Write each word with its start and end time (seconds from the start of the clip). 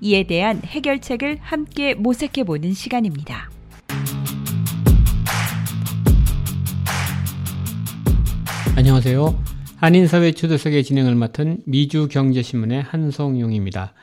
이에 0.00 0.24
대한 0.24 0.60
해결책을 0.64 1.38
함께 1.40 1.94
모색해 1.94 2.44
보는 2.44 2.74
시간입니다. 2.74 3.50
안녕하세요. 8.76 9.42
한인사회 9.76 10.32
초대석의 10.32 10.84
진행을 10.84 11.14
맡은 11.14 11.62
미주경제신문의 11.64 12.82
한성용입니다. 12.82 13.94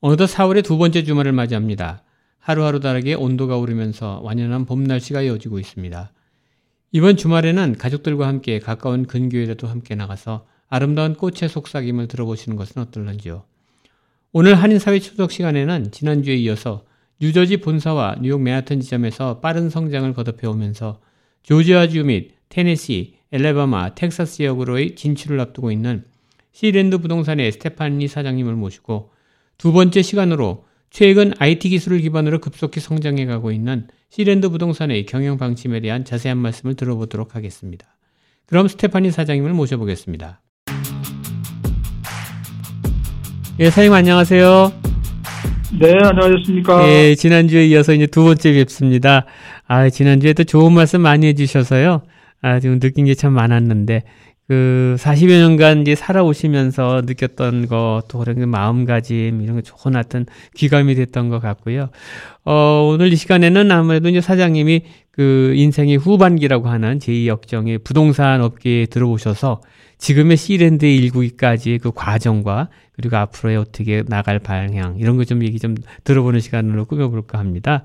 어느덧 0.00 0.26
4월의 0.26 0.64
두 0.64 0.76
번째 0.76 1.02
주말을 1.02 1.32
맞이합니다. 1.32 2.02
하루하루 2.38 2.80
다르게 2.80 3.14
온도가 3.14 3.56
오르면서 3.56 4.20
완연한 4.22 4.66
봄 4.66 4.84
날씨가 4.84 5.22
이어지고 5.22 5.58
있습니다. 5.58 6.12
이번 6.92 7.16
주말에는 7.16 7.78
가족들과 7.78 8.26
함께 8.26 8.58
가까운 8.58 9.06
근교에라도 9.06 9.66
함께 9.66 9.94
나가서 9.94 10.46
아름다운 10.68 11.14
꽃의 11.14 11.48
속삭임을 11.48 12.08
들어보시는 12.08 12.56
것은 12.58 12.82
어떨런지요. 12.82 13.44
오늘 14.34 14.54
한인사회 14.54 14.98
추석 14.98 15.30
시간에는 15.30 15.90
지난주에 15.90 16.36
이어서 16.36 16.86
뉴저지 17.20 17.58
본사와 17.58 18.16
뉴욕 18.22 18.40
맨하튼 18.40 18.80
지점에서 18.80 19.40
빠른 19.40 19.68
성장을 19.68 20.10
거듭해 20.14 20.46
오면서 20.46 21.02
조지아주 21.42 22.02
및 22.04 22.30
테네시, 22.48 23.16
엘레바마, 23.30 23.94
텍사스 23.94 24.36
지역으로의 24.36 24.94
진출을 24.96 25.38
앞두고 25.38 25.70
있는 25.70 26.04
시랜드 26.50 26.96
부동산의 26.96 27.52
스테파니 27.52 28.08
사장님을 28.08 28.54
모시고 28.54 29.10
두 29.58 29.70
번째 29.70 30.00
시간으로 30.00 30.64
최근 30.88 31.34
IT 31.38 31.68
기술을 31.68 32.00
기반으로 32.00 32.38
급속히 32.38 32.80
성장해 32.80 33.26
가고 33.26 33.52
있는 33.52 33.86
시랜드 34.08 34.48
부동산의 34.48 35.04
경영 35.04 35.36
방침에 35.36 35.80
대한 35.80 36.06
자세한 36.06 36.38
말씀을 36.38 36.74
들어보도록 36.74 37.36
하겠습니다. 37.36 37.98
그럼 38.46 38.66
스테파니 38.66 39.10
사장님을 39.10 39.52
모셔보겠습니다. 39.52 40.40
예, 43.58 43.70
사장님 43.70 43.92
안녕하세요. 43.92 44.72
네, 45.80 45.92
안녕하셨습니까? 46.02 46.88
예, 46.88 47.14
지난주에 47.14 47.66
이어서 47.66 47.92
이제 47.92 48.06
두 48.06 48.24
번째 48.24 48.52
뵙습니다. 48.52 49.24
아, 49.66 49.88
지난주에 49.88 50.32
또 50.32 50.44
좋은 50.44 50.72
말씀 50.72 51.00
많이 51.00 51.26
해주셔서요. 51.26 52.02
아, 52.42 52.60
지금 52.60 52.80
느낀 52.80 53.04
게 53.06 53.14
참 53.14 53.32
많았는데, 53.32 54.02
그 54.52 54.96
40여 54.98 55.40
년간 55.40 55.80
이제 55.80 55.94
살아오시면서 55.94 57.04
느꼈던 57.06 57.68
것, 57.68 58.02
또 58.08 58.18
그런 58.18 58.46
마음가짐, 58.50 59.40
이런 59.40 59.56
게 59.56 59.62
좋은 59.62 59.94
하여튼 59.94 60.26
귀감이 60.56 60.94
됐던 60.94 61.30
것 61.30 61.40
같고요. 61.40 61.88
어, 62.44 62.86
오늘 62.92 63.10
이 63.14 63.16
시간에는 63.16 63.70
아무래도 63.72 64.10
이제 64.10 64.20
사장님이 64.20 64.82
그 65.10 65.54
인생의 65.56 65.96
후반기라고 65.96 66.68
하는 66.68 66.98
제2역정의 66.98 67.82
부동산 67.82 68.42
업계에 68.42 68.84
들어오셔서 68.84 69.62
지금의 69.96 70.36
C 70.36 70.46
Land에 70.46 70.94
일구기까지 70.96 71.78
그 71.82 71.90
과정과 71.90 72.68
그리고 72.92 73.16
앞으로의 73.16 73.56
어떻게 73.56 74.02
나갈 74.06 74.38
방향 74.38 74.98
이런 74.98 75.16
거 75.16 75.24
좀 75.24 75.42
얘기 75.44 75.58
좀 75.58 75.76
들어보는 76.04 76.40
시간으로 76.40 76.84
꾸며볼까 76.84 77.38
합니다. 77.38 77.84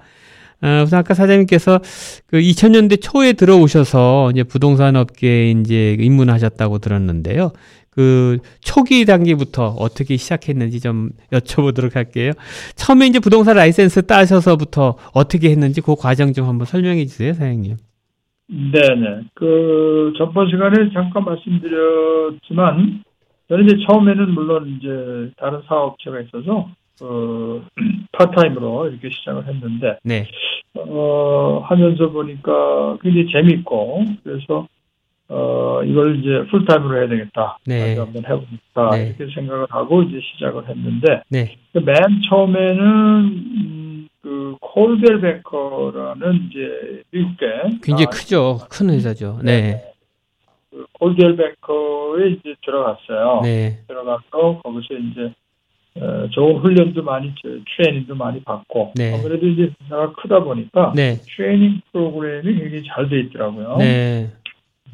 어, 0.61 0.83
우선 0.83 0.99
아까 0.99 1.13
사장님께서 1.13 1.79
그 2.27 2.37
2000년대 2.37 3.01
초에 3.01 3.33
들어오셔서 3.33 4.31
이제 4.31 4.43
부동산 4.43 4.95
업계에 4.95 5.51
이제 5.51 5.95
입문하셨다고 5.99 6.79
들었는데요. 6.79 7.51
그 7.97 8.37
초기 8.61 9.05
단계부터 9.05 9.69
어떻게 9.69 10.17
시작했는지 10.17 10.79
좀 10.79 11.09
여쭤보도록 11.31 11.95
할게요. 11.95 12.31
처음에 12.75 13.07
이제 13.07 13.19
부동산 13.19 13.55
라이센스 13.55 14.05
따셔서부터 14.05 14.97
어떻게 15.15 15.49
했는지 15.49 15.81
그 15.81 15.95
과정 15.95 16.31
좀 16.31 16.47
한번 16.47 16.65
설명해 16.65 17.05
주세요, 17.05 17.33
사장님. 17.33 17.77
네네. 18.49 19.23
그, 19.33 20.13
전번 20.17 20.47
시간에 20.49 20.89
잠깐 20.93 21.25
말씀드렸지만, 21.25 23.03
저는 23.49 23.65
이제 23.65 23.77
처음에는 23.87 24.29
물론 24.29 24.77
이제 24.77 25.31
다른 25.37 25.61
사업체가 25.67 26.21
있어서, 26.21 26.69
어, 27.01 27.61
part 28.11 28.37
time으로 28.37 28.89
이렇게 28.89 29.09
시작을 29.09 29.47
했는데, 29.47 29.97
네. 30.03 30.27
어, 30.75 31.61
하면서 31.65 32.09
보니까 32.09 32.97
굉장히 33.01 33.31
재밌고, 33.31 34.05
그래서, 34.23 34.67
어, 35.29 35.81
이걸 35.83 36.19
이제 36.19 36.49
풀타임으로 36.49 36.97
해야 36.97 37.07
되겠다. 37.07 37.57
네. 37.65 37.79
다시 37.79 37.99
한번 37.99 38.23
해보겠다. 38.25 38.89
네. 38.91 39.07
이렇게 39.17 39.33
생각을 39.33 39.67
하고 39.69 40.03
이제 40.03 40.19
시작을 40.21 40.67
했는데, 40.69 41.21
네. 41.29 41.57
그 41.73 41.83
맨 41.83 41.95
처음에는 42.29 43.25
음, 43.25 44.07
그 44.21 44.55
Coldwell 44.59 45.21
Banker라는 45.21 46.49
이제 46.49 47.03
미국계 47.11 47.45
굉장히 47.83 48.05
아, 48.05 48.09
크죠. 48.09 48.57
큰 48.69 48.89
회사죠. 48.89 49.39
네. 49.43 49.93
그 50.69 50.85
콜벨 50.93 51.35
베커에 51.35 52.29
이제 52.31 52.55
들어갔어요. 52.65 53.41
네. 53.43 53.79
들어가서 53.87 54.61
거기서 54.63 54.93
이제 54.95 55.33
어, 55.99 56.27
좋은 56.29 56.57
훈련도 56.61 57.01
많이 57.03 57.33
저- 57.41 57.49
트레이닝도 57.77 58.15
많이 58.15 58.41
받고 58.43 58.93
네. 58.95 59.13
아무래도 59.13 59.47
이제 59.47 59.71
회사가 59.83 60.13
크다 60.13 60.43
보니까 60.43 60.93
네. 60.95 61.15
트레이닝 61.25 61.81
프로그램이 61.91 62.53
굉장히 62.55 62.83
잘 62.87 63.09
돼 63.09 63.19
있더라고요. 63.21 63.77
네. 63.79 64.31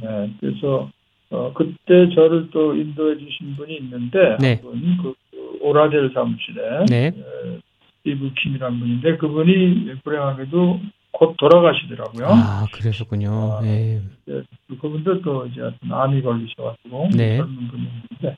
네, 0.01 0.33
그래서 0.39 0.89
어, 1.29 1.51
그때 1.53 2.09
저를 2.13 2.49
또 2.51 2.75
인도해 2.75 3.17
주신 3.17 3.55
분이 3.55 3.75
있는데 3.77 4.37
네. 4.39 4.61
한분 4.63 4.97
그, 5.01 5.13
그 5.31 5.57
오라델 5.61 6.11
사무실에 6.13 6.85
네. 6.89 7.07
에, 7.07 7.59
스티브 7.97 8.31
킴이라는 8.41 8.79
분인데 8.79 9.17
그분이 9.17 9.95
불행하게도 10.03 10.79
곧 11.11 11.35
돌아가시더라고요. 11.37 12.25
아, 12.27 12.65
그러셨군요. 12.73 13.29
아, 13.53 13.61
네. 13.61 14.01
예, 14.29 14.41
그분도 14.81 15.21
또 15.21 15.45
이제 15.45 15.61
암이 15.89 16.21
걸리셔가지고 16.21 17.09
네. 17.15 17.37
젊은 17.37 17.67
분이었는데 17.67 18.37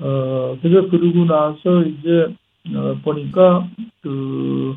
어 0.00 0.58
그래서 0.60 0.88
그러고 0.88 1.24
나서 1.24 1.82
이제 1.82 2.34
어, 2.74 2.96
보니까 3.02 3.68
그 4.02 4.76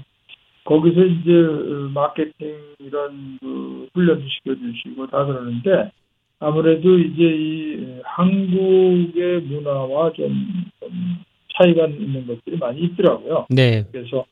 거기서 0.65 1.05
이제 1.05 1.31
어, 1.31 1.89
마케팅 1.93 2.55
이런 2.79 3.37
그 3.39 3.87
훈련도 3.93 4.25
시켜주시고 4.27 5.07
다 5.07 5.25
그러는데 5.25 5.91
아무래도 6.39 6.99
이제 6.99 7.23
이 7.23 7.99
한국의 8.03 9.41
문화와 9.41 10.13
좀, 10.13 10.45
좀 10.79 10.89
차이가 11.55 11.87
있는 11.87 12.27
것들이 12.27 12.57
많이 12.57 12.81
있더라고요. 12.81 13.47
네. 13.49 13.83
그래서 13.91 14.25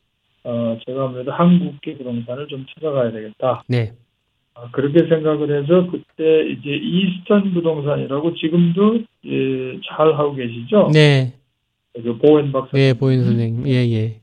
어, 0.43 0.77
제가 0.85 1.05
아무래도 1.05 1.31
한국계 1.31 1.97
부동산을 1.97 2.47
좀 2.47 2.65
찾아가야 2.75 3.11
되겠다. 3.11 3.63
네. 3.67 3.93
아, 4.55 4.69
그렇게 4.71 5.07
생각을 5.07 5.61
해서 5.61 5.87
그때 5.91 6.47
이제 6.49 6.69
이스턴 6.69 7.53
부동산이라고 7.53 8.35
지금도 8.35 8.99
예, 9.25 9.79
잘 9.87 10.13
하고 10.13 10.33
계시죠? 10.33 10.89
네. 10.93 11.33
그 11.93 12.17
보엔 12.17 12.51
박사. 12.51 12.71
네, 12.73 12.93
보인 12.93 13.23
선생님. 13.23 13.67
예, 13.67 13.85
예. 13.91 14.21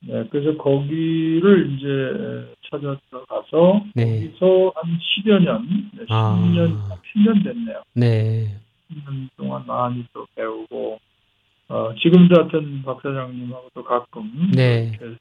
네, 0.00 0.24
그래서 0.30 0.56
거기를 0.56 1.72
이제 1.72 2.54
찾아 2.70 2.96
들어가서 3.10 3.84
네. 3.94 4.04
거기서 4.04 4.72
한 4.76 4.98
10여 4.98 5.42
년, 5.42 5.90
네, 5.92 6.04
아. 6.08 6.36
10년, 6.40 6.76
10년 7.14 7.44
됐네요. 7.44 7.82
네. 7.94 8.56
10년 8.92 9.28
동안 9.36 9.64
많이 9.66 10.04
또 10.12 10.24
배우고 10.36 11.00
어, 11.68 11.94
지금도 12.00 12.42
하여튼 12.42 12.82
박사장님하고도 12.82 13.84
가끔 13.84 14.52
네. 14.54 14.92
이렇게 15.00 15.16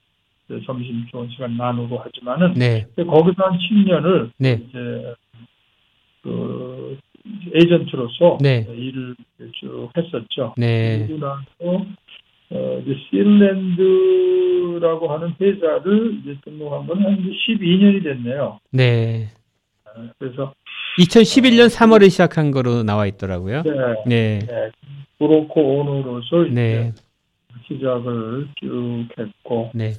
점심 0.66 1.06
좋은 1.12 1.30
시간 1.30 1.58
나누고 1.58 1.98
하지만은 1.98 2.54
네. 2.54 2.86
거기서 2.96 3.44
한 3.44 3.58
10년을 3.58 4.32
네. 4.38 4.62
이제 4.68 5.14
그 6.24 6.98
에이전트로서 7.54 8.38
네. 8.42 8.66
일을 8.70 9.16
쭉 9.60 9.90
했었죠. 9.98 10.54
네. 10.58 11.06
그리고 11.08 11.26
나서 11.26 11.86
어, 12.50 12.82
이제 12.82 12.96
실랜드라고 13.10 15.10
하는 15.10 15.34
회사를 15.40 16.20
이제 16.22 16.38
등록한 16.46 16.88
건한 16.88 17.18
12년이 17.22 18.04
됐네요. 18.04 18.60
네. 18.72 19.28
어, 19.86 20.10
그래서 20.18 20.54
2011년 21.00 21.68
3월에 21.68 22.10
시작한 22.10 22.52
거로 22.52 22.84
나와 22.84 23.06
있더라고요. 23.06 23.64
네, 23.64 23.72
네. 24.06 24.40
네, 24.40 24.72
broker 25.20 25.60
owner로서 25.60 26.46
이제 26.46 26.54
네. 26.54 26.94
시작을 27.68 28.48
쭉 28.56 29.08
했고 29.18 29.72
네. 29.74 29.92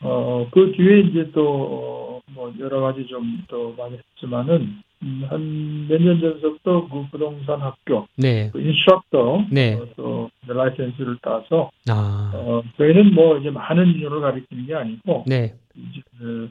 어, 0.00 0.46
그 0.52 0.72
뒤에 0.72 1.00
이제 1.00 1.30
또, 1.32 1.42
어, 1.46 2.20
뭐, 2.32 2.52
여러 2.58 2.80
가지 2.80 3.06
좀 3.06 3.44
또 3.48 3.74
많이 3.76 3.96
했지만은, 3.96 4.82
음, 5.02 5.24
한 5.28 5.56
몇 5.56 6.02
년 6.02 6.20
전부터 6.20 6.88
그 6.88 7.06
부동산 7.10 7.60
학교, 7.60 8.06
네. 8.16 8.50
그 8.52 8.60
instructor, 8.60 9.44
네. 9.50 9.74
어, 9.74 9.86
또, 9.96 10.30
라이센스를 10.46 11.18
따서, 11.22 11.70
아. 11.88 12.32
어, 12.34 12.62
저희는 12.76 13.14
뭐, 13.14 13.38
이제 13.38 13.50
많은 13.50 13.94
인원을 13.94 14.20
가리키는 14.20 14.66
게 14.66 14.74
아니고, 14.74 15.24
네. 15.26 15.54
이제, 15.76 16.02
그, 16.18 16.50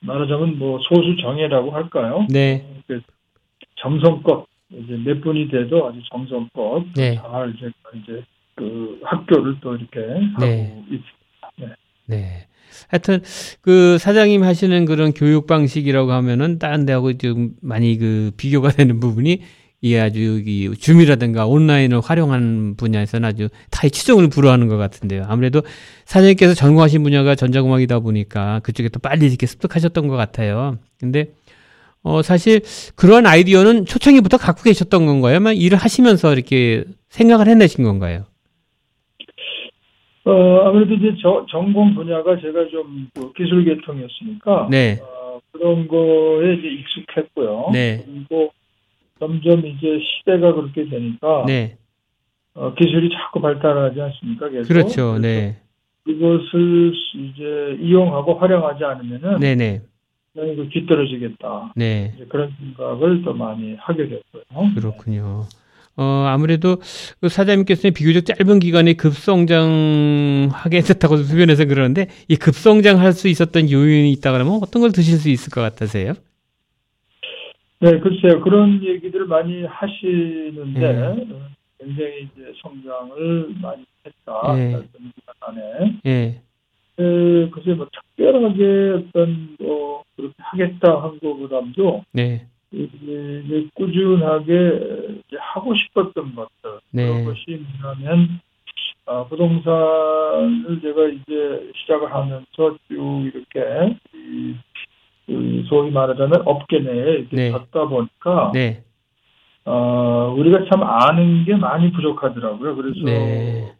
말하자면 0.00 0.58
뭐 0.58 0.78
소수 0.80 1.16
정예라고 1.20 1.72
할까요? 1.72 2.26
네. 2.30 2.82
그 2.86 3.02
정성껏 3.76 4.46
이제 4.72 4.96
몇 5.04 5.20
분이 5.20 5.48
돼도 5.48 5.88
아주 5.88 6.00
정성껏 6.10 6.84
네. 6.96 7.16
잘 7.16 7.54
이제 7.54 7.70
이제 7.96 8.24
그 8.54 9.00
학교를 9.04 9.56
또 9.60 9.76
이렇게 9.76 10.00
네. 10.00 10.30
하고 10.34 10.84
있, 10.90 11.02
네. 12.06 12.46
하여튼 12.88 13.22
그 13.60 13.98
사장님 13.98 14.42
하시는 14.42 14.84
그런 14.84 15.12
교육 15.12 15.46
방식이라고 15.46 16.12
하면은 16.12 16.58
다른 16.58 16.86
데하고 16.86 17.16
좀 17.18 17.50
많이 17.60 17.98
그 17.98 18.32
비교가 18.36 18.70
되는 18.72 19.00
부분이 19.00 19.40
이 19.82 19.96
아주 19.96 20.42
이 20.44 20.70
줌이라든가 20.78 21.46
온라인을 21.46 22.00
활용한 22.00 22.74
분야에서는 22.76 23.26
아주 23.26 23.48
타의 23.70 23.90
추종을 23.90 24.28
불허하는 24.28 24.68
것 24.68 24.76
같은데요. 24.76 25.24
아무래도 25.26 25.62
사장님께서 26.04 26.54
전공하신 26.54 27.02
분야가 27.02 27.34
전자공학이다 27.34 28.00
보니까 28.00 28.60
그쪽에 28.62 28.90
또 28.90 28.98
빨리 29.00 29.26
이렇게 29.26 29.46
습득하셨던 29.46 30.08
것 30.08 30.16
같아요. 30.16 30.76
근데 30.98 31.32
어 32.02 32.22
사실 32.22 32.60
그런 32.94 33.26
아이디어는 33.26 33.86
초창기부터 33.86 34.36
갖고 34.36 34.62
계셨던 34.62 35.06
건가요? 35.06 35.36
아마 35.36 35.52
일을 35.52 35.78
하시면서 35.78 36.32
이렇게 36.34 36.84
생각을 37.08 37.48
해내신 37.48 37.84
건가요? 37.84 38.24
어, 40.30 40.68
아무래도 40.68 40.94
이제 40.94 41.16
저, 41.20 41.44
전공 41.50 41.94
분야가 41.94 42.40
제가 42.40 42.68
좀그 42.68 43.32
기술 43.32 43.64
계통이었으니까 43.64 44.68
네. 44.70 44.98
어, 45.02 45.40
그런 45.50 45.88
거에 45.88 46.54
이제 46.54 46.68
익숙했고요. 46.68 47.70
네. 47.72 48.04
그리고 48.06 48.52
점점 49.18 49.66
이제 49.66 49.98
시대가 50.00 50.54
그렇게 50.54 50.88
되니까 50.88 51.44
네. 51.46 51.76
어, 52.54 52.74
기술이 52.74 53.10
자꾸 53.10 53.40
발달하지 53.40 54.00
않습니까? 54.00 54.48
계속. 54.48 54.68
그렇죠. 54.68 55.18
네. 55.18 55.56
그것을 56.04 56.92
이제 57.14 57.76
이용하고 57.80 58.34
활용하지 58.34 58.84
않으면은 58.84 59.38
네, 59.40 59.54
네. 59.54 59.82
그냥 60.32 60.48
이거 60.50 60.64
뒤떨어지겠다. 60.70 61.72
네. 61.76 62.14
그런 62.28 62.52
생각을 62.58 63.22
더 63.22 63.32
많이 63.32 63.74
하게 63.74 64.08
됐고요. 64.08 64.42
그렇군요. 64.74 65.44
어, 65.96 66.26
아무래도 66.28 66.76
그 67.20 67.28
사장님께서는 67.28 67.92
비교적 67.92 68.24
짧은 68.24 68.58
기간에 68.60 68.94
급성장하게 68.94 70.80
됐다고 70.86 71.16
주변에서 71.22 71.66
그러는데 71.66 72.08
이 72.28 72.36
급성장할 72.36 73.12
수 73.12 73.28
있었던 73.28 73.70
요인이 73.70 74.10
있다 74.12 74.32
그러면 74.32 74.60
어떤 74.62 74.82
걸 74.82 74.92
드실 74.92 75.18
수 75.18 75.28
있을 75.28 75.50
것 75.50 75.60
같으세요? 75.60 76.14
네, 77.80 77.98
글쎄요. 77.98 78.40
그런 78.42 78.82
얘기들을 78.84 79.26
많이 79.26 79.64
하시는데 79.64 80.80
네. 80.80 81.02
어, 81.02 81.48
굉장히 81.78 82.28
이제 82.34 82.52
성장을 82.62 83.54
많이 83.60 83.84
했다. 84.06 84.54
네. 84.54 84.82
안에. 85.40 86.00
예. 86.06 86.42
에, 86.98 87.48
글쎄 87.50 87.72
뭐 87.72 87.88
특별하게 87.90 89.06
어떤 89.08 89.56
뭐 89.58 90.04
그렇게 90.16 90.34
하겠다 90.38 91.02
한 91.02 91.18
거보다도 91.20 92.04
네. 92.12 92.46
이제, 92.72 93.42
이제 93.44 93.68
꾸준하게 93.74 94.52
이제 95.26 95.36
하고 95.40 95.74
싶었던 95.74 96.34
것들 96.34 96.80
네. 96.92 97.06
그런 97.06 97.24
것이 97.24 97.64
뭐냐면 97.82 98.40
아, 99.06 99.24
부동산을 99.24 100.80
제가 100.80 101.08
이제 101.08 101.72
시작을 101.76 102.12
하면서 102.14 102.76
쭉 102.88 103.30
이렇게 103.34 103.96
이, 104.14 104.54
그 105.26 105.64
소위 105.68 105.90
말하자면 105.90 106.42
업계 106.44 106.78
내에 106.78 107.12
이렇게 107.12 107.36
네. 107.36 107.50
걷다 107.50 107.86
보니까 107.86 108.52
네. 108.54 108.84
어, 109.64 110.34
우리가 110.38 110.64
참 110.70 110.82
아는 110.82 111.44
게 111.44 111.56
많이 111.56 111.90
부족하더라고요. 111.92 112.76
그래서 112.76 113.00
네. 113.04 113.72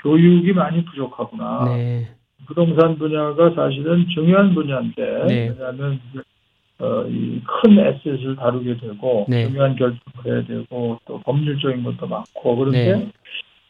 교육이 0.00 0.52
많이 0.52 0.84
부족하구나. 0.84 1.64
네. 1.66 2.08
부동산 2.46 2.96
분야가 2.98 3.50
사실은 3.54 4.06
중요한 4.08 4.54
분야인데 4.54 5.24
네. 5.26 5.48
왜냐하면 5.48 6.00
어, 6.80 7.04
이 7.08 7.40
큰 7.62 7.78
에셋을 7.78 8.36
다루게 8.36 8.76
되고 8.76 9.26
네. 9.28 9.46
중요한 9.46 9.74
결정을 9.74 10.00
해야 10.26 10.46
되고 10.46 10.98
또 11.06 11.20
법률적인 11.20 11.82
것도 11.82 12.06
많고 12.06 12.56
그런데 12.56 12.96
네. 12.96 13.12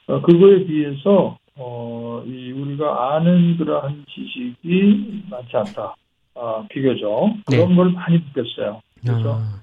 어, 0.06 0.20
그거에 0.20 0.64
비해서 0.64 1.38
어, 1.56 2.22
이 2.26 2.52
우리가 2.52 3.14
아는 3.14 3.56
그러한 3.56 4.04
지식이 4.08 5.24
많지 5.30 5.56
않다. 5.56 5.94
아, 6.34 6.64
비교적 6.70 7.34
그런 7.46 7.74
걸 7.74 7.90
많이 7.90 8.18
느꼈어요. 8.18 8.80
그래서 9.00 9.38
아, 9.40 9.62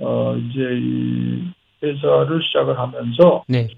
어, 0.00 0.36
이제 0.36 0.60
이 0.60 1.42
회사를 1.82 2.40
시작을 2.42 2.78
하면서 2.78 3.44
네. 3.48 3.68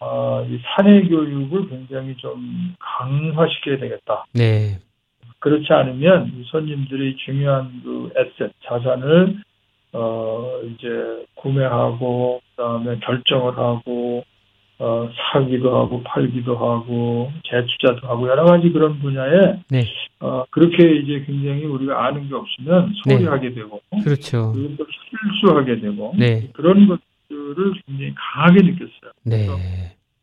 어, 0.00 0.46
이 0.48 0.58
사내 0.64 1.02
교육을 1.02 1.68
굉장히 1.68 2.16
좀 2.16 2.74
강화시켜야 2.78 3.78
되겠다. 3.78 4.24
네. 4.32 4.78
그렇지 5.44 5.70
않으면 5.70 6.32
이 6.38 6.44
손님들이 6.46 7.16
중요한 7.16 7.82
그 7.84 8.10
에셋 8.16 8.50
자산을 8.64 9.36
어 9.92 10.60
이제 10.64 11.26
구매하고 11.34 12.40
그다음에 12.56 12.98
결정을 13.00 13.58
하고 13.58 14.24
어 14.78 15.10
사기도 15.32 15.76
하고 15.76 16.02
팔기도 16.02 16.56
하고 16.56 17.30
재투자도 17.44 18.08
하고 18.08 18.26
여러 18.26 18.46
가지 18.46 18.70
그런 18.70 18.98
분야에 19.00 19.60
네. 19.68 19.84
어 20.20 20.46
그렇게 20.50 20.96
이제 20.96 21.22
굉장히 21.26 21.66
우리가 21.66 22.06
아는 22.06 22.26
게 22.26 22.34
없으면 22.34 22.94
소홀히 23.04 23.24
네. 23.24 23.28
하게 23.28 23.52
되고 23.52 23.82
그렇죠. 24.02 24.50
그리고 24.52 24.76
또 24.78 24.86
실수하게 24.88 25.80
되고 25.80 26.14
네. 26.18 26.48
그런 26.54 26.88
것들을 26.88 27.74
굉장히 27.86 28.14
강하게 28.16 28.62
느꼈어요. 28.62 29.12
네. 29.24 29.46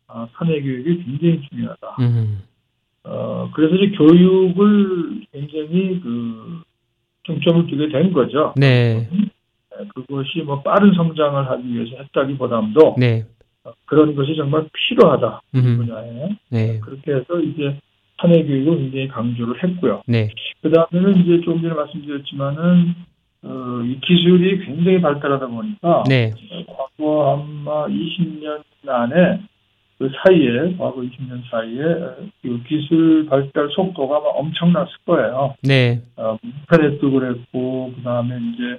아, 0.08 0.26
사내 0.34 0.60
교육이 0.60 1.04
굉장히 1.04 1.40
중요하다. 1.48 1.96
음. 2.00 2.42
어, 3.04 3.50
그래서 3.54 3.74
이제 3.76 3.96
교육을 3.96 5.26
굉장히 5.32 6.00
그 6.00 6.62
중점을 7.24 7.66
두게 7.66 7.88
된 7.88 8.12
거죠. 8.12 8.52
네. 8.56 9.08
네, 9.10 9.88
그것이 9.94 10.40
뭐 10.40 10.62
빠른 10.62 10.92
성장을 10.94 11.50
하기 11.50 11.74
위해서 11.74 11.96
했다기보다도 11.96 12.96
네. 12.98 13.24
어, 13.64 13.72
그런 13.86 14.14
것이 14.14 14.34
정말 14.36 14.68
필요하다 14.72 15.40
이 15.54 15.58
음. 15.58 15.76
분야에 15.78 16.36
네. 16.50 16.80
그렇게 16.80 17.12
해서 17.12 17.40
이제 17.40 17.78
사내 18.20 18.44
교육을 18.44 18.78
굉장히 18.78 19.08
강조를 19.08 19.62
했고요. 19.62 20.02
네. 20.06 20.30
그 20.62 20.70
다음에는 20.70 21.20
이제 21.22 21.40
조금 21.44 21.62
전에 21.62 21.74
말씀드렸지만은 21.74 22.94
어, 23.44 23.82
이 23.84 23.98
기술이 24.00 24.64
굉장히 24.64 25.00
발달하다 25.00 25.46
보니까 25.48 26.04
네. 26.08 26.32
과거 26.68 27.34
아마 27.34 27.86
20년 27.88 28.62
안에 28.86 29.40
그 29.98 30.10
사이에 30.22 30.76
과거 30.76 31.00
20년 31.00 31.42
사이에 31.50 32.28
그 32.42 32.62
기술 32.64 33.26
발달 33.26 33.68
속도가 33.70 34.16
아마 34.16 34.26
엄청났을 34.28 34.92
거예요. 35.06 35.54
네. 35.62 36.00
어, 36.16 36.36
인터넷도 36.42 37.10
그랬고 37.10 37.92
그 37.94 38.02
다음에 38.02 38.36
이제 38.36 38.78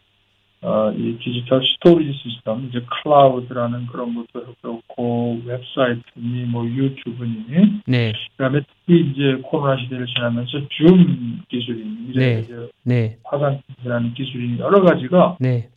어, 0.63 0.91
이 0.93 1.17
digital 1.19 1.61
storage 1.61 2.17
system 2.17 2.69
이제 2.69 2.79
클라우드라는 2.89 3.87
그런 3.87 4.15
것도 4.15 4.53
그렇고 4.61 5.41
웹사이트니 5.45 6.45
뭐 6.45 6.65
유튜브니 6.65 7.81
네. 7.85 8.13
그 8.37 8.43
다음에 8.43 8.61
특히 8.61 9.01
이제 9.01 9.41
코로나 9.43 9.75
시대를 9.81 10.05
지나면서 10.07 10.51
줌 10.69 11.41
기술이 11.49 11.85
이제 12.09 12.19
네. 12.19 12.39
이제 12.39 12.69
네. 12.83 13.17
화상 13.25 13.61
기술이라는 13.67 14.13
기술이 14.13 14.59
여러 14.59 14.81
가지가 14.81 15.37
네. 15.41 15.67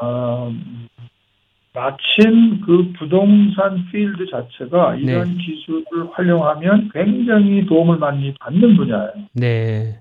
어, 0.00 0.50
마침 1.74 2.60
그 2.60 2.92
부동산 2.98 3.86
필드 3.90 4.26
자체가 4.26 4.96
이런 4.96 5.38
기술을 5.38 6.10
활용하면 6.12 6.90
굉장히 6.92 7.64
도움을 7.64 7.96
많이 7.96 8.34
받는 8.34 8.76
분야예요. 8.76 9.12
네. 9.32 9.98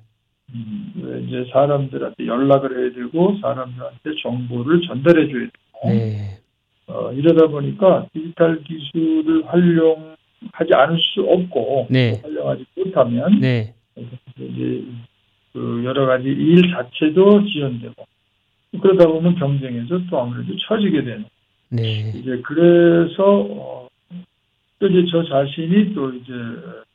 음, 0.54 0.94
왜 1.02 1.22
이제 1.22 1.50
사람들한테 1.52 2.28
연락을 2.28 2.78
해야 2.78 2.94
되고 2.94 3.38
사람들한테 3.42 4.22
정보를 4.22 4.82
전달해 4.82 5.28
줘야 5.32 5.48
되고 5.48 5.94
네. 5.94 6.40
어, 6.88 7.14
이러다 7.14 7.48
보니까 7.48 8.08
디지털 8.12 8.62
기술을 8.64 9.46
활용하지 9.46 10.74
않을 10.74 11.00
수 11.00 11.22
없고 11.22 11.88
네. 11.90 12.20
활용하지 12.22 12.66
못하면 12.76 13.40
네. 13.40 13.74
이제 13.96 14.84
그 15.54 15.82
여러 15.86 16.06
가지 16.06 16.28
일 16.28 16.70
자체도 16.70 17.46
지연되고 17.46 18.06
그러다 18.82 19.08
보면 19.08 19.36
경쟁에서 19.36 20.02
또 20.10 20.20
아무래도 20.20 20.54
처지게 20.68 21.04
되는 21.04 21.26
네. 21.72 22.12
이제 22.16 22.42
그래서 22.44 23.48
어, 23.50 23.88
또 24.80 24.88
이제 24.88 25.06
저 25.12 25.24
자신이 25.24 25.94
또 25.94 26.14
이제 26.14 26.34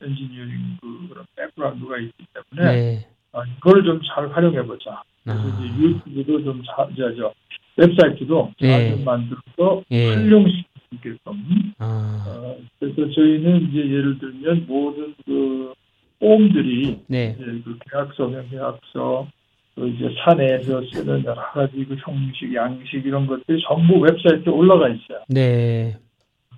엔지니어링 0.02 0.76
그 0.80 1.08
그런 1.08 1.24
백그라운드가 1.36 1.98
있기 1.98 2.26
때문에 2.52 2.74
네. 2.74 3.06
아, 3.32 3.42
이걸 3.56 3.82
좀 3.84 4.00
잘 4.14 4.28
활용해 4.28 4.62
보자. 4.66 5.02
그래서 5.24 5.40
아. 5.42 5.46
이제 5.46 5.82
유튜브도 5.82 6.44
좀 6.44 6.62
자, 6.64 6.88
저, 6.96 7.14
저 7.16 7.32
웹사이트도 7.76 8.52
네. 8.60 8.90
잘 8.90 9.04
만들어서 9.04 9.82
예. 9.90 10.08
활용시킬 10.14 10.64
수 10.88 10.94
있게끔. 10.94 11.72
아. 11.78 12.24
어, 12.26 12.56
그래서 12.78 13.10
저희는 13.12 13.68
이제 13.68 13.78
예를 13.78 14.18
들면 14.18 14.66
모든 14.66 15.14
그 15.24 15.72
폼들이 16.18 17.00
네. 17.08 17.36
이제 17.36 17.44
그 17.64 17.78
계약서, 17.90 18.30
계약서, 18.48 19.28
또 19.76 19.86
이제 19.86 20.08
사내에서 20.24 20.82
쓰는 20.92 21.22
여러 21.24 21.40
가지 21.52 21.84
그 21.84 21.94
형식, 21.98 22.52
양식 22.54 23.04
이런 23.04 23.26
것들이 23.26 23.62
전부 23.68 23.98
웹사이트에 23.98 24.52
올라가 24.52 24.88
있어요. 24.88 25.20
네. 25.28 25.94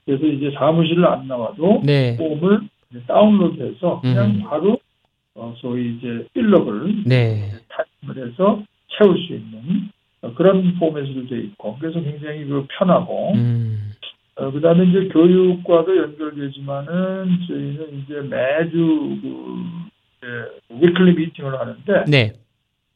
그래서 0.04 0.24
이제 0.24 0.50
사무실을 0.56 1.04
안 1.04 1.26
나와도 1.26 1.82
네. 1.84 2.16
폼을 2.16 2.60
다운로드해서 3.06 4.00
그냥 4.00 4.30
음. 4.30 4.42
바로 4.44 4.78
어, 5.34 5.52
소위 5.58 5.96
이제 5.96 6.26
fillable 6.32 7.04
네. 7.04 7.50
타입 7.68 8.16
해서 8.16 8.62
채울 8.96 9.18
수 9.26 9.34
있는 9.34 9.90
어, 10.22 10.32
그런 10.34 10.76
포맷으로 10.78 11.26
되어 11.26 11.38
있고 11.38 11.76
그래서 11.78 12.00
굉장히 12.00 12.44
그 12.44 12.66
편하고 12.78 13.32
음. 13.34 13.92
어, 14.36 14.50
그다음에 14.52 14.86
이제 14.86 15.08
교육과도 15.08 15.96
연결되지만은 15.96 17.38
저희는 17.48 18.04
이제 18.04 18.20
매주 18.20 19.18
그 19.22 19.64
이제 20.18 20.86
weekly 20.86 21.14
meeting을 21.14 21.58
하는데 21.58 22.04
네. 22.06 22.32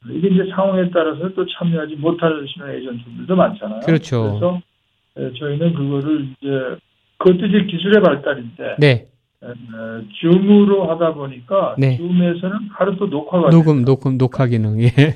이게 0.09 0.27
이제 0.29 0.49
상황에 0.51 0.89
따라서 0.91 1.29
또 1.33 1.45
참여하지 1.45 1.95
못하시는 1.95 2.69
에이전트들도 2.69 3.35
많잖아요. 3.35 3.79
그렇죠. 3.81 4.39
그래서 4.39 4.61
에, 5.17 5.33
저희는 5.39 5.73
그거를 5.73 6.27
이제 6.39 6.77
그것도 7.17 7.45
이제 7.45 7.63
기술의 7.65 8.01
발달인데 8.01 8.75
네. 8.79 8.87
에, 8.87 9.47
에, 9.47 9.53
줌으로 10.21 10.89
하다 10.91 11.13
보니까 11.13 11.75
네. 11.77 11.97
줌에서는 11.97 12.69
하루 12.71 12.95
또 12.97 13.07
녹화가 13.07 13.49
녹음, 13.49 13.85
녹음, 13.85 14.17
녹화 14.17 14.47
기능. 14.47 14.81
예. 14.81 14.89
돼요. 14.89 15.11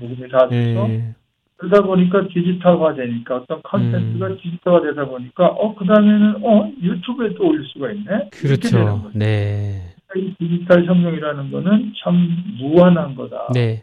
녹음이 0.00 0.28
다 0.30 0.48
돼서 0.48 0.90
예. 0.90 1.14
그러다 1.56 1.82
보니까 1.86 2.28
디지털화 2.28 2.94
되니까 2.94 3.36
어떤 3.36 3.62
컨텐츠가 3.62 4.26
음. 4.26 4.38
디지털화 4.42 4.82
되다 4.82 5.06
보니까 5.06 5.46
어 5.46 5.74
그다음에는 5.74 6.44
어 6.44 6.70
유튜브에 6.82 7.34
또 7.34 7.48
올릴 7.48 7.64
수가 7.68 7.92
있네. 7.92 8.28
그렇죠. 8.30 9.10
네. 9.14 9.94
이 10.14 10.34
디지털 10.38 10.84
혁명이라는 10.84 11.50
거는 11.50 11.92
참 12.02 12.28
무한한 12.58 13.14
거다. 13.14 13.48
네. 13.54 13.82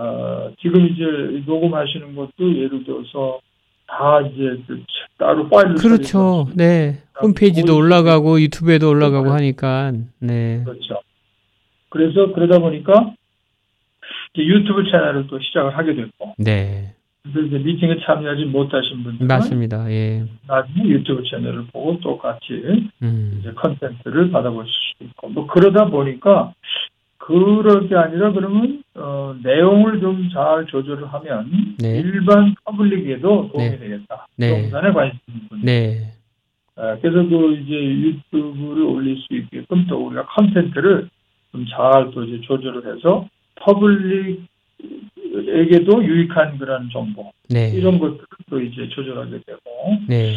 어, 0.00 0.52
지금 0.62 0.86
이제 0.86 1.02
녹음하시는 1.44 2.14
것도 2.14 2.56
예를 2.56 2.84
들어서 2.84 3.40
다 3.88 4.20
이제 4.20 4.62
그 4.68 4.80
따로 5.18 5.48
파일을 5.48 5.74
그렇죠. 5.74 6.46
네. 6.54 6.98
홈페이지도 7.20 7.72
voice- 7.72 7.78
올라가고 7.84 8.40
유튜브에도 8.40 8.88
올라가고 8.90 9.30
하니까. 9.30 9.92
네. 10.20 10.62
그렇죠. 10.64 11.00
그래서 11.88 12.32
그러다 12.32 12.60
보니까 12.60 13.12
유튜브 14.36 14.84
채널을 14.84 15.26
또 15.26 15.40
시작을 15.40 15.76
하게 15.76 15.94
됐고, 15.96 16.34
네. 16.38 16.94
그래서 17.24 17.40
이제 17.40 17.58
미팅에 17.58 17.96
참여하지 18.04 18.44
못하신 18.44 19.02
분들은 19.02 19.26
맞습니다. 19.26 19.90
예. 19.90 20.24
나중에 20.46 20.84
유튜브 20.90 21.22
채널을 21.28 21.66
보고 21.72 21.98
똑같이 21.98 22.62
음. 23.02 23.38
이제 23.40 23.50
컨텐츠를 23.52 24.30
받아보실 24.30 24.70
수 24.72 25.04
있고, 25.04 25.28
뭐 25.30 25.46
그러다 25.48 25.86
보니까 25.86 26.52
그럴 27.28 27.88
게 27.88 27.94
아니라 27.94 28.32
그러면 28.32 28.82
어, 28.94 29.34
내용을 29.42 30.00
좀 30.00 30.30
잘 30.32 30.64
조절을 30.66 31.06
하면 31.12 31.76
네. 31.78 31.98
일반 32.00 32.54
public에도 32.64 33.50
도움이 33.52 33.70
네. 33.70 33.78
되겠다. 33.78 34.26
네. 34.36 34.48
부동산에 34.54 34.92
관심 34.92 35.18
있는 35.28 35.48
분. 35.48 35.60
네. 35.62 36.12
아, 36.76 36.96
그래서 37.02 37.28
그 37.28 37.54
이제 37.56 37.74
유튜브를 37.74 38.82
올릴 38.84 39.16
수 39.18 39.34
있게끔 39.34 39.86
또 39.88 40.06
우리가 40.06 40.24
컨텐츠를 40.26 41.08
좀 41.52 41.66
잘 41.66 42.10
또 42.14 42.24
이제 42.24 42.40
조절을 42.46 42.96
해서 42.96 43.28
public에게도 43.56 44.46
유익한 46.04 46.58
그런 46.58 46.88
정보 46.92 47.30
네. 47.50 47.70
이런 47.74 47.98
또 48.48 48.60
이제 48.60 48.88
조절하게 48.88 49.40
되고 49.46 49.60
네. 50.08 50.34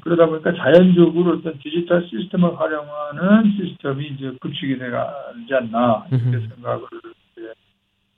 그러다 0.00 0.26
보니까 0.26 0.52
자연적으로 0.52 1.38
어떤 1.38 1.58
디지털 1.60 2.06
시스템을 2.08 2.58
활용하는 2.58 3.52
시스템이 3.56 4.08
이제 4.08 4.32
구축이 4.40 4.78
되지 4.78 5.54
않나 5.54 6.06
이렇게. 6.10 6.48
생각을 6.48 6.86
이제, 7.32 7.52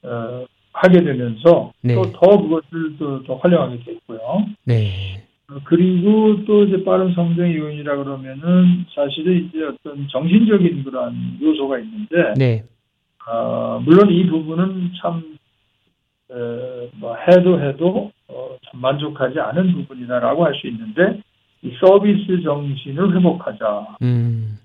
어, 0.09 0.47
하게 0.73 1.03
되면서 1.03 1.73
네. 1.83 1.95
또더 1.95 2.41
그것을 2.43 2.97
또, 2.99 3.23
더 3.25 3.35
활용하게 3.37 3.81
됐고요. 3.85 4.47
네. 4.65 5.27
어, 5.51 5.59
그리고 5.65 6.45
또 6.47 6.65
이제 6.65 6.83
빠른 6.85 7.13
성장 7.15 7.53
요인이라 7.53 7.97
그러면은 7.97 8.87
사실은 8.95 9.49
이제 9.49 9.65
어떤 9.65 10.09
정신적인 10.09 10.85
그런 10.85 11.39
요소가 11.43 11.79
있는데 11.81 12.35
네. 12.39 12.65
어, 13.31 13.79
물론 13.85 14.11
이 14.11 14.27
부분은 14.27 14.93
참 15.03 15.23
에, 16.31 16.91
뭐 16.95 17.15
해도 17.17 17.61
해도 17.61 18.11
어, 18.29 18.57
참 18.71 18.81
만족하지 18.81 19.39
않은 19.39 19.73
부분이다라고 19.73 20.47
할 20.47 20.55
수 20.55 20.67
있는데 20.67 21.21
이 21.63 21.73
서비스 21.81 22.43
정신을 22.43 23.17
회복하자. 23.17 23.97
음. 24.03 24.59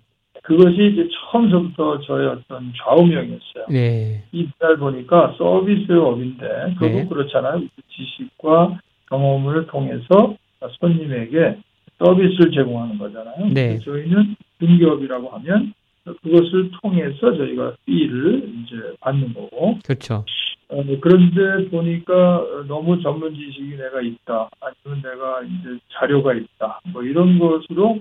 그것이 0.43 0.91
이제 0.91 1.07
처음부터 1.31 2.01
저의 2.01 2.27
어떤 2.27 2.73
좌우명이었어요. 2.77 3.65
네. 3.69 4.23
이날 4.31 4.77
보니까 4.77 5.35
서비스업인데 5.37 6.75
결국 6.79 6.95
네. 6.97 7.07
그렇잖아요. 7.07 7.61
지식과 7.89 8.79
경험을 9.09 9.67
통해서 9.67 10.35
손님에게 10.79 11.57
서비스를 11.97 12.51
제공하는 12.51 12.97
거잖아요. 12.97 13.47
네. 13.53 13.79
저희는 13.79 14.35
중개업이라고 14.59 15.29
하면 15.29 15.73
그것을 16.05 16.71
통해서 16.81 17.35
저희가 17.37 17.75
피를 17.85 18.49
이제 18.63 18.75
받는 18.99 19.33
거고 19.33 19.79
그렇죠. 19.85 20.25
어, 20.69 20.83
그런데 21.01 21.69
보니까 21.69 22.37
어, 22.39 22.65
너무 22.67 23.01
전문 23.01 23.33
지식이 23.35 23.77
내가 23.77 24.01
있다 24.01 24.49
아니면 24.59 25.01
내가 25.01 25.41
이제 25.43 25.79
자료가 25.93 26.33
있다 26.33 26.79
뭐 26.91 27.03
이런 27.03 27.39
것으로 27.39 27.99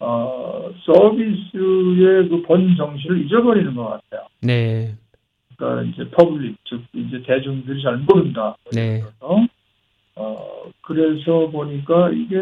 어, 0.00 0.70
서비스의 0.84 2.28
그 2.28 2.42
본 2.42 2.76
정신을 2.76 3.24
잊어버리는 3.24 3.74
것 3.74 3.84
같아요. 4.10 4.26
네. 4.42 4.94
그러니까 5.56 5.90
이제 5.90 6.10
public 6.10 6.56
즉 6.64 6.82
이제 6.92 7.20
대중들이 7.24 7.82
잘 7.82 7.96
모른다. 7.98 8.56
네. 8.72 9.00
그래서 9.00 9.46
어 10.16 10.70
그래서 10.82 11.48
보니까 11.50 12.10
이게 12.10 12.38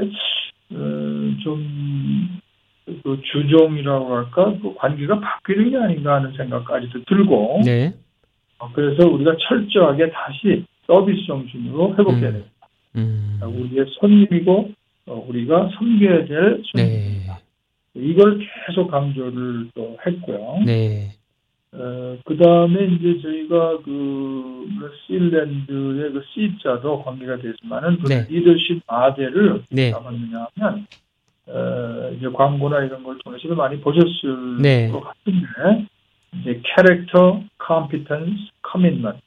어, 0.72 1.34
좀 1.42 2.40
그 2.86 3.20
주종이라고 3.32 4.14
할까 4.14 4.54
그 4.62 4.74
관계가 4.76 5.20
바뀌는 5.20 5.70
게 5.70 5.76
아닌가 5.76 6.14
하는 6.14 6.32
생각까지도 6.36 7.04
들고 7.04 7.60
네. 7.64 7.92
어, 8.58 8.70
그래서 8.72 9.08
우리가 9.08 9.36
철저하게 9.48 10.10
다시 10.10 10.64
서비스 10.86 11.26
정신으로 11.26 11.96
회복해야 11.98 12.28
음. 12.28 12.32
됩니다. 12.32 12.50
음. 12.96 13.40
우리의 13.42 13.86
손님이고 13.98 14.70
어, 15.06 15.26
우리가 15.28 15.70
섬겨야 15.76 16.26
될 16.26 16.62
네. 16.74 16.82
손님입니다. 16.82 17.38
이걸 17.94 18.40
계속 18.66 18.88
강조를 18.88 19.70
또 19.74 19.96
했고요. 20.06 20.60
네. 20.64 21.10
어, 21.72 22.16
그 22.24 22.36
다음에 22.36 22.84
이제 22.84 23.20
저희가 23.20 23.78
그, 23.82 24.66
실랜드의 25.06 26.12
그 26.12 26.22
C자도 26.32 27.02
관계가 27.02 27.38
되지만은 27.38 27.98
그 27.98 28.08
네. 28.08 28.26
리더십 28.28 28.82
아대를 28.86 29.52
어떻게 29.52 29.74
네. 29.74 29.90
잡았느냐 29.90 30.46
하면, 30.54 30.86
어, 31.48 32.10
이제 32.16 32.28
광고나 32.28 32.84
이런 32.84 33.02
걸 33.02 33.18
통해서도 33.18 33.54
많이 33.54 33.80
보셨을 33.80 34.60
네. 34.60 34.88
것 34.90 35.00
같은데, 35.00 35.86
이제 36.40 36.60
캐릭터, 36.62 37.42
competence, 37.58 38.36
commitment. 38.62 39.20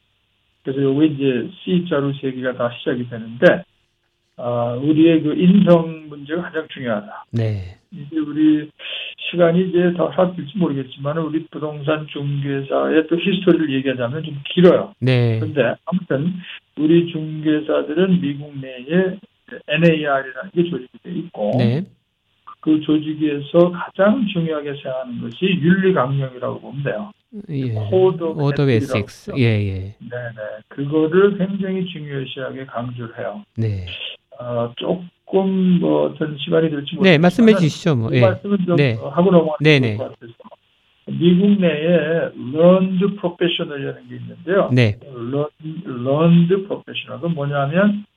그래서 0.63 0.81
요게 0.81 1.05
이제 1.05 1.49
C자로 1.63 2.13
세 2.21 2.31
개가 2.31 2.53
다 2.53 2.71
시작이 2.77 3.09
되는데, 3.09 3.63
아, 4.35 4.77
우리의 4.81 5.21
그 5.21 5.33
인성 5.33 6.07
문제가 6.09 6.43
가장 6.43 6.67
중요하다. 6.69 7.25
네. 7.31 7.77
이제 7.91 8.17
우리 8.19 8.69
시간이 9.29 9.69
이제 9.69 9.93
더 9.97 10.11
살필지 10.13 10.57
모르겠지만 10.57 11.17
우리 11.17 11.45
부동산 11.47 12.07
중개사의 12.07 13.07
또 13.07 13.17
history를 13.17 13.73
얘기하자면 13.73 14.23
좀 14.23 14.41
길어요. 14.45 14.93
네. 14.99 15.39
그런데 15.39 15.75
아무튼 15.85 16.33
우리 16.77 17.11
중개사들은 17.11 18.21
미국 18.21 18.53
내에 18.59 19.17
NAR이라는 19.67 20.51
게 20.55 20.63
조직이 20.69 20.97
돼 21.03 21.11
있고 21.11 21.51
네. 21.57 21.83
그 22.61 22.79
조직에서 22.81 23.71
가장 23.71 24.25
중요하게 24.27 24.73
생각하는 24.81 25.21
것이 25.21 25.45
윤리 25.45 25.93
강령이라고 25.93 26.59
보면 26.59 26.83
돼요. 26.83 27.11
예. 27.49 27.73
Code 27.89 28.23
of. 28.23 28.41
하죠. 28.43 29.33
예, 29.37 29.43
예. 29.43 29.73
네 29.99 30.09
네. 30.09 30.41
그거를 30.67 31.37
굉장히 31.37 31.85
중요시하게 31.85 32.65
강조를 32.65 33.17
해요. 33.17 33.43
네. 33.55 33.85
어, 34.39 34.73
조금 34.77 35.79
뭐 35.79 36.07
어떤 36.07 36.37
시간이 36.37 36.69
될지 36.69 36.95
모르겠지만 36.95 37.03
네, 37.03 37.17
말씀해 37.17 37.55
주시죠. 37.55 37.95
뭐. 37.95 38.09
그 38.09 38.17
예. 38.17 38.21
말씀은 38.21 38.57
좀 38.65 38.75
네. 38.75 38.93
하고 38.95 39.31
넘어가는 39.31 39.57
네네. 39.61 39.97
것 39.97 40.09
같아서 40.09 40.33
미국 41.05 41.59
내에 41.59 42.31
learned 42.53 43.15
professional이라는 43.19 44.09
게 44.09 44.15
있는데요. 44.15 44.69
네. 44.73 44.99
learned 45.05 46.67
professional은 46.67 47.33
뭐냐면 47.35 48.05
어, 48.05 48.08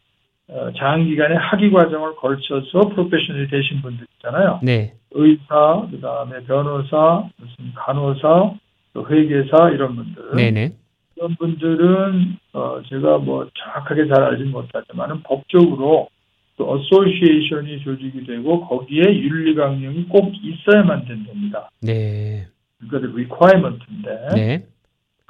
장기간의 0.76 1.38
학위 1.38 1.70
과정을 1.70 2.16
걸쳐서 2.16 2.88
프로페셔널이 2.90 3.48
되신 3.48 3.82
분들 3.82 4.06
있잖아요. 4.14 4.60
네. 4.62 4.94
의사, 5.12 5.86
그 5.90 6.00
다음에 6.00 6.42
변호사, 6.44 7.28
무슨 7.36 7.72
간호사, 7.74 8.54
또 8.92 9.08
회계사 9.08 9.70
이런 9.70 9.96
분들. 9.96 10.36
네, 10.36 10.50
네. 10.50 10.72
이런 11.16 11.36
분들은 11.36 12.36
어, 12.52 12.82
제가 12.88 13.18
뭐 13.18 13.48
정확하게 13.54 14.08
잘 14.08 14.22
알지는 14.22 14.50
못하지만은 14.52 15.22
법적으로 15.22 16.08
또 16.56 16.72
어소시에이션이 16.72 17.80
조직이 17.82 18.24
되고 18.26 18.66
거기에 18.66 19.02
윤리 19.04 19.54
강령이 19.54 20.04
꼭 20.08 20.32
있어야만 20.34 21.06
된답니다. 21.06 21.70
네. 21.80 22.46
그러니까 22.78 23.12
requirement인데 23.12 24.28
네. 24.34 24.66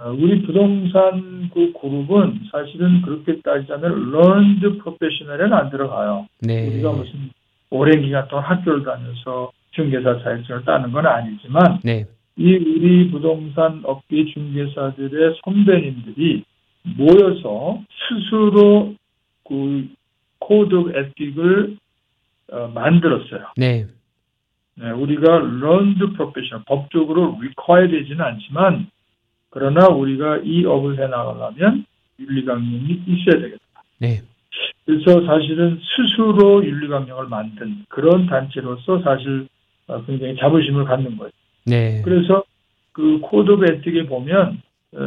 어, 0.03 0.11
우리 0.11 0.43
부동산 0.43 1.49
그 1.55 1.73
그룹은 1.81 2.41
사실은 2.51 3.03
그렇게 3.03 3.41
따지자면 3.41 4.13
learned 4.13 4.79
professional에는 4.83 5.53
안 5.53 5.71
들어가요. 5.71 6.27
네. 6.41 6.67
우리가 6.67 6.91
무슨 6.91 7.31
오랜 7.71 8.03
기간 8.03 8.27
동안 8.27 8.45
학교를 8.47 8.83
다녀서 8.83 9.53
중개사 9.71 10.19
자격증을 10.25 10.65
따는 10.65 10.91
건 10.91 11.07
아니지만 11.07 11.81
네. 11.85 12.07
이 12.37 12.55
우리 12.55 13.11
부동산 13.13 13.83
업계 13.85 14.25
중개사들의 14.27 15.37
선배님들이 15.45 16.45
모여서 16.97 17.81
스스로 18.09 18.95
그 19.47 19.89
Code 20.41 20.93
Ethic을 20.97 21.77
어, 22.51 22.73
만들었어요. 22.75 23.53
네. 23.57 23.87
네, 24.75 24.91
우리가 24.91 25.37
learned 25.37 26.15
profession 26.17 26.65
법적으로 26.67 27.37
require 27.39 27.89
되지는 27.89 28.21
않지만 28.21 28.89
그러나 29.53 29.87
우리가 29.87 30.39
이 30.43 30.65
업을 30.65 30.99
해 30.99 31.07
나가려면 31.07 31.85
윤리 32.19 32.45
강령이 32.45 33.03
있어야 33.07 33.41
되겠다. 33.43 33.63
네. 33.99 34.23
그래서 34.87 35.25
사실은 35.27 35.79
스스로 35.81 36.65
윤리 36.65 36.89
강령을 36.89 37.27
만든 37.29 37.85
그런 37.89 38.27
단체로서 38.27 39.03
사실 39.03 39.47
어, 39.89 40.03
굉장히 40.05 40.37
자부심을 40.39 40.85
갖는 40.85 41.19
거예요. 41.19 41.31
네. 41.67 42.01
그래서 42.03 42.43
그 42.93 43.21
Code 43.21 43.51
of 43.51 43.65
Ethic에 43.65 44.07
보면 44.07 44.63
어, 44.95 44.99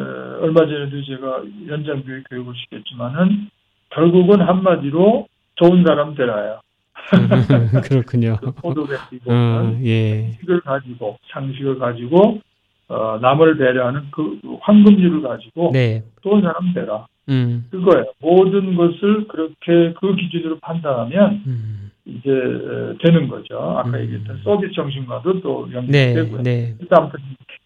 얼마 0.42 0.62
전에도 0.62 1.04
제가 1.04 1.44
연장 1.68 2.04
교육 2.04 2.24
교육을 2.30 2.54
시켰지만은 2.56 3.50
결국은 3.90 4.42
한마디로 4.42 5.28
좋은 5.56 5.84
사람 5.86 6.14
되라요. 6.14 6.62
그렇군요. 7.84 8.38
그 8.42 8.52
Code 8.62 8.79
of 8.79 8.94
Ethic 8.94 9.27
어, 9.28 9.32
보면 9.32 9.86
예. 9.86 10.22
상식을 10.22 10.62
가지고 10.62 11.18
상식을 11.32 11.80
가지고 11.80 12.42
어, 12.88 13.18
남을 13.22 13.58
배려하는 13.58 14.04
그 14.12 14.39
황금률을 14.62 15.22
가지고 15.22 15.72
네. 15.74 16.04
좋은 16.22 16.42
사람 16.42 16.74
되라 16.74 17.08
음. 17.30 17.65
그거예요. 17.72 18.06
모든 18.20 18.75
것을 18.75 19.27
그렇게 19.27 19.94
그 20.00 20.15
기준으로 20.15 20.60
판단하면 20.60 21.44
음. 21.48 21.92
이제 22.06 22.30
어, 22.30 22.96
되는 23.04 23.27
거죠. 23.27 23.58
아까 23.77 23.89
음. 23.89 24.01
얘기했던 24.01 24.42
서비스 24.44 24.74
정신과도 24.74 25.42
또 25.42 25.68
네. 25.68 25.75
연결되고요. 25.77 26.44
네. 26.44 26.75
일단 26.80 27.04
아무튼 27.04 27.20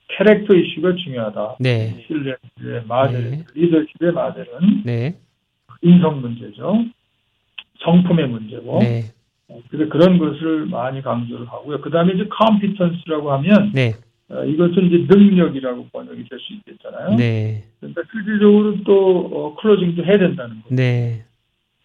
캐릭터 0.08 0.54
이슈가 0.54 0.96
중요하다. 0.96 1.58
네. 1.60 2.04
신뢰의 2.08 2.84
모델, 2.88 3.32
네. 3.32 3.44
리더십의 3.54 4.14
모델은 4.14 4.84
네. 4.86 5.16
인성 5.82 6.22
문제죠. 6.22 6.86
성품의 7.84 8.28
문제고. 8.28 8.80
네. 8.80 9.04
그래서 9.70 9.90
그런 9.90 10.18
것을 10.18 10.66
많이 10.68 11.02
강조를 11.02 11.48
하고요. 11.48 11.82
그 11.82 11.90
다음에 11.90 12.14
이제 12.14 12.26
competence라고 12.30 13.32
하면 13.34 13.72
네. 13.74 13.94
어, 14.30 14.44
이것은 14.46 14.86
이제 14.88 15.06
능력이라고 15.10 15.88
번역이 15.92 16.30
될 16.30 16.40
수 16.40 16.54
있겠잖아요. 16.54 17.16
네. 17.18 17.64
그러니까 17.80 18.02
실질적으로 18.12 18.84
또 18.84 19.30
어, 19.34 19.56
closing도 19.56 20.06
해야 20.06 20.18
된다는 20.20 20.62
거죠. 20.62 20.76
네. 20.76 21.24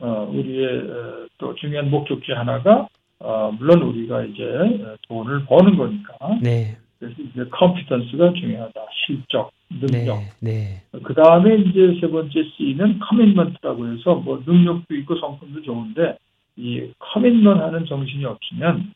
어, 0.00 0.28
우리의 0.30 0.78
어, 0.90 1.26
또 1.38 1.54
중요한 1.54 1.90
목적 1.90 2.22
중 2.22 2.36
하나가 2.36 2.86
어, 3.18 3.50
물론 3.58 3.82
우리가 3.82 4.24
이제 4.24 4.44
어, 4.44 4.96
돈을 5.08 5.46
버는 5.46 5.76
거니까 5.76 6.14
네. 6.42 6.76
그래서 6.98 7.16
이제 7.22 7.44
competence가 7.50 8.32
중요하다. 8.34 8.80
실적, 9.06 9.50
능력. 9.80 10.18
네. 10.40 10.82
네. 10.92 11.00
그 11.02 11.14
다음에 11.14 11.56
이제 11.56 11.98
세 12.00 12.08
번째 12.08 12.44
C는 12.56 12.98
commitment라고 12.98 13.88
해서 13.92 14.16
뭐 14.16 14.42
능력도 14.46 14.94
있고 14.96 15.16
성품도 15.16 15.62
좋은데 15.62 16.18
이 16.56 16.90
commitment 16.98 17.60
하는 17.62 17.86
정신이 17.86 18.24
없으면 18.24 18.92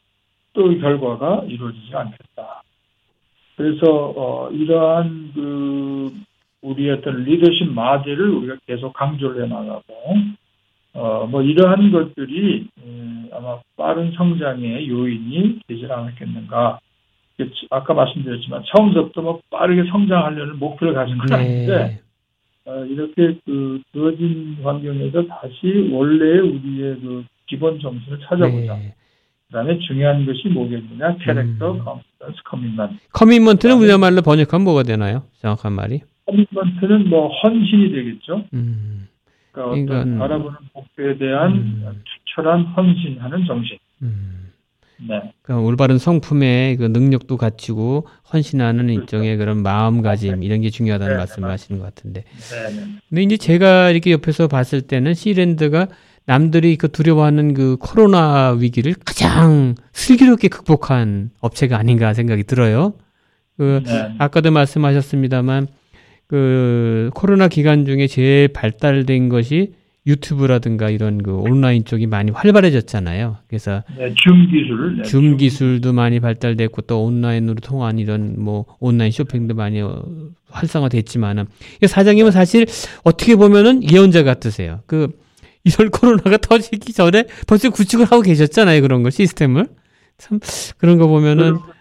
또이 0.53 0.79
결과가 0.81 1.45
이루어지지 1.49 1.95
않겠다. 1.95 2.63
그래서 3.59 4.15
어, 4.17 4.51
이러한 4.53 5.33
그 5.35 6.15
우리의 6.63 6.93
어떤 6.93 7.25
리더십 7.25 7.73
모델을 7.73 8.31
우리가 8.31 8.57
계속 8.67 8.93
강조를 8.93 9.43
해 9.43 9.49
나가고 9.49 9.83
어, 10.95 11.27
뭐 11.27 11.43
이러한 11.43 11.91
것들이 11.91 12.69
음, 12.79 13.29
아마 13.33 13.59
빠른 13.77 14.13
성장의 14.13 14.89
요인이 14.89 15.61
되지 15.67 15.87
않았겠는가. 15.87 16.79
아까 17.71 17.95
말씀드렸지만 17.95 18.65
처음부터 18.67 19.23
뭐 19.23 19.41
빠르게 19.51 19.89
성장하려는 19.91 20.59
목표를 20.59 20.95
가진 20.95 21.19
건 21.19 21.33
아닌데 21.33 21.67
네. 21.67 22.01
어, 22.65 22.85
이렇게 22.85 23.39
그 23.45 23.81
주어진 23.93 24.57
환경에서 24.63 25.27
다시 25.27 25.89
원래의 25.91 26.41
우리의 26.41 27.01
그 27.01 27.25
기본 27.47 27.79
정신을 27.81 28.21
찾아보자. 28.21 28.77
네. 28.77 28.95
그다음에 29.47 29.79
중요한 29.79 30.27
것이 30.27 30.49
뭐겠느냐? 30.49 31.17
캐릭터, 31.19 31.73
음. 31.73 32.01
commitment. 32.45 32.95
commitment는 33.13 33.77
우리말로 33.77 34.23
번역하면 34.23 34.65
뭐가 34.65 34.83
되나요? 34.83 35.23
정확한 35.41 35.73
말이? 35.73 36.01
commitment는 36.27 37.09
뭐 37.09 37.29
헌신이 37.43 37.93
되겠죠. 37.93 38.45
음. 38.55 39.09
그러니까 39.53 39.77
이건- 39.79 39.99
어떤 40.01 40.19
바라보는 40.19 40.59
목표에 40.75 41.19
대한 41.19 41.53
음. 41.53 42.03
투철한 42.27 42.65
헌신하는 42.77 43.45
정신. 43.47 43.79
음. 44.03 44.35
네. 45.09 45.33
그러니까 45.43 45.65
올바른 45.65 45.97
성품의 45.97 46.77
그 46.77 46.85
능력도 46.87 47.37
갖추고 47.37 48.09
헌신하는 48.33 48.89
일종의 48.89 49.37
그런 49.37 49.63
마음가짐 49.63 50.43
이런 50.43 50.61
게 50.61 50.71
중요하다는 50.71 51.13
네, 51.15 51.19
말씀을 51.19 51.47
네, 51.47 51.53
하시는 51.53 51.79
것 51.81 51.87
같은데. 51.87 52.25
네. 52.25 52.77
네. 52.77 52.85
근데 53.09 53.23
이제 53.23 53.37
제가 53.37 53.91
이렇게 53.91 54.11
옆에서 54.11 54.49
봤을 54.49 54.83
때는 54.83 55.15
시랜드가 55.15 55.87
남들이 56.29 56.77
그 56.77 56.89
두려워하는 56.93 57.55
그 57.55 57.79
코로나 57.81 58.51
위기를 58.51 58.95
가장 59.03 59.75
슬기롭게 59.95 60.49
극복한 60.49 61.31
업체가 61.41 61.79
아닌가 61.79 62.13
생각이 62.13 62.45
들어요. 62.45 62.93
그 63.57 63.81
네. 63.87 64.15
아까도 64.19 64.51
말씀하셨습니다만 64.51 65.69
그 66.27 67.09
코로나 67.15 67.49
기간 67.49 67.87
중에 67.87 68.07
제일 68.07 68.49
발달된 68.49 69.31
것이 69.31 69.73
유튜브라든가 70.07 70.91
이런 70.91 71.23
그 71.23 71.35
온라인 71.35 71.87
쪽이 71.87 72.07
많이 72.07 72.31
활발해졌잖아요. 72.31 73.39
그래서 73.49 73.83
네. 73.97 74.13
줌 74.15 74.51
기술. 74.51 74.97
네. 74.99 75.03
줌 75.05 75.39
기술도 75.39 75.95
많이 75.95 76.21
발달됐고 76.21 76.83
또 76.83 77.05
온라인으로 77.05 77.61
통한 77.61 77.99
이런 77.99 78.35
뭐 78.39 78.67
온라인 78.81 79.13
쇼핑도 79.13 79.55
많이 79.55 79.81
어, 79.81 80.05
활성화됐지만은 80.51 81.47
이 81.83 81.87
사장님은 81.87 82.33
사실 82.33 82.67
어떻게 83.03 83.35
보면은 83.35 83.83
예언자 83.91 84.25
같으세요. 84.25 84.81
그 84.85 85.09
이럴 85.69 85.91
코로나가 85.91 86.37
터지기 86.37 86.93
전에 86.93 87.25
벌써 87.47 87.71
구축을 87.71 88.07
하고 88.07 88.23
계셨잖아요. 88.23 88.83
그런 88.83 89.03
거 89.03 89.11
시스템을 89.11 89.67
참 90.17 90.41
그런 90.79 90.99
거 90.99 91.07
보면은 91.07 91.59
그렇죠. 91.59 91.79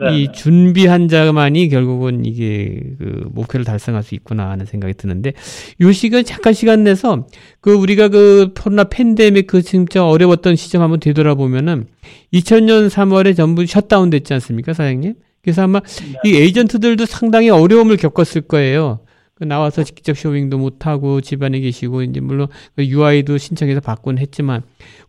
네. 0.00 0.18
이 0.18 0.32
준비한 0.32 1.08
자만이 1.08 1.68
결국은 1.68 2.24
이게 2.24 2.80
그 2.98 3.28
목표를 3.30 3.64
달성할 3.64 4.02
수 4.02 4.14
있구나 4.14 4.50
하는 4.50 4.66
생각이 4.66 4.94
드는데 4.94 5.32
요 5.80 5.92
시간 5.92 6.24
잠깐 6.24 6.52
시간 6.52 6.82
내서 6.84 7.26
그 7.60 7.72
우리가 7.72 8.08
그 8.08 8.52
코로나 8.58 8.84
팬데믹 8.84 9.46
그 9.46 9.62
진짜 9.62 10.04
어려웠던 10.04 10.56
시점 10.56 10.82
한번 10.82 10.98
되돌아보면은 11.00 11.86
2000년 12.32 12.90
3월에 12.90 13.36
전부 13.36 13.64
셧다운 13.64 14.10
됐지 14.10 14.34
않습니까, 14.34 14.72
사장님? 14.72 15.14
그래서 15.42 15.62
아마 15.62 15.80
이 16.24 16.34
에이전트들도 16.34 17.06
상당히 17.06 17.48
어려움을 17.48 17.96
겪었을 17.96 18.42
거예요. 18.42 19.00
그 19.40 19.44
나와서 19.44 19.82
직접 19.82 20.16
쇼핑도 20.18 20.58
못 20.58 20.86
하고 20.86 21.22
집안에 21.22 21.60
계시고 21.60 22.02
이제 22.02 22.20
물론 22.20 22.46
그 22.76 22.84
UI도 22.84 23.38
신청해서 23.38 23.80
받곤 23.80 24.18
했지만 24.18 24.60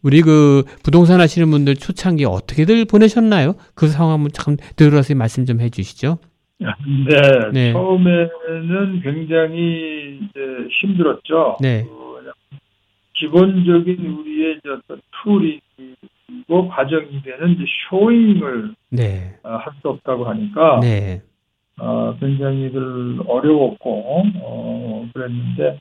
우리 0.02 0.22
그 0.22 0.64
부동산 0.84 1.20
하시는 1.20 1.52
분들 1.52 1.76
초창기 1.76 2.24
어떻게들 2.24 2.86
보내셨나요? 2.86 3.56
그 3.76 3.90
상황 3.90 4.14
한번 4.14 4.30
참 4.32 4.56
되돌아서 4.78 5.14
말씀 5.16 5.46
좀 5.46 5.60
해주시죠. 5.60 6.18
네. 6.60 6.68
네. 7.52 7.74
처음에는 7.74 9.02
굉장히 9.04 10.20
이제 10.22 10.40
힘들었죠. 10.80 11.58
네. 11.60 11.84
그 11.84 12.02
기본적인 13.16 13.98
우리의 14.00 14.62
어떤 14.66 15.02
툴이고 15.24 16.70
과정이 16.70 17.22
되는 17.22 17.58
showing을 17.90 18.76
네, 18.90 19.36
할수 19.44 19.90
없다고 19.90 20.26
하니까 20.26 20.80
네, 20.82 21.22
어, 21.82 22.16
굉장히 22.20 22.72
들 22.72 23.20
어려웠고 23.26 24.24
어, 24.36 25.10
그랬는데 25.14 25.80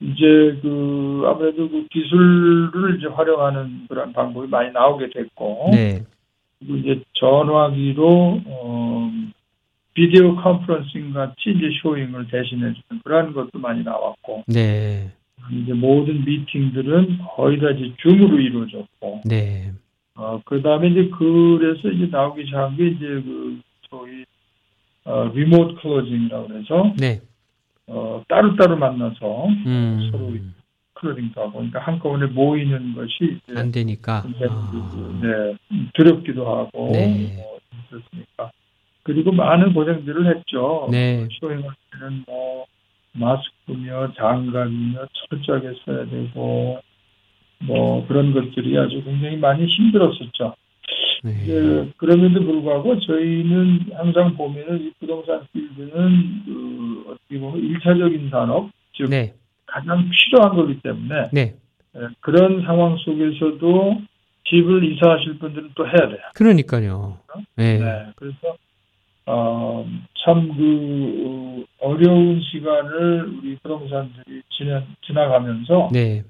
이제 0.00 0.58
그 0.62 1.24
아무래도 1.26 1.68
그 1.68 1.86
기술을 1.90 2.96
이제 2.96 3.06
활용하는 3.06 3.86
그런 3.86 4.14
방법이 4.14 4.48
많이 4.48 4.72
나오게 4.72 5.10
됐고 5.10 5.70
네, 5.72 6.02
그리고 6.58 6.76
이제 6.76 7.02
전화기로 7.12 8.40
어, 8.46 9.12
video 9.92 10.36
conferencing 10.36 11.12
같이 11.12 11.50
이제 11.50 11.68
showing을 11.82 12.28
대신해 12.28 12.72
주는 12.72 13.02
그런 13.04 13.34
것도 13.34 13.58
많이 13.58 13.84
나왔고 13.84 14.44
네, 14.46 15.12
이제 15.52 15.74
모든 15.74 16.24
미팅들은 16.24 17.18
거의 17.36 17.60
다 17.60 17.70
이제 17.72 17.92
Zoom으로 17.98 18.40
이루어졌고 18.40 19.20
네, 19.26 19.70
어, 20.14 20.40
그 20.46 20.62
다음에 20.62 20.88
이제 20.88 21.10
그래서 21.10 21.90
이제 21.90 22.06
나오기 22.10 22.46
시작한 22.46 22.74
게 22.78 22.86
이제 22.86 23.06
그 23.06 23.60
어, 25.10 25.30
리모트 25.34 25.80
클로징이라고 25.80 26.54
해서 26.54 26.94
네, 26.96 27.20
어, 27.88 28.22
따로따로 28.28 28.76
만나서 28.76 29.46
음, 29.66 30.08
서로 30.12 30.32
클로징도 30.94 31.40
하고 31.40 31.52
그러니까 31.54 31.80
한꺼번에 31.80 32.26
모이는 32.26 32.94
것이 32.94 33.40
안 33.56 33.72
되니까. 33.72 34.22
굉장히 34.22 34.52
아, 34.52 35.20
네, 35.20 35.56
두렵기도 35.94 36.46
하고 36.46 36.90
네. 36.92 37.34
뭐 37.36 37.58
그렇습니까. 37.88 38.52
그리고 39.02 39.32
많은 39.32 39.72
고생들을 39.72 40.36
했죠. 40.36 40.88
네. 40.90 41.26
쇼잉할 41.40 41.70
때는 41.92 42.24
뭐 42.28 42.66
마스크며 43.12 44.12
장갑이며 44.12 45.06
철저하게 45.12 45.72
써야 45.84 46.04
되고 46.06 46.80
뭐 47.62 48.06
그런 48.06 48.32
것들이 48.32 48.78
아주 48.78 49.02
굉장히 49.02 49.36
많이 49.36 49.66
힘들었었죠. 49.66 50.54
네, 51.22 51.32
예, 51.48 51.92
그럼에도 51.98 52.42
불구하고 52.42 52.98
저희는 53.00 53.90
항상 53.94 54.34
보면은 54.36 54.80
이 54.80 54.92
부동산 54.98 55.46
필드는 55.52 56.42
그 56.46 57.04
어떻게 57.08 57.38
보면 57.38 57.58
일차적인 57.58 58.30
산업, 58.30 58.70
즉 58.96 59.10
네. 59.10 59.34
가장 59.66 60.08
필요한 60.10 60.56
거기 60.56 60.80
때문에 60.80 61.28
네. 61.32 61.54
예, 61.96 62.00
그런 62.20 62.62
상황 62.62 62.96
속에서도 62.96 64.00
집을 64.48 64.84
이사하실 64.84 65.38
분들은 65.38 65.70
또 65.74 65.86
해야 65.86 66.08
돼요. 66.08 66.20
그러니까요. 66.34 67.18
네. 67.56 67.78
네, 67.78 68.06
그래서 68.16 68.56
어, 69.26 69.86
참그 70.24 71.64
어려운 71.80 72.40
시간을 72.40 73.38
우리 73.38 73.56
부동산들이 73.62 74.42
지나, 74.50 74.82
지나가면서 75.02 75.88
네. 75.92 76.24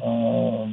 어, 0.00 0.70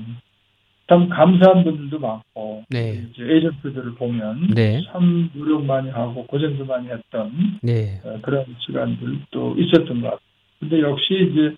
참 0.89 1.07
감사한 1.07 1.63
분들도 1.63 1.97
많고 1.99 2.63
네. 2.69 3.05
이제 3.11 3.23
에이전트들을 3.23 3.95
보면 3.95 4.49
네. 4.53 4.81
참 4.91 5.29
노력 5.33 5.63
많이 5.65 5.89
하고 5.89 6.25
고생도 6.27 6.65
많이 6.65 6.89
했던 6.89 7.31
네. 7.61 8.01
어, 8.03 8.19
그런 8.21 8.45
시간들도 8.65 9.55
있었던 9.57 10.01
것 10.01 10.07
같아요. 10.07 10.19
근데 10.59 10.81
역시 10.81 11.29
이제 11.31 11.55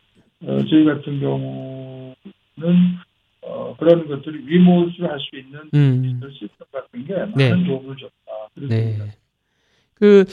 어, 0.47 0.63
저희 0.69 0.85
같은 0.85 1.19
경우는 1.19 2.15
어, 3.41 3.75
그런 3.79 4.07
것들을 4.07 4.45
리모트로 4.45 5.07
할수 5.07 5.29
있는 5.33 5.69
음. 5.73 6.21
시스템 6.31 6.67
같은 6.71 7.05
게 7.05 7.13
네. 7.35 7.49
많은 7.49 7.65
도움을 7.65 7.95
줬다. 7.97 8.67
네. 8.69 8.97
그 9.95 10.25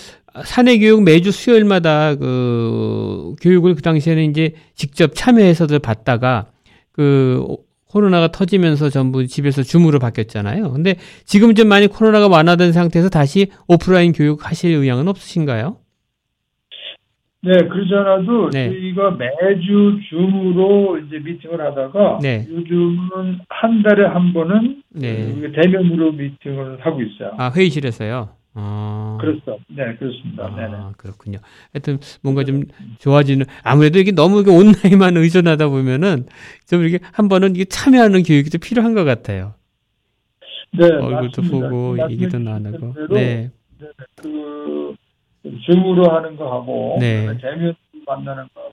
사내 0.44 0.78
교육 0.78 1.02
매주 1.02 1.30
수요일마다 1.30 2.16
그 2.16 3.34
교육을 3.40 3.74
그 3.74 3.82
당시에는 3.82 4.30
이제 4.30 4.54
직접 4.74 5.14
참여해서들 5.14 5.78
받다가 5.78 6.50
그 6.90 7.44
코로나가 7.92 8.28
터지면서 8.28 8.88
전부 8.88 9.26
집에서 9.26 9.62
줌으로 9.62 9.98
바뀌었잖아요. 9.98 10.72
근데 10.72 10.96
지금 11.24 11.54
좀 11.54 11.68
많이 11.68 11.86
코로나가 11.86 12.26
완화된 12.26 12.72
상태에서 12.72 13.10
다시 13.10 13.48
오프라인 13.68 14.12
교육 14.12 14.48
하실 14.48 14.72
의향은 14.72 15.08
없으신가요? 15.08 15.76
네, 17.44 17.52
그러지 17.68 17.92
않아도 17.92 18.50
네. 18.50 18.68
저희가 18.68 19.10
매주 19.10 19.98
줌으로 20.08 20.98
이제 20.98 21.18
미팅을 21.18 21.60
하다가 21.60 22.20
네. 22.22 22.46
요즘은 22.48 23.40
한 23.48 23.82
달에 23.82 24.06
한 24.06 24.32
번은 24.32 24.82
네. 24.90 25.34
그 25.40 25.52
대면으로 25.52 26.12
미팅을 26.12 26.78
하고 26.80 27.02
있어요. 27.02 27.34
아, 27.36 27.50
회의실에서요? 27.54 28.41
아. 28.54 29.18
그렇죠. 29.20 29.58
네, 29.68 29.94
그렇습니다. 29.96 30.48
네, 30.56 30.68
네. 30.68 30.74
아, 30.74 30.92
그렇군요. 30.96 31.38
하여튼 31.72 31.98
뭔가 32.22 32.44
좀 32.44 32.64
좋아지는 32.98 33.46
아무래도 33.62 33.98
이게 33.98 34.12
너무 34.12 34.44
온라인만 34.46 35.16
의존하다 35.16 35.68
보면은 35.68 36.26
좀 36.66 36.82
이렇게 36.82 37.04
한 37.12 37.28
번은 37.28 37.54
이게 37.56 37.64
참여하는 37.64 38.22
교육이 38.22 38.50
좀 38.50 38.60
필요한 38.60 38.94
것 38.94 39.04
같아요. 39.04 39.54
네, 40.72 40.84
얼굴도 40.84 41.42
맞습니다. 41.42 41.68
보고 41.68 41.96
말씀해 41.96 42.12
얘기도 42.12 42.38
나누고. 42.38 42.94
네. 43.14 43.50
네, 43.78 43.88
그 44.16 44.94
줌으로 45.66 46.10
하는 46.10 46.36
거하고 46.36 46.98
네. 47.00 47.26
대면 47.38 47.74
만나는 48.06 48.48
거하고 48.54 48.72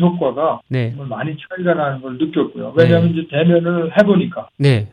효과가 0.00 0.60
네. 0.68 0.94
많이 0.96 1.36
차이가 1.48 1.74
나는 1.74 2.00
걸 2.00 2.18
느꼈고요. 2.18 2.74
왜냐하면 2.76 3.10
이제 3.10 3.26
대면을 3.30 3.92
해보니까 3.98 4.48
네. 4.58 4.90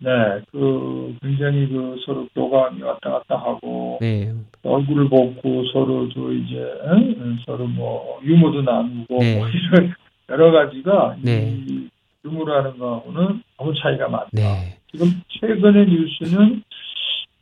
네, 0.00 0.10
그 0.52 1.16
굉장히 1.20 1.68
그 1.68 1.96
서로 2.06 2.28
교감이 2.34 2.82
왔다 2.82 3.10
갔다 3.10 3.36
하고 3.36 3.98
네. 4.00 4.32
얼굴을 4.62 5.08
보고 5.08 5.64
서로도 5.72 6.32
이제 6.32 6.72
응? 6.86 7.38
서로 7.44 7.66
뭐 7.66 8.20
유머도 8.22 8.62
나누고 8.62 9.18
네. 9.18 9.38
뭐 9.38 9.48
이런 9.48 9.94
여러 10.28 10.52
가지가 10.52 11.16
네. 11.22 11.56
이 11.66 11.88
하는 12.24 12.78
거하고는 12.78 13.42
너무 13.56 13.72
차이가 13.74 14.08
많다. 14.08 14.28
네. 14.32 14.76
지금 14.92 15.08
최근의 15.28 15.86
뉴스는 15.86 16.62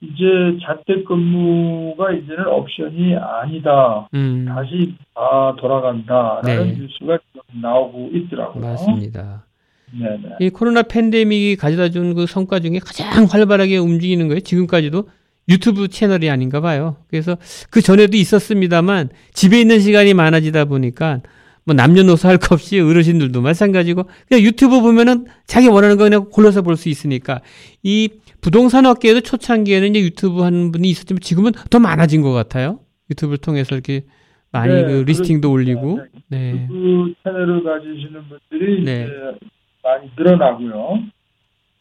이제 0.00 0.58
자택근무가 0.62 2.12
이제는 2.12 2.46
옵션이 2.46 3.16
아니다. 3.16 4.08
음. 4.14 4.44
다시 4.46 4.94
다 5.14 5.56
돌아간다라는 5.58 6.68
네. 6.68 6.78
뉴스가 6.78 7.18
나오고 7.60 8.10
있더라고요. 8.12 8.62
맞습니다. 8.62 9.45
네네. 9.92 10.36
이 10.40 10.50
코로나 10.50 10.82
팬데믹이 10.82 11.56
가져다 11.56 11.90
준 11.90 12.14
그 12.14 12.26
성과 12.26 12.60
중에 12.60 12.78
가장 12.78 13.24
활발하게 13.24 13.76
움직이는 13.78 14.28
거예요. 14.28 14.40
지금까지도 14.40 15.08
유튜브 15.48 15.88
채널이 15.88 16.28
아닌가 16.30 16.60
봐요. 16.60 16.96
그래서 17.08 17.36
그 17.70 17.80
전에도 17.80 18.16
있었습니다만 18.16 19.10
집에 19.32 19.60
있는 19.60 19.80
시간이 19.80 20.12
많아지다 20.14 20.64
보니까 20.64 21.20
뭐 21.64 21.74
남녀노소 21.74 22.28
할 22.28 22.38
것 22.38 22.52
없이 22.52 22.78
어르신들도 22.80 23.40
마찬가지고 23.42 24.08
그냥 24.28 24.44
유튜브 24.44 24.80
보면은 24.80 25.26
자기 25.46 25.66
원하는 25.68 25.96
거 25.96 26.04
그냥 26.04 26.26
골라서 26.30 26.62
볼 26.62 26.76
수 26.76 26.88
있으니까 26.88 27.40
이 27.82 28.08
부동산 28.40 28.86
업계에도 28.86 29.20
초창기에는 29.20 29.90
이제 29.90 30.00
유튜브 30.00 30.42
하는 30.42 30.70
분이 30.72 30.88
있었지만 30.88 31.20
지금은 31.20 31.52
더 31.70 31.78
많아진 31.80 32.22
것 32.22 32.32
같아요. 32.32 32.80
유튜브를 33.10 33.38
통해서 33.38 33.74
이렇게 33.74 34.04
많이 34.52 34.72
네, 34.74 34.82
그 34.84 35.04
리스팅도 35.06 35.50
그렇습니다. 35.52 35.80
올리고 35.80 36.00
네. 36.28 36.66
그 36.68 37.14
채널을 37.24 37.62
가지시는 37.64 38.20
분들이 38.28 38.84
네. 38.84 39.08
많이 39.86 40.10
늘어나고요. 40.16 41.04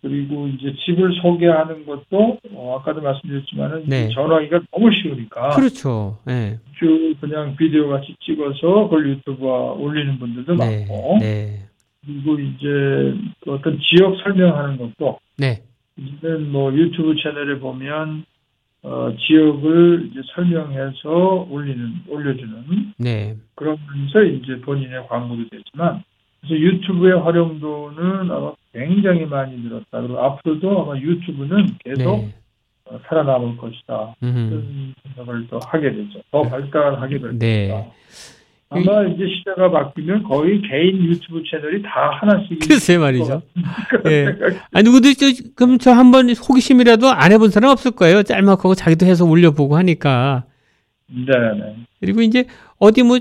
그리고 0.01 0.47
이제 0.47 0.71
집을 0.85 1.15
소개하는 1.19 1.83
것도 1.87 2.37
어, 2.53 2.77
아까도 2.79 3.01
말씀드렸지만은 3.01 3.85
네. 3.87 4.09
전화기가 4.09 4.61
너무 4.71 4.91
쉬우니까 4.93 5.49
그렇죠. 5.49 6.19
네. 6.25 6.59
쭉 6.77 7.15
그냥 7.19 7.55
비디오 7.55 7.89
같이 7.89 8.15
찍어서 8.23 8.83
그걸 8.83 9.09
유튜브에 9.09 9.49
올리는 9.49 10.19
분들도 10.19 10.53
네. 10.57 10.85
많고 10.85 11.17
네. 11.19 11.65
그리고 12.05 12.39
이제 12.39 12.67
그 13.43 13.53
어떤 13.53 13.79
지역 13.79 14.15
설명하는 14.21 14.77
것도 14.77 15.17
네. 15.37 15.63
이제는 15.97 16.51
뭐 16.51 16.71
유튜브 16.71 17.15
채널에 17.15 17.57
보면 17.57 18.25
어, 18.83 19.11
지역을 19.17 20.09
이제 20.11 20.21
설명해서 20.35 21.47
올리는 21.49 21.93
올려주는 22.07 22.93
네. 22.99 23.35
그러면서 23.55 24.21
이제 24.21 24.61
본인의 24.61 25.07
광고도 25.07 25.49
됐지만 25.49 26.03
그래서 26.47 26.61
유튜브의 26.61 27.19
활용도는 27.21 28.31
아마 28.31 28.53
굉장히 28.73 29.25
많이 29.25 29.57
늘었다. 29.57 30.01
그리고 30.01 30.19
앞으로도 30.19 30.81
아마 30.83 30.97
유튜브는 30.99 31.77
계속 31.83 32.17
네. 32.17 32.35
어, 32.85 32.99
살아남을 33.07 33.57
것이다. 33.57 34.15
음. 34.23 34.49
그런 34.49 35.15
생각을 35.15 35.47
또 35.49 35.59
하게 35.65 35.91
되죠. 35.91 36.21
더 36.31 36.43
발달하게 36.43 37.19
될 37.19 37.39
네. 37.39 37.69
것이다. 37.69 37.91
아마 38.69 39.03
이제 39.03 39.23
시대가 39.37 39.69
바뀌면 39.69 40.23
거의 40.23 40.61
개인 40.61 41.03
유튜브 41.05 41.41
채널이 41.49 41.81
다 41.83 42.09
하나씩 42.19 42.59
글쎄 42.67 42.97
말이죠. 42.97 43.41
예. 44.07 44.25
아니 44.73 44.83
누구도 44.83 45.13
저, 45.13 45.27
그럼 45.55 45.77
저 45.77 45.91
한번 45.91 46.29
호기심이라도 46.29 47.07
안 47.09 47.31
해본 47.31 47.51
사람 47.51 47.71
없을 47.71 47.91
거예요. 47.91 48.23
짤막하고 48.23 48.75
자기도 48.75 49.05
해서 49.05 49.23
올려보고 49.23 49.77
하니까. 49.77 50.45
네네. 51.07 51.75
그리고 51.99 52.21
이제 52.21 52.45
어디 52.79 53.03
뭐 53.03 53.19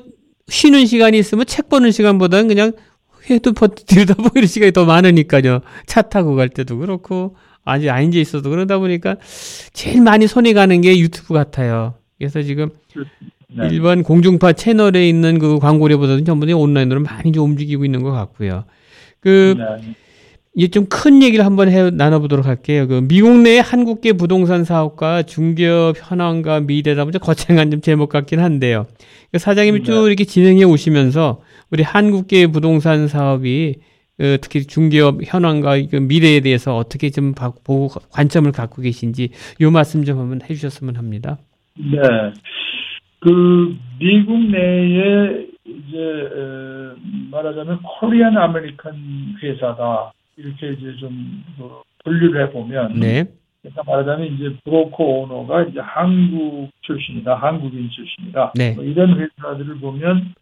쉬는 0.48 0.86
시간이 0.86 1.18
있으면 1.18 1.44
책 1.46 1.68
보는 1.68 1.90
시간보다는 1.90 2.48
그냥 2.48 2.72
헤드폰 3.28 3.70
들여다보고 3.86 4.30
이런 4.36 4.46
시간이 4.46 4.72
더 4.72 4.84
많으니까요. 4.84 5.60
차 5.86 6.02
타고 6.02 6.34
갈 6.34 6.48
때도 6.48 6.78
그렇고 6.78 7.36
아직 7.64 7.88
앉아 7.90 8.18
있어도 8.18 8.50
그러다 8.50 8.78
보니까 8.78 9.16
제일 9.72 10.02
많이 10.02 10.26
손이 10.26 10.52
가는 10.52 10.80
게 10.80 10.98
유튜브 10.98 11.34
같아요. 11.34 11.94
그래서 12.18 12.42
지금 12.42 12.70
네. 13.48 13.68
일반 13.70 14.02
공중파 14.02 14.52
채널에 14.52 15.08
있는 15.08 15.38
그 15.38 15.58
광고료보다는 15.58 16.24
전부 16.24 16.46
다 16.46 16.56
온라인으로 16.56 17.00
많이 17.00 17.32
좀 17.32 17.50
움직이고 17.50 17.84
있는 17.84 18.02
것 18.02 18.10
같고요. 18.12 18.64
그 19.20 19.54
네. 19.56 19.94
이제 20.56 20.68
좀 20.68 20.86
큰 20.88 21.22
얘기를 21.22 21.44
한번 21.44 21.68
해 21.68 21.90
나눠보도록 21.90 22.46
할게요. 22.46 22.86
그 22.86 23.00
미국 23.02 23.38
내 23.38 23.58
한국계 23.58 24.12
부동산 24.12 24.64
사업과 24.64 25.24
중개업 25.24 25.96
현황과 25.98 26.60
미래다 26.60 27.04
보니 27.04 27.18
거창한 27.18 27.70
좀 27.70 27.80
제목 27.80 28.08
같긴 28.08 28.38
한데요. 28.38 28.86
그 29.32 29.38
사장님이 29.38 29.80
네. 29.80 29.84
쭉 29.84 30.06
이렇게 30.06 30.24
진행해 30.24 30.62
오시면서 30.64 31.40
우리 31.74 31.82
한국계 31.82 32.46
부동산 32.52 33.08
사업이 33.08 33.74
어, 34.20 34.36
특히 34.40 34.64
중개업 34.64 35.16
현황과 35.24 35.74
그 35.90 35.96
미래에 35.96 36.38
대해서 36.38 36.76
어떻게 36.76 37.10
좀 37.10 37.34
봐- 37.34 37.50
보고 37.64 37.88
관점을 38.12 38.50
갖고 38.52 38.80
계신지 38.80 39.30
요 39.60 39.72
말씀 39.72 40.04
좀 40.04 40.20
한번 40.20 40.40
해주셨으면 40.42 40.94
합니다. 40.94 41.36
네. 41.76 41.98
그 43.18 43.76
미국 43.98 44.38
내에 44.38 45.46
이제 45.64 45.98
에, 45.98 46.94
말하자면 47.32 47.80
Korean 47.82 48.36
American 48.38 49.34
회사다 49.42 50.12
이렇게 50.36 50.74
이제 50.74 50.94
좀 51.00 51.42
그, 51.58 51.68
분류를 52.04 52.46
해보면 52.46 53.00
네, 53.00 53.24
그러니까 53.62 53.82
말하자면 53.84 54.34
이제 54.34 54.56
브로커 54.62 55.02
오너가 55.02 55.64
이제 55.64 55.80
한국 55.80 56.70
출신이다, 56.82 57.34
한국인 57.34 57.90
출신이다. 57.90 58.52
네. 58.54 58.74
뭐 58.76 58.84
이런 58.84 59.18
회사들을 59.18 59.78
보면 59.80 60.34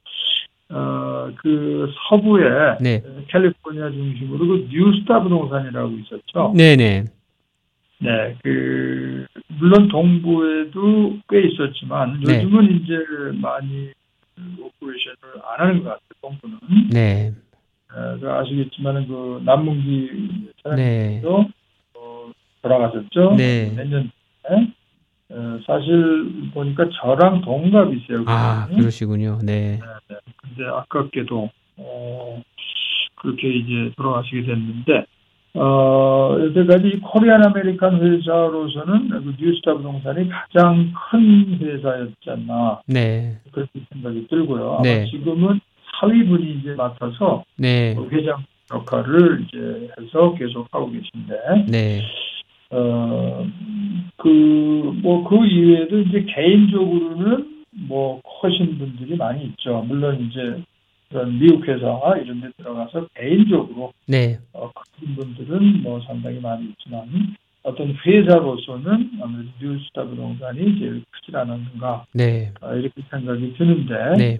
어, 0.73 1.31
그 1.37 1.93
서부에 2.09 2.79
네, 2.81 3.03
캘리포니아 3.29 3.91
중심으로 3.91 4.47
그 4.47 4.69
뉴스타 4.71 5.23
부동산이라고 5.23 5.91
있었죠. 5.99 6.53
네, 6.57 6.77
네, 6.77 7.05
네, 7.99 8.37
그 8.43 9.27
물론 9.59 9.89
동부에도 9.89 11.19
꽤 11.29 11.43
있었지만 11.43 12.21
네. 12.27 12.43
요즘은 12.43 12.81
이제 12.81 12.95
많이 13.41 13.91
operation을 14.59 15.43
안 15.45 15.61
하는 15.61 15.85
것 15.85 15.91
같아요. 15.91 16.01
동부는. 16.23 16.59
네, 16.91 17.33
어, 17.95 18.19
그 18.19 18.31
아시겠지만은 18.31 19.07
그 19.07 19.43
남문기 19.45 20.11
네, 20.11 20.53
사장님도 20.63 21.51
어, 21.97 22.33
돌아가셨죠. 22.63 23.35
네. 23.37 23.73
몇년 23.77 24.11
전에. 24.43 24.73
어, 25.35 25.59
사실 25.67 26.51
보니까 26.53 26.89
저랑 27.01 27.41
동갑이세요. 27.41 28.25
아 28.27 28.67
그분이. 28.67 28.81
그러시군요. 28.81 29.39
네, 29.43 29.81
근데 30.37 30.69
아깝게도 30.69 31.51
어, 31.79 32.43
그렇게 33.17 33.49
이제 33.49 33.93
돌아가시게 33.97 34.43
됐는데, 34.45 35.07
어, 35.55 36.37
여태까지 36.39 36.89
이 36.89 37.01
코리안 37.01 37.47
아메리칸 37.47 38.01
회사로서는 38.03 39.09
그 39.09 39.35
뉴스타 39.39 39.75
부동산이 39.75 40.29
가장 40.29 40.93
큰 41.11 41.59
회사였지 41.61 42.31
않나, 42.31 42.81
네. 42.87 43.39
그렇게 43.53 43.81
생각이 43.93 44.27
들고요. 44.29 44.81
네. 44.83 45.07
지금은 45.07 45.61
사위분이 46.01 46.59
이제 46.61 46.75
맡아서 46.75 47.45
네. 47.57 47.95
그 47.95 48.09
회장 48.11 48.45
역할을 48.73 49.47
이제 49.47 49.89
해서 49.99 50.35
계속 50.35 50.69
하고 50.73 50.91
계신데, 50.91 51.71
네. 51.71 52.03
어, 52.73 53.47
그, 54.17 54.29
뭐, 55.03 55.29
그 55.29 55.47
이외에도 55.47 56.01
이제 56.01 56.25
개인적으로는 56.25 57.65
뭐, 57.87 58.21
커신 58.23 58.79
분들이 58.79 59.15
많이 59.17 59.45
있죠. 59.45 59.85
물론 59.87 60.21
이제 60.21 60.63
그런 61.11 61.39
미국 61.39 61.69
회사 61.69 61.87
이런 62.23 62.41
데 62.41 62.49
들어가서 62.57 63.09
개인적으로, 63.15 63.93
네. 64.07 64.39
어, 64.55 64.71
큰 64.99 65.15
분들은 65.15 65.83
뭐 65.83 66.01
상당히 66.07 66.41
많이 66.41 66.65
있지만, 66.71 67.09
어떤 67.63 67.95
회사로서는 68.05 69.11
아무래도 69.23 69.51
뉴스타 69.61 70.05
부동산이 70.05 70.79
제일 70.79 71.05
크지 71.11 71.37
않았는가, 71.37 72.07
네. 72.15 72.53
어, 72.63 72.75
이렇게 72.75 73.03
생각이 73.11 73.55
드는데, 73.59 74.17
네. 74.17 74.39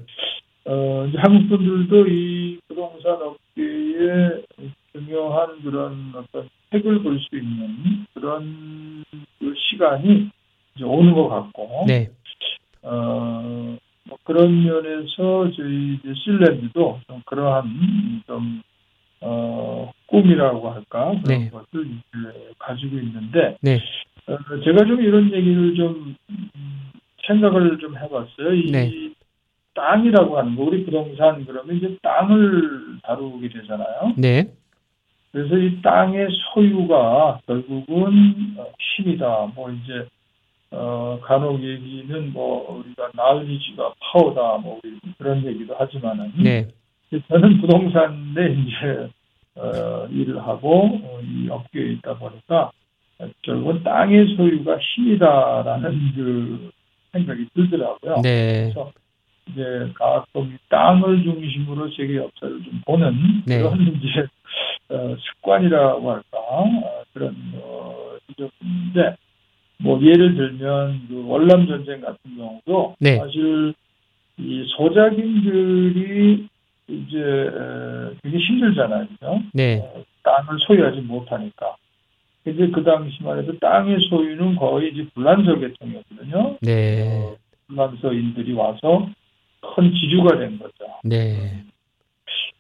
어, 0.65 1.07
이제 1.07 1.19
한국 1.19 1.49
분들도 1.49 2.07
이 2.09 2.59
부동산 2.67 3.13
업계에 3.13 4.43
중요한 4.93 5.61
그런 5.63 6.13
어떤 6.15 6.49
획을 6.73 7.03
볼 7.03 7.19
수 7.21 7.37
있는 7.37 8.07
그런 8.15 9.05
그 9.39 9.55
시간이 9.57 10.31
이제 10.75 10.85
오는 10.85 11.13
것 11.13 11.29
같고, 11.29 11.85
네. 11.87 12.09
어, 12.83 13.77
뭐 14.05 14.19
그런 14.25 14.65
면에서 14.65 15.51
저희 15.57 15.95
이제 15.95 16.15
실랜드도 16.15 17.01
좀 17.07 17.23
그러한 17.27 18.23
좀, 18.27 18.63
어, 19.21 19.93
꿈이라고 20.07 20.71
할까, 20.71 21.13
그런 21.23 21.25
네. 21.41 21.51
것을 21.51 21.87
이제 21.87 22.53
가지고 22.59 22.99
있는데, 22.99 23.57
네. 23.63 23.79
어, 24.27 24.39
제가 24.65 24.85
좀 24.87 25.01
이런 25.03 25.33
얘기를 25.33 25.75
좀 25.75 26.17
음, 26.31 26.49
생각을 27.27 27.79
좀 27.79 27.97
해봤어요. 27.97 28.55
이 28.55 28.71
네. 28.73 28.91
땅이라고 29.75 30.39
하는 30.39 30.57
거, 30.57 30.65
우리 30.65 30.85
부동산 30.85 31.45
그러면 31.45 31.77
이제 31.77 31.97
땅을 32.03 32.99
다루게 33.03 33.49
되잖아요. 33.49 34.15
네. 34.17 34.53
그래서 35.33 35.57
이 35.57 35.81
땅의 35.81 36.29
소유가 36.53 37.41
결국은 37.47 38.55
어, 38.59 38.67
힘이다. 38.79 39.53
뭐 39.55 39.71
이제 39.71 40.07
어 40.71 41.19
간혹 41.23 41.63
얘기는 41.63 42.33
뭐 42.33 42.79
우리가 42.79 43.11
나을리지가 43.15 43.95
파워다. 44.01 44.59
뭐 44.59 44.81
그런 45.19 45.45
얘기도 45.45 45.75
하지만은 45.75 46.33
네. 46.43 46.69
저는 47.29 47.61
부동산에 47.61 48.53
이제 48.53 49.11
어, 49.57 50.07
일을 50.11 50.39
하고 50.47 51.01
어, 51.03 51.21
이 51.23 51.49
업계에 51.49 51.93
있다 51.93 52.19
보니까 52.19 52.71
결국은 53.43 53.83
땅의 53.83 54.35
소유가 54.37 54.79
힘이다라는 54.79 56.13
그 56.15 56.71
생각이 57.13 57.47
들더라고요. 57.55 58.21
네. 58.23 58.71
그래서 58.73 58.93
이제 59.51 59.91
가끔 59.95 60.53
이 60.53 60.57
땅을 60.69 61.23
중심으로 61.23 61.91
세계 61.97 62.17
역사를 62.17 62.63
좀 62.63 62.81
보는 62.87 63.43
네. 63.47 63.59
그런 63.59 63.79
이제 64.03 64.27
어, 64.89 65.17
습관이라고 65.19 66.11
할까 66.11 66.39
어, 66.39 67.03
그런 67.13 67.37
어, 67.57 68.17
지점인데 68.29 69.17
뭐 69.79 70.01
예를 70.01 70.35
들면 70.35 71.09
그 71.09 71.27
월남 71.27 71.67
전쟁 71.67 72.01
같은 72.01 72.37
경우도 72.37 72.97
네. 73.01 73.19
사실 73.19 73.75
이 74.39 74.65
소작인들이 74.77 76.49
이제 76.89 77.19
에, 77.19 78.17
되게 78.23 78.39
힘들잖아요, 78.39 79.07
그죠? 79.09 79.43
네. 79.53 79.79
어, 79.79 80.03
땅을 80.23 80.59
소유하지 80.61 81.01
못하니까. 81.01 81.77
근데 82.45 82.69
그 82.71 82.83
당시만 82.83 83.39
해도 83.39 83.57
땅의 83.59 84.01
소유는 84.09 84.57
거의 84.57 84.93
이제 84.93 85.07
불란서 85.15 85.59
계통이었거든요. 85.59 86.59
네. 86.61 87.09
어, 87.09 87.37
불란서인들이 87.69 88.53
와서 88.53 89.09
큰 89.63 89.95
지주가 89.95 90.39
된 90.39 90.59
거죠. 90.59 90.85
네. 91.05 91.65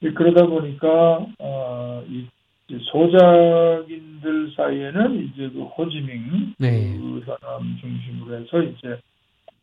그러다 0.00 0.46
보니까 0.46 1.26
어, 1.38 2.04
이 2.08 2.26
이제 2.68 2.78
소작인들 2.84 4.52
사이에는 4.56 5.24
이제 5.24 5.48
그 5.50 5.62
호지밍 5.62 6.54
네. 6.58 6.96
그 6.96 7.22
사람 7.26 7.76
중심으로 7.80 8.40
해서 8.40 8.62
이제 8.62 8.98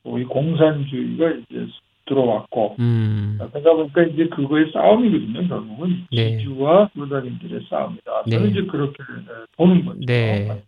우리 0.03 0.23
공산주의가 0.25 1.31
이제 1.31 1.67
들어왔고 2.05 2.75
음. 2.79 3.37
그러다 3.51 3.73
보니까 3.73 4.03
이제 4.03 4.27
그거의 4.27 4.71
싸움이거든요. 4.71 5.47
결국은 5.47 6.05
네. 6.11 6.37
지주와 6.37 6.89
소작인들의 6.95 7.65
싸움이다. 7.69 8.23
저는 8.29 8.45
네. 8.45 8.51
이제 8.51 8.63
그렇게 8.67 8.97
보는 9.57 9.85
거죠. 9.85 9.99
네. 10.05 10.61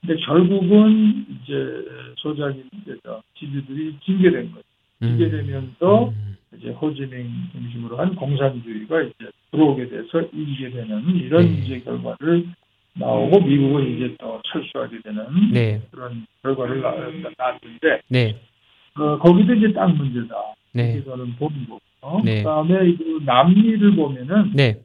근데 0.00 0.16
결국은 0.24 1.26
이제 1.42 1.84
소작인들, 2.16 3.00
지주들이 3.38 3.96
징계된 4.04 4.52
거죠. 4.52 4.67
음. 5.02 5.14
이게 5.14 5.30
되면서 5.30 6.08
음. 6.08 6.36
이제 6.56 6.70
호지밍 6.70 7.30
중심으로 7.52 7.98
한 7.98 8.14
공산주의가 8.16 9.02
이제 9.02 9.30
들어오게 9.50 9.88
돼서 9.88 10.22
이기게 10.32 10.70
되는 10.70 11.16
이런 11.16 11.42
네. 11.44 11.52
이제 11.52 11.80
결과를 11.80 12.46
나오고 12.94 13.40
미국은 13.40 13.96
이제 13.96 14.16
또 14.18 14.40
철수하게 14.50 15.00
되는 15.02 15.24
네. 15.52 15.82
그런 15.90 16.26
결과를 16.42 16.80
나- 16.80 16.90
낳았는데 17.38 18.00
네. 18.08 18.40
어, 18.96 19.18
거기도 19.18 19.54
이제 19.54 19.72
땅 19.72 19.96
문제다. 19.96 20.34
네. 20.72 21.02
저는 21.04 21.36
보는 21.36 21.66
거고 21.68 22.22
네. 22.24 22.38
그다음에 22.38 22.94
그 22.96 23.22
남미를 23.24 23.94
보면은 23.94 24.52
네. 24.54 24.80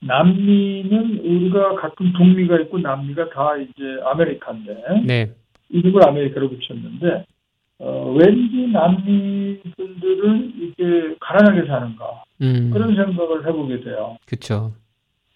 남미는 0.00 1.18
우리가 1.24 1.76
가끔 1.76 2.12
북미가 2.12 2.60
있고 2.62 2.78
남미가 2.78 3.30
다 3.30 3.56
이제 3.56 4.00
아메리카인데 4.04 4.84
네. 5.06 5.30
이름을 5.70 6.06
아메리카로 6.06 6.50
붙였는데 6.50 7.24
어, 7.78 8.14
왠지 8.16 8.68
남미 8.68 9.60
분들은 9.76 10.52
이게 10.56 11.16
가난하게 11.20 11.66
사는가 11.66 12.24
음. 12.42 12.70
그런 12.72 12.94
생각을 12.94 13.46
해보게 13.46 13.80
돼요. 13.80 14.16
그쵸. 14.26 14.72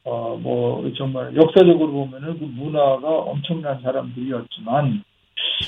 어, 0.05 0.39
뭐 0.41 0.91
정말 0.97 1.35
역사적으로 1.37 1.91
보면은 1.91 2.39
그 2.39 2.45
문화가 2.45 3.09
엄청난 3.09 3.81
사람들이었지만 3.83 5.03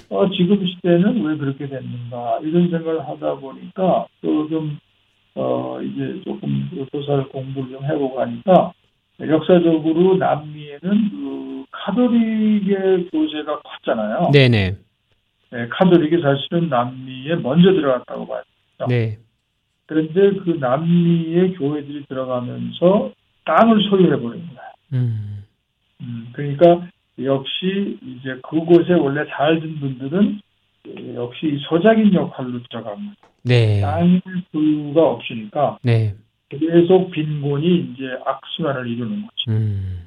어, 0.08 0.30
지금 0.30 0.64
시대는 0.66 1.24
왜 1.24 1.36
그렇게 1.36 1.68
됐는가 1.68 2.38
이런 2.42 2.70
생각을 2.70 3.06
하다 3.06 3.34
보니까 3.36 4.06
또좀 4.22 4.78
어, 5.34 5.80
이제 5.82 6.20
조금 6.24 6.68
그 6.70 6.86
조사를 6.92 7.28
공부를 7.28 7.70
좀 7.70 7.84
해보고 7.84 8.20
하니까 8.20 8.72
역사적으로 9.20 10.16
남미에는 10.16 11.10
그 11.10 11.64
카톨릭의 11.70 13.10
교세가 13.10 13.60
컸잖아요. 13.60 14.30
네네. 14.32 14.76
네, 15.50 15.68
카톨릭이 15.68 16.22
사실은 16.22 16.68
남미에 16.68 17.36
먼저 17.36 17.72
들어갔다고 17.72 18.26
봐요. 18.26 18.42
네. 18.88 19.18
그런데 19.86 20.30
그 20.38 20.50
남미의 20.60 21.54
교회들이 21.54 22.06
들어가면서 22.06 23.12
땅을 23.44 23.82
소유해버린 23.90 24.46
거예요. 24.46 24.70
음. 24.92 25.44
음, 26.00 26.28
그러니까 26.32 26.86
역시 27.22 27.98
이제 28.02 28.38
그곳에 28.48 28.94
원래 28.94 29.24
살던 29.28 29.80
분들은 29.80 30.40
역시 31.14 31.46
이 31.46 31.58
소작인 31.68 32.14
역할로 32.14 32.62
들어간 32.70 32.94
거예요. 32.94 33.14
네. 33.42 33.80
땅의 33.80 34.22
소유가 34.52 35.02
없으니까 35.10 35.78
네. 35.82 36.14
계속 36.48 37.10
빈곤이 37.10 37.92
이제 37.92 38.04
악순환을 38.24 38.88
이루는 38.88 39.22
거죠. 39.22 39.50
음. 39.50 40.06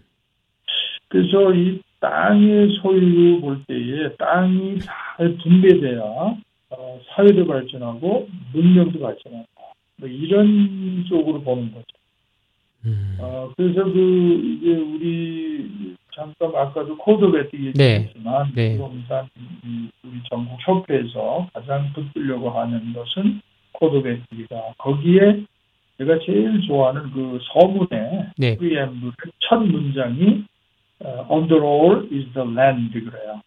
그래서 1.10 1.53
이 1.53 1.82
땅의 2.03 2.79
소유를 2.81 3.39
볼 3.39 3.63
때에 3.65 4.13
땅이 4.17 4.79
잘 4.79 5.37
분배돼야 5.37 6.01
어, 6.01 6.99
사회도 7.07 7.47
발전하고 7.47 8.27
문명도 8.51 8.99
발전한다. 8.99 9.47
뭐 9.97 10.09
이런 10.09 11.05
쪽으로 11.07 11.41
보는 11.41 11.71
거죠. 11.71 11.85
음. 12.85 13.17
어, 13.21 13.49
그래서 13.55 13.85
그 13.85 14.41
이제 14.43 14.75
우리 14.75 15.95
잠깐 16.13 16.53
아까도 16.53 16.97
Code 16.97 17.32
of 17.32 17.38
Ethics 17.38 17.56
얘기했지만 17.55 18.51
네. 18.53 18.73
부동산 18.73 19.29
이 19.63 19.89
우리 20.03 20.21
전국 20.29 20.57
협회에서 20.59 21.47
가장 21.53 21.93
붙들려고 21.93 22.49
하는 22.49 22.91
것은 22.93 23.39
코드 23.71 24.01
배트이다. 24.01 24.73
거기에 24.77 25.45
제가 25.97 26.19
제일 26.25 26.61
좋아하는 26.67 27.11
그 27.11 27.39
서문의 27.53 28.25
네. 28.37 28.57
preamble의 28.57 29.13
첫 29.39 29.59
문장이 29.59 30.43
어, 31.03 31.27
Under 31.31 31.61
all 31.63 32.07
is 32.11 32.25
the 32.33 32.47
land 32.49 32.91
그래요. 32.93 33.41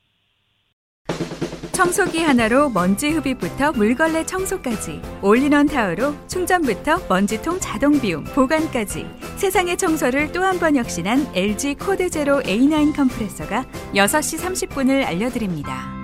청소기 1.72 2.22
하나로 2.22 2.70
먼지 2.70 3.10
흡입부터 3.10 3.72
물걸레 3.72 4.24
청소까지 4.24 4.98
All-in-One 5.22 5.66
Tower로 5.66 6.14
충전부터 6.26 7.06
먼지통 7.08 7.58
자동 7.60 8.00
비움 8.00 8.24
보관까지 8.24 9.04
세상의 9.36 9.76
청소를 9.76 10.32
또 10.32 10.40
한 10.42 10.58
번 10.58 10.74
혁신한 10.76 11.18
LG 11.34 11.74
CordZero 11.74 12.40
A9 12.40 12.96
Kompressor가 12.96 13.64
6시 13.94 14.40
30분을 14.70 15.04
알려드립니다. 15.04 15.94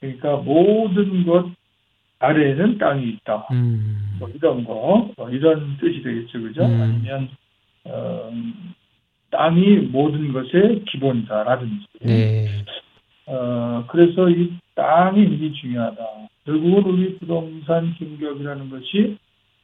그러니까 0.00 0.36
모든 0.38 1.24
것 1.24 1.46
아래에는 2.18 2.78
땅이 2.78 3.10
있다. 3.10 3.46
음. 3.52 4.16
뭐 4.18 4.28
이런 4.28 4.64
거, 4.64 5.10
뭐 5.16 5.30
이런 5.30 5.76
뜻이 5.80 6.02
되겠죠, 6.02 6.40
그죠? 6.42 6.64
음. 6.64 6.80
아니면 6.82 7.28
어, 7.84 8.30
땅이 9.30 9.88
모든 9.90 10.32
것의 10.32 10.84
기본이다라든지. 10.84 11.86
네. 12.02 12.46
어, 13.26 13.84
그래서 13.88 14.28
이 14.28 14.52
땅이 14.74 15.28
되게 15.30 15.52
중요하다. 15.52 15.98
결국은 16.44 16.84
우리 16.84 17.18
부동산 17.18 17.94
경격이라는 17.98 18.70
것이 18.70 19.16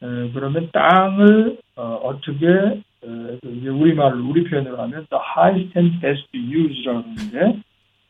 에, 0.02 0.30
그러면 0.32 0.70
땅을 0.72 1.58
어, 1.76 2.18
떻게 2.24 2.82
우리 3.02 3.94
말로 3.94 4.28
우리 4.28 4.44
표현으로 4.44 4.78
하면 4.82 5.06
the 5.10 5.22
highest 5.36 5.78
and 5.78 6.00
best 6.00 6.26
use라고 6.34 6.98
하는데 6.98 7.60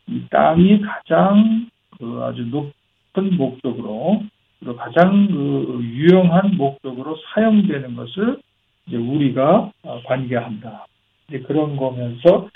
이 0.09 0.23
땅이 0.31 0.81
가장 0.81 1.69
그 1.99 2.21
아주 2.23 2.43
높은 2.47 3.37
목적으로 3.37 4.23
그리고 4.59 4.77
가장 4.77 5.29
그 5.29 5.81
유용한 5.83 6.57
목적으로 6.57 7.17
사용되는 7.33 7.95
것을 7.97 8.41
이제 8.87 8.97
우리가 8.97 9.73
어, 9.83 10.03
관계한다. 10.05 10.87
이제 11.29 11.41
그런 11.41 11.77
거면서 11.77 12.49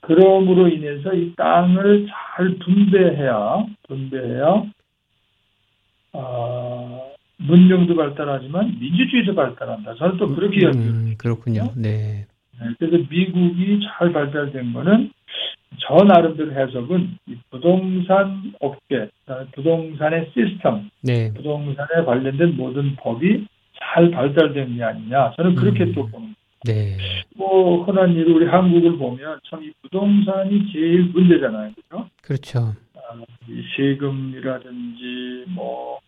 그럼으로 0.00 0.68
인해서 0.68 1.12
이 1.14 1.34
땅을 1.34 2.06
잘 2.06 2.56
분배해야 2.58 3.66
분배해야 3.88 4.64
아, 6.12 7.00
문명도 7.38 7.96
발달하지만 7.96 8.78
민주주의도 8.78 9.34
발달한다. 9.34 9.94
저는 9.96 10.16
또 10.18 10.34
그렇게 10.34 10.60
이야기해요. 10.60 10.90
음, 10.90 11.14
그렇군요. 11.18 11.72
네. 11.76 12.26
네, 12.60 12.66
그래서 12.78 13.04
미국이 13.10 13.80
잘 13.80 14.12
발달된 14.12 14.72
거는 14.72 15.10
저 15.80 16.04
나름대로 16.04 16.52
해석은 16.52 17.18
이 17.26 17.36
부동산 17.50 18.52
업계, 18.60 19.08
부동산의 19.54 20.30
시스템, 20.32 20.88
네. 21.02 21.32
부동산에 21.34 22.04
관련된 22.06 22.56
모든 22.56 22.94
법이 22.96 23.46
잘 23.78 24.10
발달된 24.10 24.76
게 24.76 24.82
아니냐. 24.82 25.32
저는 25.36 25.54
그렇게 25.54 25.84
음. 25.84 25.92
또 25.94 26.06
보는. 26.08 26.34
네. 26.66 26.96
뭐 27.36 27.84
흔한 27.84 28.12
일로 28.14 28.36
우리 28.36 28.46
한국을 28.46 28.96
보면 28.96 29.38
참 29.50 29.62
이 29.62 29.70
부동산이 29.82 30.72
제일 30.72 31.04
문제잖아요. 31.12 31.72
그죠? 31.74 32.08
그렇죠. 32.22 32.58
아, 32.96 33.20
이 33.48 33.62
세금이라든지 33.76 35.44
뭐 35.48 35.98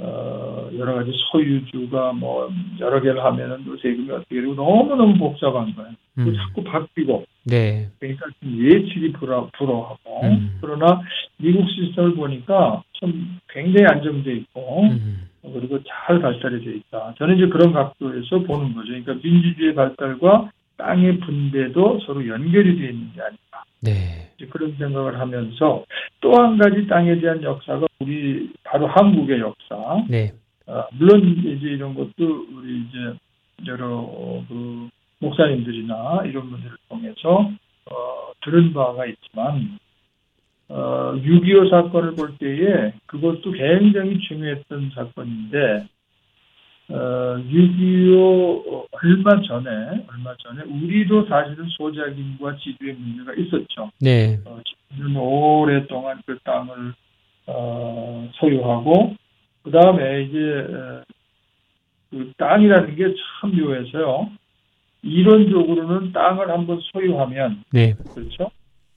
어, 0.00 0.70
여러 0.76 0.94
가지 0.94 1.10
소유주가 1.30 2.12
뭐 2.12 2.48
여러 2.78 3.00
개를 3.00 3.24
하면은 3.24 3.64
또 3.64 3.76
세금이 3.78 4.10
어떻게 4.10 4.40
되고 4.40 4.54
너무 4.54 4.94
너무 4.94 5.18
복잡한 5.18 5.74
거예요. 5.74 5.90
또 6.16 6.22
음. 6.22 6.34
자꾸 6.34 6.62
바뀌고 6.62 7.24
네. 7.44 7.88
그러니까 7.98 8.26
좀 8.40 8.58
예측이 8.58 9.12
불허, 9.12 9.50
불허하고 9.58 10.20
음. 10.22 10.58
그러나 10.60 11.00
미국 11.38 11.68
시스템을 11.68 12.14
보니까 12.14 12.82
좀 12.92 13.38
굉장히 13.48 13.86
안정돼 13.86 14.32
있고 14.34 14.82
음. 14.82 15.28
그리고 15.42 15.80
잘 15.84 16.20
발달이 16.20 16.64
돼 16.64 16.76
있다. 16.76 17.14
저는 17.18 17.36
이제 17.36 17.48
그런 17.48 17.72
각도에서 17.72 18.40
보는 18.40 18.74
거죠. 18.74 18.88
그러니까 18.88 19.14
민주주의 19.14 19.74
발달과 19.74 20.50
땅의 20.76 21.18
분배도 21.20 22.00
서로 22.06 22.26
연결이 22.26 22.78
되어 22.78 22.90
있는 22.90 23.12
게 23.14 23.20
아닌가. 23.20 23.47
네. 23.80 24.30
그런 24.50 24.74
생각을 24.78 25.18
하면서 25.18 25.84
또 26.20 26.32
한 26.32 26.58
가지 26.58 26.86
땅에 26.86 27.18
대한 27.20 27.42
역사가 27.42 27.86
우리 28.00 28.52
바로 28.64 28.86
한국의 28.86 29.40
역사. 29.40 30.04
네. 30.08 30.32
어, 30.66 30.84
물론 30.92 31.20
이제 31.38 31.68
이런 31.68 31.94
것도 31.94 32.46
우리 32.52 32.80
이제 32.80 33.18
여러 33.66 33.86
어, 33.88 34.44
그 34.48 34.88
목사님들이나 35.20 36.22
이런 36.26 36.50
분들을 36.50 36.76
통해서 36.88 37.50
어, 37.90 38.32
들은 38.44 38.72
바가 38.72 39.06
있지만 39.06 39.78
어, 40.68 41.14
6.25 41.16 41.70
사건을 41.70 42.14
볼 42.14 42.36
때에 42.36 42.92
그것도 43.06 43.52
굉장히 43.52 44.18
중요했던 44.20 44.92
사건인데 44.94 45.88
어, 46.90 47.36
6.25 47.50 48.86
얼마 48.90 49.42
전에 49.42 49.70
얼마 50.08 50.34
전에 50.38 50.62
우리도 50.62 51.26
사실은 51.26 51.66
소작인과 51.68 52.56
지주의 52.56 52.94
문제가 52.94 53.34
있었죠. 53.34 53.90
네. 54.00 54.40
어, 54.44 54.60
오랫동안 55.20 56.20
그 56.24 56.38
땅을 56.44 56.94
어, 57.46 58.30
소유하고 58.34 59.14
그 59.62 59.70
다음에 59.70 60.22
이제 60.22 60.38
어, 60.38 61.02
그 62.10 62.32
땅이라는 62.38 62.96
게 62.96 63.04
참 63.40 63.54
묘해서요. 63.56 64.30
이론적으로는 65.02 66.12
땅을 66.12 66.50
한번 66.50 66.80
소유하면 66.92 67.62
네. 67.72 67.94
그렇죠. 68.14 68.50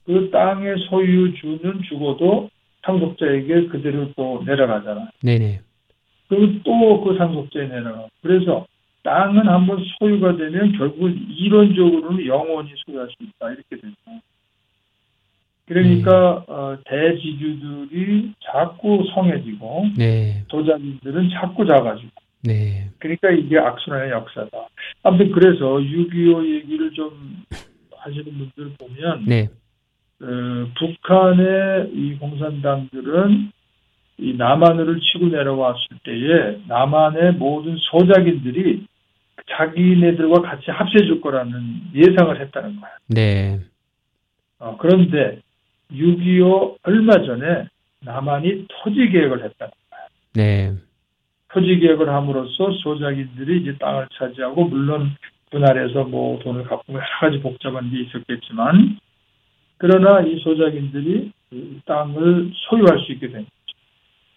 그 0.05 0.29
땅의 0.31 0.77
소유주는 0.89 1.81
죽어도 1.87 2.49
상속자에게 2.83 3.67
그대로 3.67 4.11
또 4.15 4.41
내려가잖아요. 4.45 5.09
네네. 5.21 5.61
그리고 6.31 6.63
또 6.63 7.03
그 7.03 7.17
상속자에 7.17 7.67
내려가. 7.67 8.07
그래서 8.21 8.65
땅은 9.03 9.49
한번 9.49 9.83
소유가 9.99 10.37
되면 10.37 10.71
결국은 10.77 11.27
이론적으로는 11.29 12.25
영원히 12.25 12.71
소유할 12.85 13.07
수 13.09 13.15
있다 13.21 13.49
이렇게 13.49 13.75
되죠. 13.75 14.21
그러니까 15.65 16.43
어, 16.47 16.77
대지주들이 16.85 18.33
자꾸 18.45 19.05
성해지고 19.13 19.87
네. 19.97 20.43
도자민들은 20.47 21.29
자꾸 21.31 21.65
작아지고 21.65 22.11
네. 22.43 22.89
그러니까 22.99 23.31
이게 23.31 23.57
악순환의 23.57 24.11
역사다. 24.11 24.67
아무튼 25.03 25.31
그래서 25.31 25.65
6.25 25.65 26.49
얘기를 26.49 26.91
좀 26.93 27.43
하시는 27.97 28.25
분들 28.25 28.75
보면 28.77 29.25
네. 29.25 29.49
어, 30.21 30.67
북한의 30.77 31.91
이 31.93 32.15
공산당들은 32.19 33.51
이 34.21 34.35
남한을 34.37 34.99
치고 34.99 35.29
내려왔을 35.29 35.97
때에 36.03 36.59
남한의 36.67 37.33
모든 37.33 37.75
소작인들이 37.77 38.85
자기네들과 39.49 40.41
같이 40.41 40.69
합세해줄 40.69 41.21
거라는 41.21 41.81
예상을 41.95 42.39
했다는 42.39 42.79
거야. 42.79 42.91
네. 43.07 43.59
어, 44.59 44.77
그런데 44.79 45.41
6.25 45.91 46.77
얼마 46.83 47.13
전에 47.13 47.67
남한이 48.01 48.67
토지 48.69 49.09
계획을 49.09 49.43
했다. 49.43 49.71
네. 50.35 50.71
토지 51.49 51.79
계획을 51.79 52.07
함으로써 52.07 52.71
소작인들이 52.83 53.61
이제 53.61 53.75
땅을 53.79 54.07
차지하고 54.13 54.65
물론 54.65 55.15
분할해서 55.49 56.03
뭐 56.03 56.39
돈을 56.43 56.63
갚고 56.65 56.93
여러 56.93 57.03
가지 57.19 57.39
복잡한 57.41 57.89
게 57.89 58.01
있었겠지만 58.01 58.99
그러나 59.77 60.21
이 60.21 60.39
소작인들이 60.39 61.31
그 61.49 61.79
땅을 61.85 62.51
소유할 62.53 62.99
수 62.99 63.11
있게 63.13 63.27
된 63.29 63.45
거죠. 63.45 63.60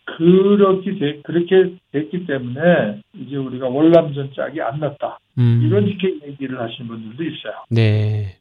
그렇게 0.04 0.98
되, 0.98 1.20
그렇게 1.22 1.74
됐기 1.92 2.26
때문에 2.26 3.00
이제 3.14 3.36
우리가 3.36 3.68
월남전 3.68 4.32
짝이 4.34 4.60
안 4.60 4.80
났다. 4.80 5.18
음. 5.38 5.62
이렇게 5.64 6.26
얘기를 6.26 6.60
하시는 6.60 6.88
분들도 6.88 7.22
있어요. 7.22 7.54
네. 7.70 8.36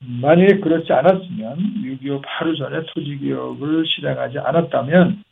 만약에 0.00 0.60
그렇지 0.60 0.92
않았으면 0.92 1.58
6.25 1.82 2.22
바로 2.24 2.56
전에 2.56 2.82
토지개혁을 2.94 3.84
실행하지 3.86 4.38
않았다면 4.38 5.24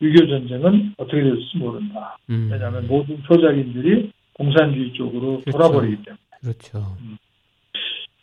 6.25 0.00 0.28
전쟁은 0.28 0.94
어떻게 0.96 1.22
됐을지 1.22 1.58
모른다. 1.58 2.18
음. 2.30 2.48
왜냐하면 2.50 2.86
모든 2.86 3.18
소작인들이 3.26 4.10
공산주의 4.34 4.92
쪽으로 4.94 5.42
그렇죠. 5.42 5.50
돌아버리기 5.50 6.02
때문에. 6.02 6.20
그렇죠. 6.40 6.96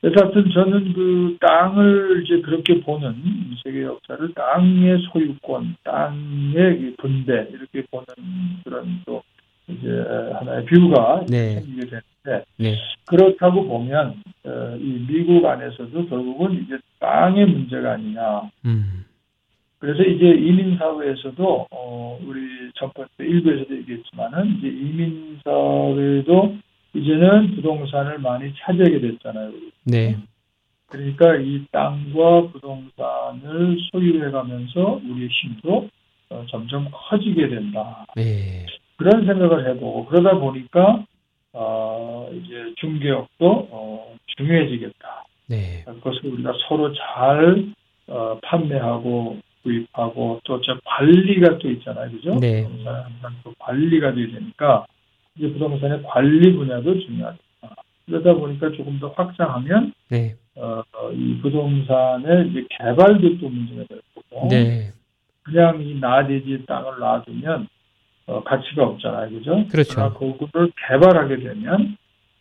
그래서 0.03 0.25
하여튼 0.25 0.51
저는 0.51 0.91
그 0.91 1.37
땅을 1.39 2.23
이제 2.25 2.41
그렇게 2.41 2.81
보는 2.81 3.15
세계 3.63 3.83
역사를 3.83 4.33
땅의 4.33 4.97
소유권, 4.99 5.77
땅의 5.81 6.81
이 6.81 6.95
분배 6.97 7.47
이렇게 7.49 7.87
보는 7.89 8.05
그런 8.65 9.01
또 9.05 9.23
이제 9.69 9.87
하나의 10.33 10.65
뷰가 10.65 11.25
네. 11.29 11.61
생기게 11.61 11.87
되는데 11.87 12.45
네. 12.57 12.75
그렇다고 13.05 13.65
보면 13.65 14.15
어, 14.43 14.77
이 14.77 15.05
미국 15.07 15.45
안에서도 15.45 16.09
결국은 16.09 16.61
이제 16.61 16.77
땅의 16.99 17.45
문제가 17.45 17.93
아니냐. 17.93 18.51
음. 18.65 19.05
그래서 19.79 20.03
이제 20.03 20.25
이민 20.31 20.77
사회에서도 20.79 21.67
어, 21.71 22.19
우리 22.25 22.41
첫 22.75 22.93
번째 22.93 23.09
일부에서도 23.19 23.73
얘기했지만은 23.77 24.57
이제 24.57 24.67
이민 24.67 25.39
사회도 25.45 26.57
이제는 26.93 27.55
부동산을 27.55 28.19
많이 28.19 28.53
차지하게 28.59 28.99
됐잖아요. 28.99 29.51
네. 29.85 30.17
그러니까 30.87 31.35
이 31.37 31.65
땅과 31.71 32.49
부동산을 32.51 33.77
소유해 33.91 34.29
가면서 34.29 35.01
우리의 35.03 35.29
힘도 35.29 35.89
어, 36.29 36.45
점점 36.49 36.87
커지게 36.91 37.49
된다. 37.49 38.05
네. 38.15 38.65
그런 38.97 39.25
생각을 39.25 39.67
해보고 39.69 40.05
그러다 40.05 40.37
보니까 40.37 41.03
어, 41.53 42.29
이제 42.31 42.73
중개업도 42.77 43.67
어, 43.71 44.15
중요해지겠다. 44.37 45.25
네. 45.47 45.83
그것을 45.85 46.27
우리가 46.27 46.53
서로 46.67 46.93
잘 46.93 47.65
어, 48.07 48.39
판매하고 48.43 49.39
구입하고 49.63 50.41
또저 50.43 50.77
관리가 50.83 51.57
또 51.57 51.71
있잖아요, 51.71 52.11
그죠? 52.11 52.37
네. 52.39 52.67
또 53.43 53.53
관리가 53.59 54.13
돼야 54.13 54.27
되니까 54.27 54.85
이제 55.35 55.51
부동산의 55.51 56.03
관리 56.03 56.53
분야도 56.53 56.99
중요하다. 56.99 57.37
그러다 58.05 58.33
보니까 58.33 58.71
조금 58.71 58.99
더 58.99 59.09
확장하면 59.09 59.93
네. 60.09 60.35
어, 60.55 60.83
이 61.13 61.39
부동산의 61.41 62.49
이제 62.49 62.65
개발도 62.69 63.39
또 63.39 63.49
문제가 63.49 63.83
될 63.87 64.01
거고 64.13 64.47
네. 64.49 64.91
그냥 65.43 65.81
이 65.81 65.99
나대지 65.99 66.65
땅을 66.67 66.99
놔두면 66.99 67.67
어, 68.25 68.43
가치가 68.43 68.85
없잖아요, 68.85 69.29
그죠? 69.31 69.65
그렇죠. 69.69 69.93
그러나 69.95 70.13
그거를 70.13 70.71
개발하게 70.87 71.37
되면 71.37 71.97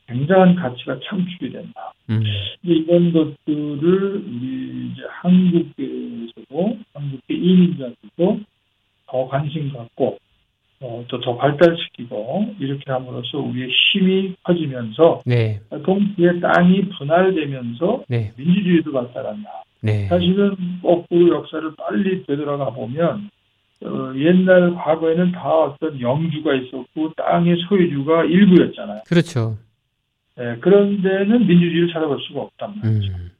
굉장한 0.06 0.56
가치가 0.56 0.98
창출이 1.08 1.52
된다. 1.52 1.92
음. 2.10 2.22
이제 2.62 2.74
이런 2.74 3.12
것들을 3.12 4.14
우리 4.16 4.92
이제 4.92 5.02
한국에서도 5.08 6.78
한국의 6.92 7.36
이민자들도 7.36 8.40
더 9.06 9.28
관심 9.28 9.72
갖고 9.72 10.18
어, 10.82 11.04
또 11.08 11.20
더 11.20 11.36
발달시키고 11.36 12.56
이렇게 12.58 12.90
함으로써 12.90 13.38
우리의 13.38 13.68
힘이 13.70 14.34
커지면서 14.42 15.20
네. 15.24 15.60
동시에 15.84 16.40
땅이 16.40 16.88
분할되면서 16.98 18.04
네. 18.08 18.32
민주주의도 18.36 18.92
발달한다. 18.92 19.62
네. 19.80 20.06
사실은 20.08 20.56
거꾸로 20.82 21.36
역사를 21.36 21.72
빨리 21.76 22.24
되돌아가 22.26 22.70
보면 22.70 23.30
어, 23.84 24.12
옛날 24.16 24.74
과거에는 24.74 25.32
다 25.32 25.48
어떤 25.48 26.00
영주가 26.00 26.54
있었고 26.54 27.12
땅의 27.16 27.56
소유주가 27.68 28.24
일부였잖아요. 28.24 29.02
그렇죠. 29.08 29.56
예, 30.38 30.56
그런 30.60 31.02
데는 31.02 31.46
민주주의를 31.46 31.92
찾아볼 31.92 32.18
수가 32.22 32.42
없단 32.42 32.80
말이죠. 32.82 33.12
음. 33.12 33.30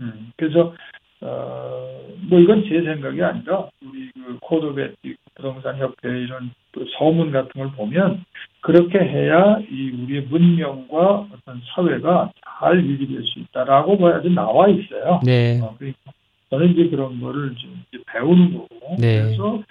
음, 0.00 0.32
그래서 0.36 0.74
어, 1.22 2.00
뭐 2.28 2.40
이건 2.40 2.64
제 2.64 2.82
생각이 2.82 3.22
아니라 3.22 3.68
우리 3.82 4.10
그 4.12 4.38
Code 4.40 4.66
of 4.66 4.80
Ethics 4.80 5.16
부동산 5.40 5.78
협회 5.78 6.08
이런 6.08 6.50
또 6.72 6.84
서문 6.98 7.32
같은 7.32 7.50
걸 7.54 7.72
보면 7.72 8.24
그렇게 8.60 8.98
해야 8.98 9.58
이 9.70 9.90
우리의 9.90 10.22
문명과 10.30 11.28
어떤 11.32 11.60
사회가 11.74 12.30
잘 12.44 12.84
유지될 12.84 13.24
수 13.24 13.38
있다라고 13.38 13.98
봐야지 13.98 14.30
나와 14.30 14.68
있어요. 14.68 15.20
네. 15.24 15.60
어, 15.62 15.74
그러니까 15.78 16.12
저는 16.50 16.72
이제 16.72 16.88
그런 16.88 17.20
거를 17.20 17.54
좀 17.56 17.82
이제 17.88 18.02
배우는 18.12 18.54
거고 18.54 18.96
네. 18.98 19.22
그래서 19.22 19.62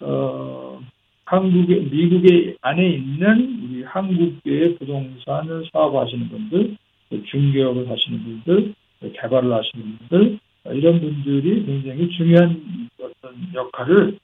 어 0.00 0.80
한국의 1.24 1.84
미국의 1.90 2.56
안에 2.60 2.86
있는 2.86 3.60
우리 3.64 3.82
한국의 3.84 4.76
부동산을 4.78 5.64
사업하시는 5.72 6.28
분들, 6.28 6.76
또 7.10 7.24
중개업을 7.24 7.88
하시는 7.88 8.22
분들, 8.22 8.74
또 9.00 9.12
개발을 9.12 9.50
하시는 9.50 9.98
분들 9.98 10.38
어, 10.64 10.72
이런 10.72 11.00
분들이 11.00 11.64
굉장히 11.64 12.08
중요한 12.10 12.88
어떤 13.00 13.54
역할을 13.54 14.18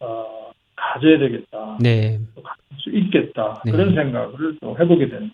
어, 0.00 0.33
가져야 0.92 1.18
되겠다, 1.18 1.78
네. 1.80 2.18
수 2.78 2.90
있겠다 2.90 3.62
네. 3.64 3.72
그런 3.72 3.94
생각을 3.94 4.56
또 4.60 4.76
해보게 4.78 5.08
되는. 5.08 5.30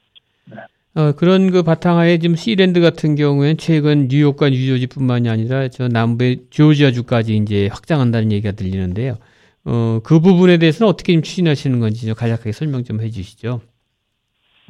어, 0.96 1.12
그런 1.12 1.53
그 1.53 1.62
바탕하에 1.62 2.18
지금 2.18 2.34
시랜드 2.34 2.80
같은 2.80 3.14
경우에는 3.14 3.57
최근 3.59 4.09
뉴욕과 4.11 4.51
뉴저지뿐만이 4.51 5.28
아니라 5.28 5.68
저 5.68 5.86
남부의 5.86 6.46
조지아주까지 6.51 7.36
이제 7.36 7.68
확장한다는 7.70 8.32
얘기가 8.32 8.53
들리는데요. 8.53 9.18
어, 9.64 10.01
그 10.03 10.20
부분에 10.20 10.59
대해서는 10.59 10.90
어떻게 10.90 11.12
좀 11.12 11.22
추진하시는 11.22 11.78
건지 11.78 12.07
좀 12.07 12.14
간략하게 12.14 12.53
설명 12.53 12.82
좀 12.82 13.01
해주시죠. 13.01 13.61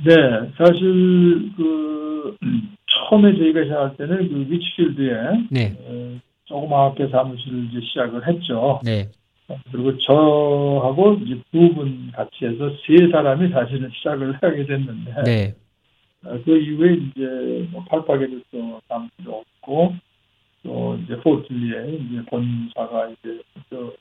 네, 0.04 0.14
사실 0.58 1.52
그 1.56 2.36
음, 2.42 2.76
처음에 2.86 3.36
저희가 3.36 3.64
시작할 3.64 3.96
때는 3.96 4.28
그 4.28 4.52
위치필드에 4.52 5.12
네, 5.50 5.76
어, 5.80 6.18
조그맣게 6.44 7.08
사무실을 7.08 7.68
이제 7.70 7.80
시작을 7.86 8.26
했죠. 8.26 8.80
네, 8.84 9.08
그리고 9.70 9.96
저하고 9.98 11.14
이제 11.24 11.40
두분 11.50 12.12
같이 12.12 12.44
해서 12.44 12.70
세 12.86 13.10
사람이 13.10 13.50
사실은 13.50 13.90
시작을 13.96 14.38
하게 14.42 14.66
됐는데 14.66 15.22
네, 15.24 15.54
어, 16.24 16.38
그 16.44 16.58
이후에 16.58 16.94
이제 16.94 17.68
뭐 17.70 17.84
팔파게도 17.84 18.40
또 18.50 18.80
사무실이 18.88 19.28
없고 19.28 19.94
또 20.62 20.98
이제 21.02 21.16
Fort 21.16 21.56
Lee에 21.56 21.96
이제 21.96 22.22
본사가 22.26 23.08
이제 23.08 23.42
또 23.70 23.94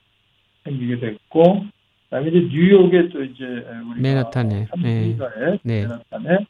생기게 0.64 1.00
됐고 1.00 1.66
그다음에 2.10 2.30
이제 2.30 2.40
뉴욕에 2.52 3.10
또 3.10 3.24
이제 3.24 3.46
우리가 3.46 4.02
맨하탄에, 4.02 4.50
네. 4.50 4.66
사무실가에 4.70 5.60
네. 5.64 5.82
맨하탄에 5.82 6.46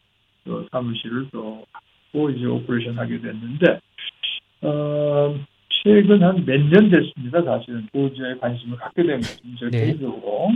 또 0.45 0.65
사무실을 0.71 1.29
또 1.31 1.65
갖고 1.71 2.29
이제 2.31 2.45
operation 2.45 2.97
하게 2.97 3.19
됐는데 3.21 3.79
어 4.61 5.35
최근 5.83 6.21
한 6.23 6.43
몇 6.45 6.69
년 6.69 6.89
됐습니다. 6.89 7.41
사실은 7.43 7.87
조지아에 7.93 8.35
관심을 8.39 8.77
갖게 8.77 9.03
된 9.03 9.21
것은 9.21 9.55
제 9.59 9.69
네. 9.69 9.85
개인적으로 9.85 10.51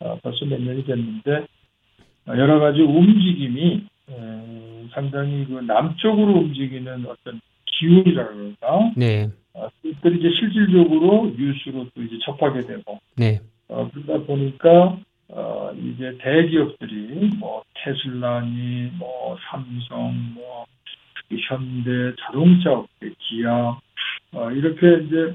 어, 0.00 0.18
벌써 0.22 0.44
몇 0.46 0.60
년이 0.60 0.84
됐는데 0.84 1.46
어, 2.26 2.36
여러 2.36 2.58
가지 2.60 2.80
움직임이 2.80 3.84
어, 4.08 4.88
상당히 4.94 5.44
그 5.46 5.54
남쪽으로 5.60 6.32
움직이는 6.40 7.04
어떤 7.06 7.40
기운이라 7.66 8.28
그럴까 8.28 8.92
네, 8.96 9.28
어, 9.54 9.68
그들이 9.82 10.18
이제 10.18 10.30
실질적으로 10.38 11.32
뉴스로 11.36 11.86
또 11.94 12.02
이제 12.02 12.18
접하게 12.24 12.60
되고 12.60 13.00
네, 13.16 13.40
어, 13.68 13.90
그러다 13.92 14.24
보니까 14.26 14.98
어, 15.28 15.72
이제 15.74 16.16
대기업들이 16.20 17.30
뭐 17.38 17.62
테슬라니 17.74 18.92
뭐 18.98 19.36
삼성 19.50 20.14
뭐 20.34 20.66
현대 21.48 22.14
자동차 22.20 22.72
업계 22.72 23.10
기아 23.18 23.78
어, 24.32 24.50
이렇게 24.50 25.04
이제 25.04 25.34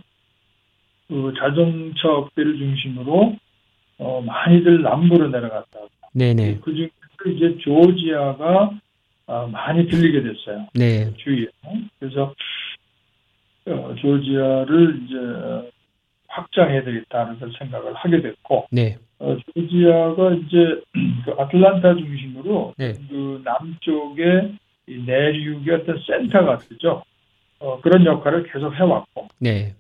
그 1.08 1.34
자동차 1.38 2.10
업계를 2.10 2.58
중심으로 2.58 3.36
어, 4.00 4.22
많이들 4.22 4.82
남부로 4.82 5.30
내려갔다. 5.30 5.80
네, 6.14 6.34
네, 6.34 6.60
그 6.62 6.74
중에서 6.74 6.92
이제 7.36 7.58
조지아가 7.60 8.72
아, 9.28 9.48
많이 9.52 9.88
들리게 9.88 10.22
됐어요. 10.22 10.68
네, 10.74 11.14
주위에. 11.18 11.48
그래서 12.00 12.34
어, 13.68 13.96
조지아를 14.00 15.02
이제 15.04 15.18
어, 15.18 15.66
확장해야 16.28 16.84
되겠다는 16.84 17.40
걸 17.40 17.52
생각을 17.58 17.94
하게 17.94 18.22
됐고 18.22 18.68
네, 18.72 18.98
어, 19.20 19.36
조지아가 19.54 20.34
이제 20.34 20.82
그 21.26 21.36
아틀란타 21.38 21.96
중심으로 21.96 22.74
네. 22.78 22.94
그 23.10 23.42
남쪽의 23.44 24.58
이 24.88 25.04
내륙의 25.06 25.76
어떤 25.76 26.00
센터 26.08 26.46
같죠. 26.46 27.04
어, 27.60 27.82
그런 27.82 28.06
역할을 28.06 28.52
계속 28.52 28.74
해왔고 28.74 29.28
네, 29.40 29.76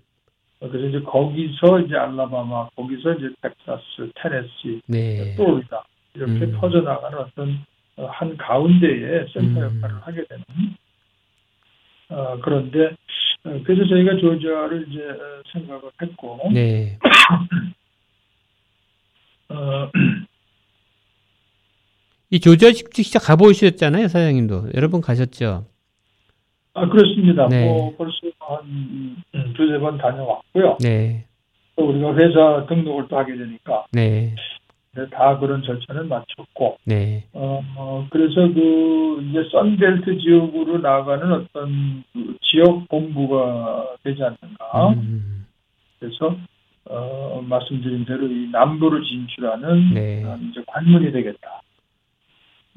어, 0.59 0.69
그래서 0.69 0.87
이제 0.87 0.99
거기서 1.01 1.81
이제 1.81 1.95
알라바마, 1.95 2.69
거기서 2.75 3.13
이제 3.13 3.29
텍사스, 3.41 4.11
테네시, 4.15 4.81
네, 4.87 5.35
플로리다 5.35 5.85
이렇게 6.15 6.45
음. 6.45 6.57
퍼져나가는 6.59 7.17
어떤 7.19 7.65
어, 7.97 8.05
한 8.07 8.35
가운데에 8.37 9.25
센터 9.33 9.59
음. 9.61 9.75
역할을 9.81 10.01
하게 10.01 10.25
되는 10.25 10.43
어, 12.09 12.39
그런데 12.41 12.95
어, 13.43 13.61
그래서 13.63 13.87
저희가 13.87 14.17
조지아를 14.17 14.87
이제 14.89 15.03
어, 15.03 15.41
생각을 15.51 15.83
했고 16.01 16.49
네, 16.53 16.97
어, 19.49 19.91
이 22.29 22.39
조지아 22.39 22.71
직접 22.91 23.19
가보셨잖아요, 23.19 24.09
사장님도. 24.09 24.71
여러 24.75 24.89
번 24.89 24.99
가셨죠? 25.01 25.65
아 26.77 26.87
그렇습니다. 26.87 27.47
네. 27.49 27.65
뭐 27.65 27.95
벌써 27.97 28.17
한 28.39 28.59
음, 28.63 29.53
두세 29.55 29.79
번 29.79 29.97
다녀왔고요. 29.97 30.77
네, 30.79 31.25
또 31.75 31.89
우리가 31.89 32.15
회사 32.15 32.67
등록을 32.67 33.07
또 33.09 33.17
하게 33.17 33.35
되니까 33.35 33.85
네, 33.91 34.35
네, 34.93 35.09
다 35.09 35.39
그런 35.39 35.63
절차를 35.63 36.03
마쳤고 36.03 36.77
네, 36.85 37.23
어, 37.33 37.63
어, 37.75 38.07
그래서 38.11 38.47
그 38.53 39.25
이제 39.27 39.49
선벨트 39.51 40.19
지역으로 40.19 40.77
나가는 40.77 41.31
어떤 41.31 42.03
그 42.13 42.37
지역 42.43 42.87
본부가 42.89 43.95
되지 44.03 44.21
않는가. 44.21 44.89
음, 44.89 45.47
그래서 45.99 46.37
어, 46.85 47.43
말씀드린 47.43 48.05
대로 48.05 48.27
이 48.27 48.49
남부를 48.51 49.01
진출하는 49.01 49.95
네. 49.95 50.23
어, 50.23 50.37
이제 50.43 50.63
관문이 50.67 51.11
되겠다. 51.11 51.61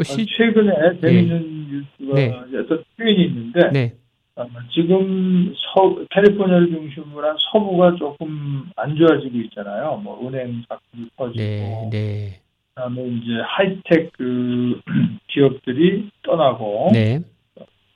그 0.01 0.03
어, 0.03 0.05
시, 0.05 0.25
최근에 0.25 0.99
재밌는 0.99 1.85
뉴스가 1.99 2.15
네. 2.15 2.33
어떤 2.59 2.83
표현이 2.97 3.23
있는데 3.27 3.71
네, 3.71 3.95
어, 4.35 4.47
지금 4.73 5.55
서, 5.55 5.95
캘리포니아를 6.11 6.71
중심으로 6.71 7.29
한 7.29 7.37
서부가 7.53 7.97
조금 7.97 8.71
안 8.77 8.97
좋아지고 8.97 9.37
있잖아요. 9.37 10.01
뭐 10.03 10.27
은행 10.27 10.63
사건이 10.67 11.11
터지고 11.19 11.37
네, 11.37 11.91
네, 11.93 12.41
그다음에 12.75 13.09
이제 13.09 13.41
하이텍 13.45 14.13
그 14.17 14.81
기업들이 15.29 16.09
떠나고 16.23 16.89
네, 16.95 17.21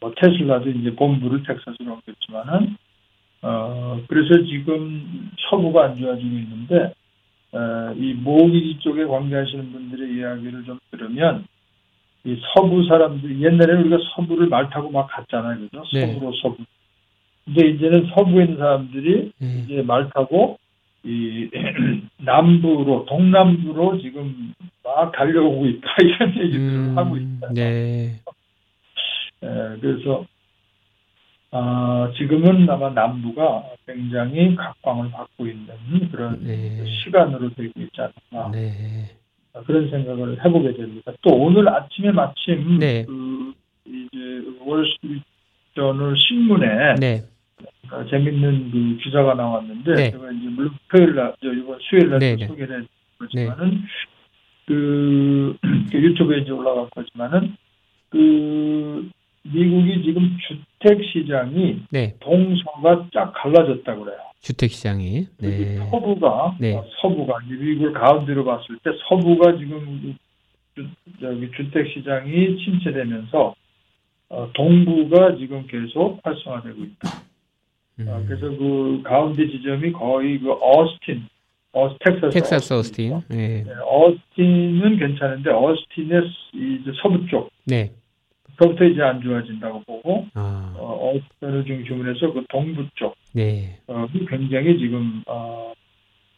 뭐 0.00 0.12
테슬라도 0.14 0.68
이제 0.68 0.94
본부를 0.94 1.42
텍사스로 1.44 1.94
옮겼지만은 1.94 2.76
어 3.40 4.02
그래서 4.08 4.44
지금 4.44 5.30
서부가 5.48 5.84
안 5.84 5.96
좋아지고 5.96 6.28
있는데 6.28 6.92
어, 7.52 7.94
이 7.96 8.12
모기지 8.12 8.80
쪽에 8.80 9.06
관계하시는 9.06 9.72
분들의 9.72 10.18
이야기를 10.18 10.64
좀 10.64 10.78
들으면 10.90 11.46
이 12.24 12.40
서부 12.54 12.84
사람들 12.86 13.40
옛날에는 13.40 13.82
우리가 13.84 13.98
서부를 14.14 14.48
말 14.48 14.70
타고 14.70 14.90
막 14.90 15.06
갔잖아요, 15.08 15.60
그죠? 15.60 15.84
네. 15.92 16.06
서부로 16.06 16.32
서부. 16.42 16.56
근데 17.44 17.68
이제는 17.68 18.06
서부에 18.14 18.44
있는 18.44 18.56
사람들이 18.56 19.32
네, 19.38 19.64
이제 19.64 19.82
말 19.82 20.08
타고 20.10 20.58
이 21.02 21.50
남부로 22.24 23.04
동남부로 23.04 24.00
지금 24.00 24.54
막 24.82 25.12
달려오고 25.12 25.66
있다 25.66 25.88
이런 26.00 26.30
얘기들을 26.30 26.74
음, 26.74 26.98
하고 26.98 27.16
있어요. 27.18 27.52
네, 27.52 28.20
예, 29.42 29.76
그래서 29.80 30.24
아, 31.50 32.10
지금은 32.16 32.68
아마 32.70 32.88
남부가 32.90 33.64
굉장히 33.86 34.56
각광을 34.56 35.10
받고 35.10 35.46
있는 35.46 35.68
그런 36.10 36.42
네. 36.42 36.84
시간으로 37.04 37.50
되고 37.54 37.72
있지 37.76 38.00
않나 38.00 38.50
네. 38.50 39.14
그런 39.62 39.88
생각을 39.90 40.44
해보게 40.44 40.74
됩니다. 40.74 41.12
또 41.22 41.30
오늘 41.34 41.68
아침에 41.68 42.10
마침 42.10 42.78
네. 42.78 43.04
그 43.04 43.52
이제 43.86 44.42
월스트리트저널 44.60 46.16
신문에 46.16 46.94
네. 47.00 47.24
어, 47.90 48.04
재밌는 48.06 48.70
그 48.70 48.96
기사가 49.02 49.34
나왔는데 49.34 49.94
네. 49.94 50.10
제가 50.10 50.30
이제 50.32 50.48
물론 50.48 50.72
토요일 50.88 51.14
날, 51.14 51.34
저 51.40 51.52
이번 51.52 51.78
수요일 51.80 52.10
날 52.10 52.18
네, 52.18 52.36
네. 52.36 52.46
소개를 52.46 52.86
했지만은 53.22 53.82
그, 54.66 55.56
그 55.92 55.98
유튜브에 55.98 56.38
이제 56.38 56.50
올라갈 56.50 56.88
거지만은 56.90 57.56
그 58.10 59.10
미국이 59.44 60.02
지금 60.02 60.36
주택 60.48 61.00
시장이 61.12 61.82
네. 61.90 62.14
동서가 62.20 63.08
쫙 63.12 63.32
갈라졌다 63.34 63.94
그래요. 63.94 64.18
주택 64.40 64.70
시장이. 64.70 65.26
네. 65.38 65.76
서부가 65.90 66.56
네. 66.58 66.74
어, 66.74 66.84
서부가 67.00 67.38
미국을 67.48 67.92
가운데로 67.92 68.44
봤을 68.44 68.78
때 68.82 68.90
서부가 69.08 69.56
지금 69.58 70.16
주, 70.74 70.86
저기 71.20 71.50
주택 71.56 71.88
시장이 71.92 72.56
침체되면서 72.64 73.54
어, 74.30 74.50
동부가 74.54 75.36
지금 75.36 75.66
계속 75.66 76.20
활성화되고 76.24 76.84
있다. 76.84 77.22
음. 78.00 78.08
어, 78.08 78.24
그래서 78.26 78.48
그 78.56 79.02
가운데 79.04 79.46
지점이 79.46 79.92
거의 79.92 80.38
그 80.40 80.52
어스틴, 80.52 81.26
어, 81.72 81.96
텍사스, 81.98 82.30
텍사스 82.32 82.74
어스틴. 82.74 83.12
어스틴. 83.12 83.36
네. 83.36 83.64
네, 83.64 83.72
어스틴은 83.86 84.98
괜찮은데 84.98 85.50
어스틴의 85.50 86.22
이제 86.54 86.92
서부 87.02 87.26
쪽 87.28 87.50
네. 87.66 87.92
부터 88.56 88.84
이제 88.84 89.02
안 89.02 89.20
좋아진다고 89.20 89.82
보고 89.82 90.26
아. 90.34 90.74
어, 90.76 91.12
어스틴을 91.14 91.64
중심으로 91.64 92.14
해서 92.14 92.32
그 92.32 92.44
동부 92.48 92.86
쪽 92.94 93.14
네. 93.32 93.78
어, 93.86 94.06
굉장히 94.28 94.78
지금 94.78 95.22
어, 95.26 95.72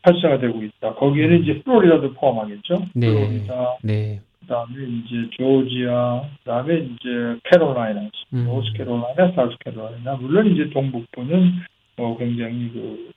활성화 0.02 0.38
되고 0.38 0.62
있다. 0.62 0.94
거기에는 0.94 1.42
이제 1.42 1.62
플로리다도 1.62 2.14
포함하겠죠. 2.14 2.74
네. 2.94 3.06
플로리다, 3.08 3.78
네. 3.82 4.20
그다음에 4.40 4.74
이제 4.84 5.30
조지아, 5.32 6.22
그다음에 6.38 6.76
이제 6.76 7.38
캐롤라이나, 7.50 8.08
음. 8.34 8.44
노스캐롤라이나, 8.44 9.32
사우스캐롤라이나 9.32 10.14
물론 10.16 10.46
이제 10.54 10.70
동북부는 10.70 11.52
어, 11.98 12.16
굉장히 12.18 12.70
그 12.72 13.10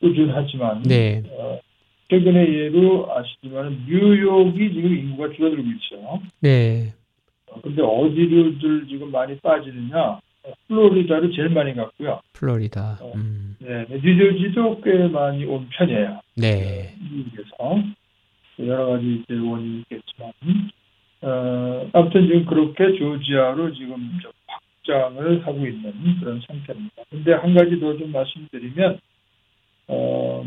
꾸준하지만 0.00 0.82
네. 0.82 1.22
어, 1.30 1.58
최근에 2.10 2.46
예로 2.46 3.08
아시지만 3.12 3.84
뉴욕이 3.88 4.72
지금 4.72 4.96
인구가 4.96 5.32
줄어들고 5.34 5.62
있어요. 5.62 6.20
네. 6.40 6.92
어, 7.54 7.60
근데 7.62 7.82
어디로들 7.82 8.86
지금 8.88 9.10
많이 9.12 9.38
빠지느냐? 9.38 9.98
어, 10.46 10.52
플로리다를 10.68 11.30
제일 11.32 11.50
많이 11.50 11.74
갔고요. 11.74 12.20
플로리다. 12.32 12.98
어. 13.00 13.12
음. 13.14 13.56
네, 13.60 13.86
네, 13.88 14.00
뉴저지도 14.02 14.80
꽤 14.82 15.06
많이 15.08 15.44
온 15.44 15.68
편이에요. 15.70 16.20
네. 16.36 16.94
미국에서 17.10 17.82
여러 18.58 18.86
가지 18.88 19.22
이제 19.24 19.34
원인이 19.38 19.78
있겠지만 19.80 20.32
어, 21.22 21.88
아무튼 21.92 22.26
지금 22.26 22.44
그렇게 22.44 22.98
조지아로 22.98 23.72
지금 23.72 23.96
좀 24.22 24.32
확장을 24.46 25.46
하고 25.46 25.66
있는 25.66 25.92
그런 26.20 26.40
상태입니다. 26.46 27.02
근데 27.10 27.32
한 27.32 27.54
가지 27.54 27.78
더 27.80 27.96
좀 27.96 28.12
말씀드리면 28.12 28.98
어, 29.88 30.44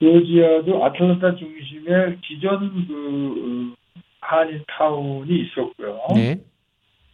조지아도 0.00 0.84
아틀란타 0.84 1.36
중심의 1.36 2.18
기존 2.22 2.86
그 2.86 3.74
어, 3.74 3.81
한인 4.22 4.64
타운이 4.68 5.28
있었고요. 5.28 5.98
네. 6.14 6.40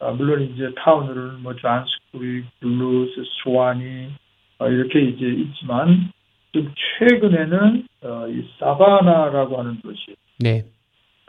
아, 0.00 0.10
물론 0.12 0.42
이제 0.42 0.70
타운으로는 0.76 1.42
뭐 1.42 1.56
잔스크릭, 1.56 2.44
둘루스, 2.60 3.24
스와니 3.42 4.12
어, 4.58 4.68
이렇게 4.68 5.00
이제 5.00 5.26
있지만 5.26 6.12
좀 6.52 6.72
최근에는 6.98 7.86
어, 8.02 8.28
이 8.28 8.48
사바나라고 8.60 9.58
하는 9.58 9.80
도시 9.80 10.14
네. 10.38 10.64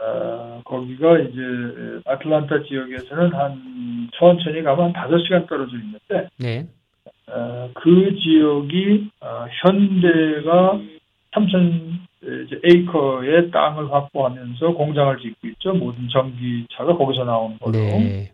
어, 0.01 0.61
거기가 0.65 1.17
이제 1.19 1.41
아틀란타 2.05 2.63
지역에서는 2.63 3.33
한 3.33 4.09
천천히 4.13 4.61
가면 4.61 4.85
한 4.85 4.93
다섯 4.93 5.17
시간 5.23 5.47
떨어져 5.47 5.75
있는데 5.77 6.29
네. 6.37 6.67
어, 7.27 7.69
그 7.73 8.15
지역이 8.15 9.09
어, 9.21 9.45
현대가 9.63 10.79
3천 11.31 11.69
이제 11.71 12.08
에이커의 12.21 13.51
땅을 13.51 13.91
확보하면서 13.91 14.73
공장을 14.73 15.17
짓고 15.19 15.47
있죠. 15.47 15.73
모든 15.73 16.07
전기차가 16.09 16.97
거기서 16.97 17.23
나오는 17.23 17.57
걸로. 17.59 17.73
네. 17.73 18.31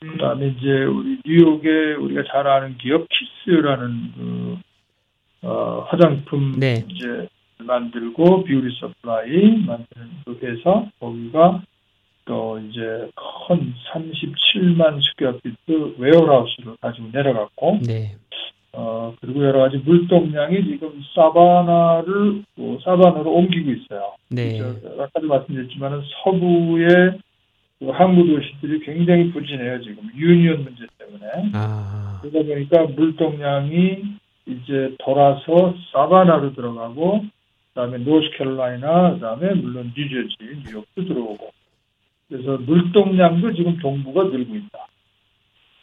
그다음에 0.00 0.48
이제 0.48 0.84
우리 0.84 1.18
뉴욕에 1.26 1.94
우리가 1.94 2.22
잘 2.30 2.46
아는 2.46 2.78
기업 2.78 3.06
KISS라는 3.08 4.12
그 4.16 4.58
어, 5.42 5.86
화장품 5.88 6.58
네. 6.58 6.84
이제 6.88 7.28
만들고 7.58 8.44
beauty 8.44 8.76
supply 8.80 9.64
만드는 9.66 10.10
그 10.24 10.38
회사 10.42 10.86
거기가 10.98 11.62
또 12.24 12.58
이제 12.60 12.80
큰 13.46 13.74
37만 13.92 15.00
square 15.02 15.58
feet 15.58 15.96
warehouse를 15.98 16.76
가지고 16.80 17.08
내려갔고 17.12 17.80
네. 17.86 18.16
어 18.72 19.14
그리고 19.20 19.44
여러 19.44 19.60
가지 19.60 19.78
물동량이 19.78 20.64
지금 20.64 21.02
사바나를 21.14 22.44
또 22.56 22.78
사바나로 22.84 23.32
옮기고 23.32 23.70
있어요. 23.70 24.14
네. 24.28 24.58
저 24.58 25.02
아까도 25.02 25.26
말씀드렸지만은 25.26 26.02
서부의 26.22 27.18
그 27.80 27.88
항구 27.88 28.26
도시들이 28.26 28.80
굉장히 28.80 29.32
부진해요 29.32 29.80
지금 29.82 30.08
union 30.14 30.64
문제 30.64 30.86
때문에 30.98 31.50
아. 31.54 32.20
그러다 32.22 32.46
보니까 32.46 32.84
물동량이 32.94 34.20
이제 34.46 34.94
돌아서 34.98 35.74
사바나로 35.92 36.54
들어가고 36.54 37.24
그다음에 37.68 37.98
노스캐롤라이나 37.98 39.14
그다음에 39.14 39.54
물론 39.54 39.92
뉴저지 39.96 40.36
뉴욕도 40.66 41.04
들어오고 41.04 41.50
그래서 42.28 42.58
물동량도 42.58 43.54
지금 43.54 43.76
동부가 43.78 44.24
늘고 44.24 44.54
있다. 44.54 44.86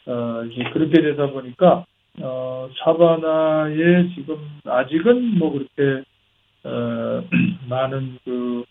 어, 0.06 0.44
이제 0.44 0.64
그렇게 0.72 1.02
되다 1.02 1.30
보니까 1.30 1.84
어, 2.20 2.68
사바나에 2.78 4.14
지금 4.14 4.36
아직은 4.64 5.38
뭐 5.38 5.52
그렇게 5.52 6.04
어, 6.64 7.22
많은 7.68 8.18
그 8.24 8.64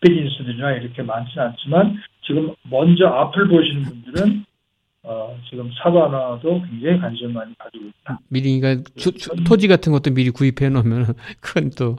비즈니스들이나 0.00 0.72
이렇게 0.72 1.02
많지는 1.02 1.46
않지만 1.46 1.96
지금 2.26 2.54
먼저 2.70 3.06
앞을 3.06 3.48
보시는 3.48 3.82
분들은 3.82 4.44
어, 5.02 5.38
지금 5.50 5.70
사바나도 5.82 6.62
굉장히 6.70 6.98
관심 6.98 7.32
많이 7.32 7.52
가지고 7.58 7.86
있다. 7.86 8.18
미리 8.28 8.58
그러니까 8.58 8.90
토지 9.46 9.68
같은 9.68 9.92
것도 9.92 10.12
미리 10.12 10.30
구입해 10.30 10.68
놓으면 10.70 11.14
그건 11.40 11.70
또 11.76 11.96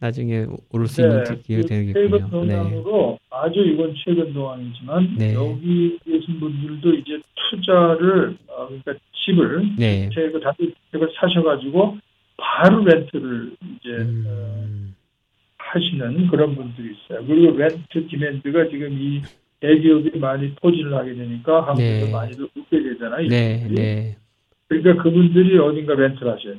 나중에 0.00 0.46
오를 0.70 0.86
수 0.86 1.00
있는 1.00 1.24
기회가 1.42 1.68
최근 1.68 1.92
되겠군요. 1.92 2.44
네. 2.44 2.56
동향으로 2.56 3.18
아주 3.30 3.60
이건 3.60 3.94
최근 4.04 4.32
동향이지만 4.32 5.16
네. 5.18 5.34
여기 5.34 5.98
계신 6.04 6.38
분들도 6.38 6.94
이제 6.94 7.20
투자를 7.50 8.36
어, 8.48 8.66
그러니까 8.68 8.94
집을 9.24 9.74
네. 9.76 10.08
주택을 10.10 10.40
다시 10.40 10.72
주택을 10.86 11.12
사셔가지고 11.18 11.98
바로 12.36 12.84
렌트를 12.84 13.52
이제 13.60 13.90
어, 14.28 14.64
음. 14.66 14.94
하시는 15.58 16.28
그런 16.28 16.54
분들이 16.54 16.94
있어요. 16.94 17.26
그리고 17.26 17.56
렌트 17.56 18.06
디맨드가 18.08 18.68
지금 18.68 18.92
이 18.92 19.20
대기업이 19.60 20.16
많이 20.18 20.54
포진을 20.54 20.94
하게 20.94 21.14
되니까 21.14 21.66
한국에서 21.66 22.06
네. 22.06 22.12
많이도 22.12 22.48
웃게 22.56 22.82
되잖아요. 22.82 23.28
네. 23.28 23.66
네. 23.68 24.16
그러니까 24.68 25.02
그분들이 25.02 25.58
어딘가 25.58 25.94
렌트를 25.94 26.32
하셔요. 26.32 26.54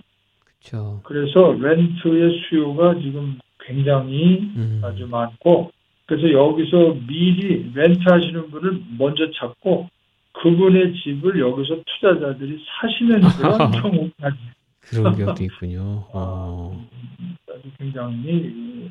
그렇죠. 0.59 1.01
그래서 1.03 1.53
렌트의 1.53 2.41
수요가 2.49 2.95
지금 2.95 3.39
굉장히 3.59 4.39
음. 4.55 4.81
아주 4.83 5.07
많고 5.07 5.71
그래서 6.05 6.31
여기서 6.31 6.95
미리 7.07 7.71
렌트 7.73 7.99
하시는 8.03 8.49
분을 8.49 8.81
먼저 8.97 9.29
찾고 9.31 9.89
그분의 10.33 10.93
집을 11.03 11.39
여기서 11.39 11.81
투자자들이 11.85 12.63
사시는 12.81 13.21
그런 13.37 13.71
경우가 13.71 14.35
그런 14.81 15.15
경우도 15.17 15.43
있군요. 15.43 16.05
어. 16.13 16.87
아주 17.49 17.61
굉장히 17.77 18.89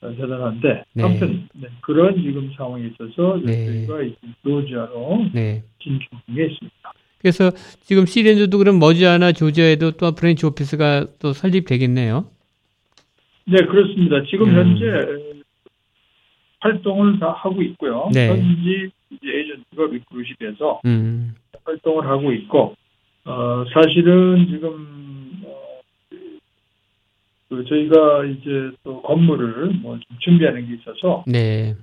어, 0.00 0.10
대단한데 0.10 0.84
네. 0.94 1.04
아무튼 1.04 1.48
네, 1.52 1.68
그런 1.82 2.16
지금 2.16 2.50
상황에 2.56 2.86
있어서 2.86 3.38
네. 3.44 3.66
저희가 3.66 4.02
이제 4.02 4.16
조지아로 4.42 5.28
네. 5.32 5.62
진출 5.82 6.08
중에 6.26 6.46
있습니다. 6.46 6.92
그래서 7.20 7.50
지금 7.82 8.06
시리즈도 8.06 8.58
그럼 8.58 8.78
머지않아 8.78 9.32
조지아에도 9.32 9.92
또 9.92 10.12
branch 10.14 10.46
office가 10.46 11.06
또 11.18 11.32
설립되겠네요. 11.32 12.26
네 13.44 13.64
그렇습니다. 13.66 14.22
지금 14.24 14.48
음. 14.48 14.54
현재 14.54 14.86
에, 14.86 15.40
활동을 16.60 17.18
다 17.18 17.32
하고 17.32 17.62
있고요. 17.62 18.08
네. 18.12 18.28
현지 18.28 18.90
이제 19.10 19.26
에이전트가 19.26 19.86
recruit 19.92 20.34
돼서 20.38 20.80
음. 20.86 21.34
활동을 21.64 22.06
하고 22.06 22.32
있고 22.32 22.74
어, 23.24 23.64
사실은 23.72 24.46
지금 24.50 25.42
어, 25.44 25.80
그 27.50 27.64
저희가 27.64 28.24
이제 28.24 28.70
또 28.82 29.02
건물을 29.02 29.74
뭐좀 29.82 30.02
준비하는 30.20 30.66
게 30.66 30.74
있어서 30.76 31.24
네. 31.26 31.74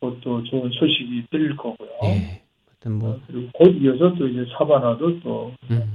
그것도 0.00 0.44
좋은 0.44 0.70
소식이 0.70 1.24
들릴 1.30 1.56
거고요. 1.56 1.88
네. 2.02 2.45
어떤 2.80 2.92
뭐 2.94 3.10
어, 3.10 3.20
그리고 3.26 3.48
곧 3.52 3.76
이어서 3.80 4.14
또 4.14 4.28
이제 4.28 4.44
사바나도 4.56 5.20
또 5.20 5.52
음. 5.70 5.92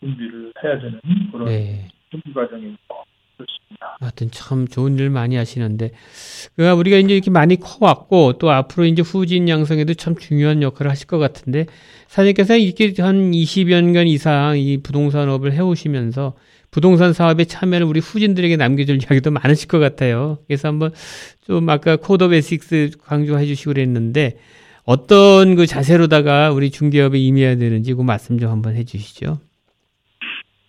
준비를 0.00 0.52
해야 0.64 0.78
되는 0.78 1.00
그런 1.30 1.46
네. 1.46 1.88
준비 2.10 2.32
과정이고 2.32 2.76
그렇습니다. 3.36 3.96
하여튼 4.00 4.30
참 4.30 4.66
좋은 4.66 4.98
일 4.98 5.10
많이 5.10 5.36
하시는데 5.36 5.90
그가 6.56 6.74
우리가 6.74 6.98
이제 6.98 7.14
이렇게 7.14 7.30
많이 7.30 7.56
커왔고 7.56 8.34
또 8.34 8.50
앞으로 8.50 8.84
이제 8.86 9.02
후진 9.02 9.48
양성에도 9.48 9.94
참 9.94 10.16
중요한 10.16 10.62
역할을 10.62 10.90
하실 10.90 11.06
것 11.06 11.18
같은데 11.18 11.66
사장님께서 12.08 12.56
이렇게 12.56 13.02
한 13.02 13.30
20여 13.30 13.82
년 13.82 14.06
이상 14.06 14.58
이 14.58 14.78
부동산업을 14.82 15.52
해오시면서 15.52 16.34
부동산 16.70 17.12
사업에 17.12 17.44
참여를 17.44 17.86
우리 17.86 18.00
후진들에게 18.00 18.56
남겨줄 18.56 19.00
이야기도 19.02 19.30
많으실 19.32 19.68
것 19.68 19.78
같아요. 19.78 20.38
그래서 20.46 20.68
한번 20.68 20.92
좀 21.44 21.68
아까 21.68 21.96
코더 21.96 22.28
베식스 22.28 22.90
강조해 23.02 23.44
주시고 23.46 23.72
그랬는데 23.72 24.36
어떤 24.84 25.56
그 25.56 25.66
자세로다가 25.66 26.50
우리 26.52 26.70
중개업에 26.70 27.18
임해야 27.18 27.56
되는지 27.56 27.94
그 27.94 28.02
말씀 28.02 28.38
좀 28.38 28.50
한번 28.50 28.74
해주시죠. 28.74 29.38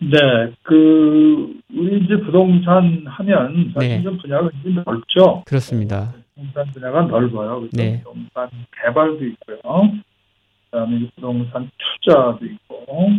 네, 0.00 0.18
그 0.62 1.54
우리 1.74 2.04
이제 2.04 2.16
부동산 2.24 3.04
하면 3.06 3.72
사실 3.74 3.88
네. 3.88 4.02
좀 4.02 4.18
분야가 4.18 4.50
굉장히 4.50 4.84
넓죠. 4.84 5.44
그렇습니다. 5.46 6.12
부동산 6.34 6.72
분야가 6.72 7.02
넓어요. 7.02 7.60
그래서 7.60 7.76
네. 7.76 8.02
부동산 8.02 8.48
개발도 8.82 9.24
있고요. 9.24 9.58
그다음에 10.70 11.10
부동산 11.14 11.70
투자도 11.78 12.44
있고, 12.44 13.10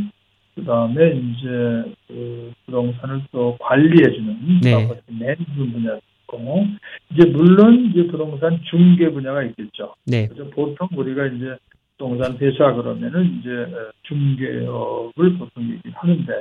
그다음에 0.56 1.10
이제 1.16 1.96
그 2.08 2.52
부동산을 2.66 3.22
또 3.32 3.58
관리해주는 3.60 4.60
네. 4.62 4.76
매니지먼트 5.08 5.72
분야도 5.72 6.02
있고, 6.34 6.68
이제 7.12 7.30
물론 7.30 7.92
이제 7.92 8.08
부동산 8.08 8.60
중개 8.70 9.10
분야가 9.10 9.44
있겠죠. 9.44 9.94
네, 10.06 10.28
그래서 10.28 10.50
보통 10.50 10.88
우리가 10.96 11.28
이제 11.28 11.56
부동산 11.98 12.38
회사 12.38 12.74
그러면은 12.74 13.40
이제 13.40 13.50
어, 13.50 13.92
중개업을 14.04 15.38
보통 15.38 15.70
얘기하는데 15.72 16.34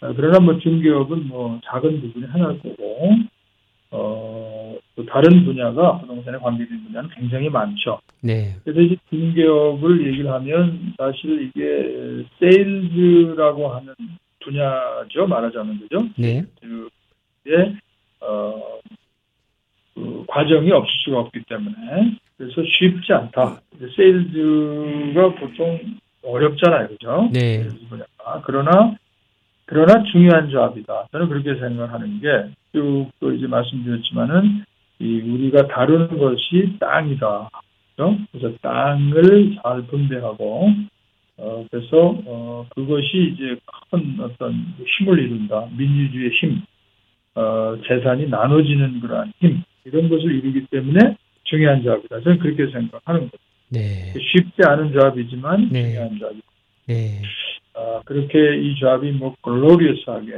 어, 0.00 0.12
그러나 0.14 0.38
뭐 0.40 0.58
중개업은 0.58 1.28
뭐 1.28 1.60
작은 1.64 2.00
부분이 2.00 2.26
하나일 2.26 2.60
거고 2.60 3.16
어, 3.90 4.76
또 4.94 5.06
다른 5.06 5.44
분야가 5.44 6.00
부동산에 6.00 6.36
관계된 6.38 6.84
분야는 6.84 7.10
굉장히 7.10 7.48
많죠. 7.48 8.00
네, 8.20 8.56
그래서 8.64 8.80
이제 8.80 8.96
중개업을 9.08 10.06
얘기를 10.06 10.30
하면 10.30 10.94
사실 10.98 11.48
이게 11.48 12.24
세일즈라고 12.38 13.68
하는 13.68 13.94
분야죠 14.40 15.26
말하자면 15.26 15.80
그죠? 15.80 16.06
네, 16.16 16.44
그의 16.60 17.76
어, 18.20 18.78
그 19.98 20.24
과정이 20.28 20.70
없을 20.70 20.92
수가 21.04 21.20
없기 21.20 21.42
때문에 21.48 22.16
그래서 22.36 22.62
쉽지 22.64 23.12
않다. 23.12 23.60
세일즈가 23.96 25.34
보통 25.34 25.80
어렵잖아요, 26.22 26.88
그죠? 26.88 27.28
네. 27.32 27.66
그러나 28.44 28.96
그러나 29.66 30.02
중요한 30.04 30.48
조합이다. 30.48 31.08
저는 31.12 31.28
그렇게 31.28 31.58
생각하는 31.58 32.20
게쭉또 32.20 33.32
이제 33.32 33.46
말씀드렸지만은 33.46 34.64
이 35.00 35.20
우리가 35.20 35.66
다루는 35.66 36.16
것이 36.18 36.76
땅이다. 36.78 37.50
그죠? 37.90 38.16
그래서 38.32 38.56
땅을 38.62 39.56
잘 39.62 39.82
분배하고 39.82 40.70
어, 41.38 41.66
그래서 41.70 42.16
어, 42.26 42.66
그것이 42.74 43.34
이제 43.34 43.56
큰 43.90 44.18
어떤 44.20 44.74
힘을 44.86 45.18
이룬다. 45.18 45.68
민주주의의 45.76 46.30
힘, 46.32 46.62
어, 47.34 47.76
재산이 47.86 48.28
나눠지는 48.28 49.00
그러한 49.00 49.32
힘 49.38 49.62
이런 49.88 50.08
것을 50.08 50.34
이루기 50.34 50.66
때문에 50.66 51.16
중요한 51.44 51.82
조합이다. 51.82 52.20
저는 52.20 52.38
그렇게 52.38 52.70
생각하는 52.70 53.20
거예요. 53.20 53.48
네, 53.70 54.14
쉽지 54.14 54.62
않은 54.64 54.92
조합이지만 54.92 55.68
네. 55.70 55.82
중요한 55.82 56.18
조합. 56.18 56.32
네, 56.86 57.22
아, 57.74 58.00
그렇게 58.04 58.56
이 58.58 58.74
조합이 58.76 59.12
뭐 59.12 59.34
글로리어스하게 59.42 60.32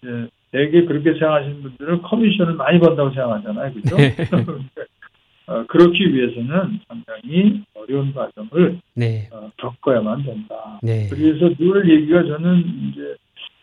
이제 0.00 0.28
되게 0.52 0.84
그렇게 0.84 1.12
생각하시는 1.12 1.62
분들은 1.62 2.02
커미션을 2.02 2.54
많이 2.54 2.78
번다고 2.78 3.10
생각하잖아요, 3.10 3.72
그죠? 3.74 3.96
네. 3.96 4.16
어, 5.46 5.66
그렇기 5.66 6.14
위해서는 6.14 6.80
상당히 6.86 7.62
어려운 7.74 8.14
과정을 8.14 8.78
네, 8.94 9.28
어, 9.32 9.50
겪어야만 9.56 10.22
된다. 10.22 10.78
네, 10.82 11.08
그래서 11.10 11.52
늘 11.58 11.90
얘기가 11.90 12.22
저는 12.22 12.58
이제 12.88 13.16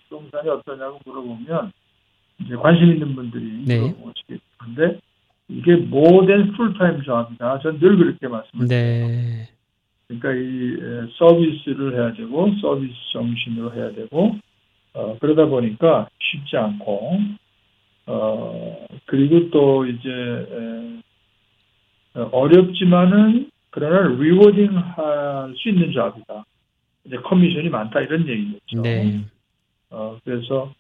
부동산이 0.10 0.50
어떠냐고 0.50 1.00
물어보면 1.06 1.72
이제 2.42 2.56
관심 2.56 2.92
있는 2.92 3.16
분들이 3.16 3.64
네. 3.66 3.80
물어보시겠는데 3.80 5.00
이게 5.50 5.76
모든 5.76 6.52
full-time 6.54 7.02
job이다. 7.02 7.60
저는 7.60 7.80
늘 7.80 7.98
그렇게 7.98 8.28
말씀을 8.28 8.68
드려요. 8.68 9.08
네, 9.08 9.50
그러니까 10.08 10.34
이 10.34 10.74
에, 10.76 11.08
서비스를 11.18 11.96
해야 11.96 12.14
되고 12.14 12.52
서비스 12.62 12.94
정신으로 13.14 13.74
해야 13.74 13.92
되고 13.92 14.38
어, 14.94 15.18
그러다 15.20 15.46
보니까 15.46 16.08
쉽지 16.20 16.56
않고 16.56 17.20
어, 18.08 18.86
그리고 19.06 19.50
또 19.50 19.86
이제 19.86 20.10
에, 20.10 21.00
어, 22.20 22.30
어렵지만은 22.32 23.50
그러나 23.72 24.08
rewarding 24.22 24.78
할 24.78 25.54
수 25.58 25.70
있는 25.70 25.92
job이다. 25.92 26.46
이제 27.06 27.16
커미션이 27.18 27.70
많다 27.70 28.02
이런 28.02 28.28
얘기겠죠. 28.28 28.82
네, 28.84 29.22
어, 29.90 30.18
그래서 30.24 30.72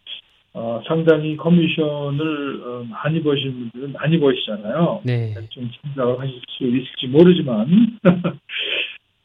어, 0.54 0.82
상당히 0.88 1.38
커미션을 1.38 2.64
어, 2.64 2.86
많이 2.89 3.22
버시는 3.22 3.54
분들은 3.72 3.93
많이 3.93 4.20
버시잖아요. 4.20 5.02
네, 5.04 5.34
좀 5.50 5.70
짐작을 5.70 6.20
하실 6.20 6.41
수 6.50 6.64
있을지 6.66 7.08
모르지만 7.08 7.97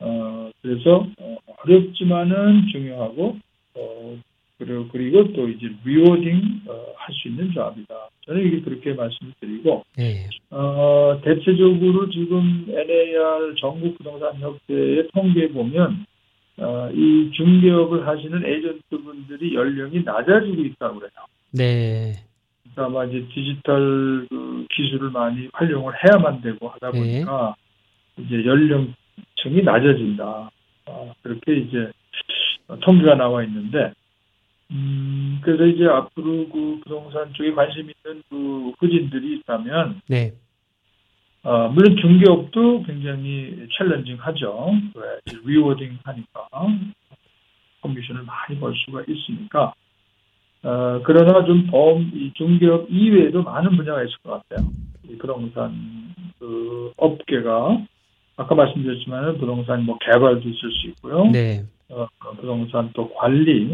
어, 0.01 0.51
그래서 0.62 1.07
어, 1.18 1.37
어렵지만은 1.64 2.66
중요하고 2.70 3.37
어, 3.75 4.18
그리고, 4.59 4.89
그리고 4.89 5.33
또 5.33 5.49
이제 5.49 5.68
rewarding 5.85 6.62
어, 6.68 6.85
할 6.97 7.14
수 7.14 7.29
있는 7.29 7.53
job이다. 7.53 7.95
저는 8.27 8.47
이게 8.47 8.61
그렇게 8.61 8.93
말씀을 8.95 9.33
드리고 9.41 9.85
네, 9.97 10.27
어, 10.51 11.20
대체적으로 11.22 12.09
지금 12.11 12.66
NAR 12.68 13.55
전국 13.61 13.97
부동산 13.99 14.35
협회의 14.41 15.07
통계에 15.14 15.49
보면 15.49 16.07
어, 16.59 16.90
이 16.92 17.30
중개업을 17.32 18.07
하시는 18.07 18.44
에이전트분들이 18.44 19.55
연령이 19.55 20.02
낮아지고 20.05 20.62
있다고 20.62 21.00
그래요. 21.00 21.11
네, 21.52 22.12
그러니까 22.74 22.84
아마 22.84 23.05
이제 23.05 23.26
디지털 23.32 24.26
그 24.28 24.66
기술을 24.70 25.11
많이 25.11 25.48
활용을 25.52 25.94
해야만 25.94 26.42
되고 26.42 26.68
하다 26.68 26.92
네. 26.92 26.98
보니까 26.98 27.55
이제 28.18 28.44
연령층이 28.44 29.62
낮아진다. 29.64 30.50
아, 30.86 31.12
그렇게 31.22 31.57
이제 31.57 31.90
통계가 32.82 33.16
나와 33.16 33.42
있는데, 33.44 33.92
음, 34.70 35.40
그래서 35.42 35.66
이제 35.66 35.86
앞으로 35.86 36.48
그 36.48 36.80
부동산 36.82 37.32
쪽에 37.32 37.52
관심 37.52 37.82
있는 37.82 38.22
그 38.28 38.72
후진들이 38.78 39.38
있다면, 39.38 40.00
네, 40.09 40.32
어, 41.45 41.68
물론 41.68 41.97
중개업도 42.01 42.84
굉장히 42.84 43.68
챌린징하죠. 43.76 44.70
왜? 44.95 45.03
rewarding 45.45 45.99
하니까 46.03 46.49
커미션을 47.82 48.22
많이 48.22 48.59
벌 48.59 48.74
수가 48.74 49.03
있으니까. 49.07 49.74
어, 50.62 51.01
그러나 51.05 51.45
좀 51.45 51.66
범, 51.66 52.11
이 52.14 52.32
중개업 52.34 52.86
이외에도 52.88 53.42
많은 53.42 53.76
분야가 53.76 54.03
있을 54.03 54.16
것 54.22 54.49
같아요. 54.49 54.70
이 55.07 55.18
부동산 55.18 56.14
그 56.38 56.92
업계가 56.97 57.84
아까 58.36 58.55
말씀드렸지만 58.55 59.36
부동산 59.36 59.84
뭐 59.84 59.99
개발도 59.99 60.49
있을 60.49 60.70
수 60.72 60.86
있고요. 60.88 61.26
네, 61.26 61.62
어, 61.90 62.07
부동산 62.40 62.90
또 62.95 63.12
관리, 63.14 63.68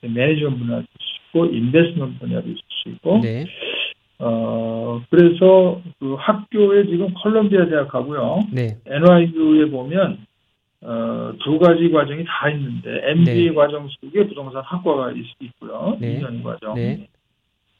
매니지먼트 0.00 0.58
분야도 0.58 0.86
있고, 1.28 1.46
investment 1.46 2.18
분야도 2.20 2.48
있을 2.48 2.60
수 2.68 2.88
있고, 2.90 3.20
네, 3.20 3.44
어, 4.18 5.02
그래서 5.10 5.80
그 5.98 6.14
학교에 6.18 6.86
지금 6.86 7.12
컬럼비아 7.14 7.66
대학하고요. 7.66 8.46
네, 8.52 8.78
NYU에 8.86 9.70
보면 9.70 10.26
어, 10.82 11.32
두 11.44 11.58
가지 11.58 11.90
과정이 11.90 12.24
다 12.26 12.48
있는데 12.50 13.10
MBA 13.10 13.48
네. 13.48 13.54
과정 13.54 13.88
속에 14.00 14.26
부동산 14.28 14.62
학과가 14.62 15.12
있, 15.12 15.24
있고요. 15.40 15.96
네. 16.00 16.20
2년 16.20 16.42
과정. 16.42 16.74
네. 16.74 17.08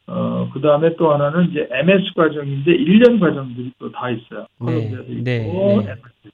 어, 0.09 0.49
그 0.53 0.61
다음에 0.61 0.95
또 0.97 1.12
하나는 1.12 1.51
이제 1.51 1.68
MS 1.70 2.12
과정인데 2.14 2.70
1년 2.70 3.18
과정들이 3.20 3.72
또 3.78 3.91
다 3.93 4.11
있어요. 4.11 4.47
네. 4.61 4.89
컬럼비아도 4.89 5.12
있고, 5.12 5.22
네. 5.24 5.39
네. 5.43 5.93
MIT. 5.93 6.30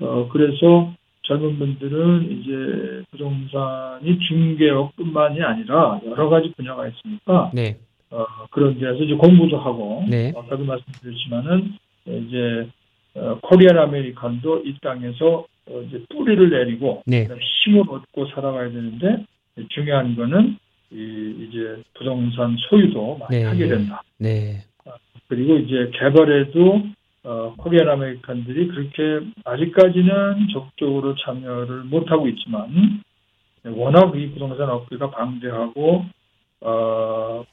어, 0.00 0.28
그래서 0.30 0.92
젊은 1.22 1.58
분들은 1.58 2.30
이제 2.30 3.04
부동산이 3.10 4.18
중개업뿐만이 4.20 5.42
아니라 5.42 6.00
여러 6.06 6.28
가지 6.30 6.52
분야가 6.56 6.88
있으니까 6.88 7.50
네, 7.52 7.76
어, 8.10 8.26
그런 8.50 8.78
데서 8.78 9.02
이제 9.04 9.14
공부도 9.14 9.58
하고 9.58 10.04
네. 10.08 10.32
아까도 10.36 10.64
말씀드렸지만은 10.64 11.74
이제 12.06 12.68
어, 13.14 13.38
Korean 13.42 13.78
American도 13.78 14.62
이 14.64 14.78
땅에서 14.80 15.46
어, 15.66 15.82
이제 15.82 16.02
뿌리를 16.08 16.50
내리고 16.50 17.02
네. 17.06 17.28
힘을 17.64 17.82
얻고 17.88 18.26
살아가야 18.28 18.70
되는데 18.70 19.24
중요한 19.70 20.16
거는 20.16 20.56
이, 20.90 21.48
이제 21.48 21.82
부동산 21.94 22.56
소유도 22.68 23.18
많이 23.18 23.42
네. 23.42 23.44
하게 23.44 23.68
된다. 23.68 24.02
네, 24.18 24.64
그리고 25.28 25.58
이제 25.58 25.90
개발에도 25.98 26.82
어, 27.24 27.54
Korean 27.58 27.88
American들이 27.88 28.68
그렇게 28.68 29.26
아직까지는 29.44 30.48
적극적으로 30.52 31.14
참여를 31.16 31.84
못하고 31.84 32.26
있지만 32.28 33.02
워낙 33.64 34.16
이 34.16 34.30
부동산 34.30 34.70
업계가 34.70 35.10
방대하고 35.10 36.06
어, 36.62 37.44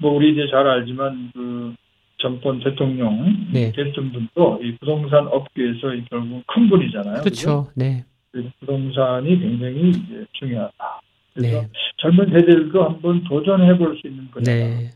뭐 0.00 0.12
우리 0.12 0.32
이제 0.32 0.46
잘 0.50 0.66
알지만 0.66 1.30
그 1.34 1.74
전번 2.18 2.60
대통령 2.60 3.48
네. 3.52 3.72
됐던 3.72 4.12
분도 4.12 4.60
이 4.62 4.76
부동산 4.78 5.26
업계에서 5.26 5.94
이 5.94 6.04
결국 6.10 6.42
큰 6.46 6.68
분이잖아요. 6.68 7.20
그렇죠. 7.22 7.68
네. 7.74 8.04
그래서 8.32 8.48
부동산이 8.60 9.38
굉장히 9.38 9.90
이제 9.90 10.24
중요하다. 10.32 11.00
그래서 11.34 11.60
네. 11.62 11.68
젊은 11.98 12.26
세대들도 12.30 12.84
한번 12.84 13.24
도전해 13.24 13.76
볼 13.76 13.96
수 14.00 14.06
있는 14.06 14.28
분야. 14.30 14.44
네. 14.44 14.90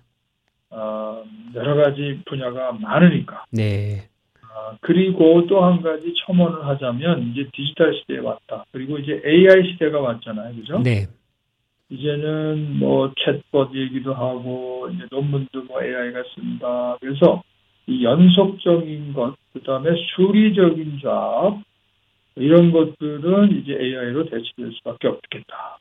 어, 0.70 1.22
여러 1.54 1.74
가지 1.74 2.20
분야가 2.26 2.72
많으니까. 2.72 3.44
네. 3.50 4.08
아, 4.42 4.76
그리고 4.80 5.46
또 5.46 5.64
한 5.64 5.82
가지 5.82 6.12
첨언을 6.26 6.66
하자면 6.66 7.28
이제 7.32 7.48
디지털 7.52 7.94
시대에 7.94 8.18
왔다. 8.18 8.64
그리고 8.72 8.98
이제 8.98 9.20
AI 9.24 9.72
시대가 9.72 10.00
왔잖아요. 10.00 10.54
그죠? 10.56 10.78
네. 10.82 11.06
이제는 11.90 12.78
뭐 12.78 13.12
챗봇 13.12 13.74
얘기도 13.74 14.14
하고 14.14 14.88
이제 14.92 15.06
논문도 15.10 15.64
뭐 15.64 15.82
AI가 15.82 16.22
쓴다. 16.34 16.96
그래서 17.00 17.42
이 17.86 18.04
연속적인 18.04 19.12
것, 19.12 19.34
그다음에 19.52 19.90
수리적인 20.14 21.00
작업 21.02 21.60
이런 22.36 22.70
것들은 22.70 23.60
이제 23.60 23.72
AI로 23.72 24.24
대체될 24.24 24.72
수밖에 24.78 25.08
없겠다. 25.08 25.78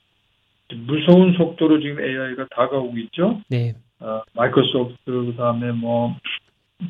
무서운 0.75 1.33
속도로 1.33 1.79
지금 1.79 2.03
AI가 2.03 2.47
다가오고 2.51 2.97
있죠. 2.97 3.41
네. 3.49 3.73
어, 3.99 4.21
마이크로소프트 4.33 5.05
그다음에 5.05 5.71
뭐 5.71 6.15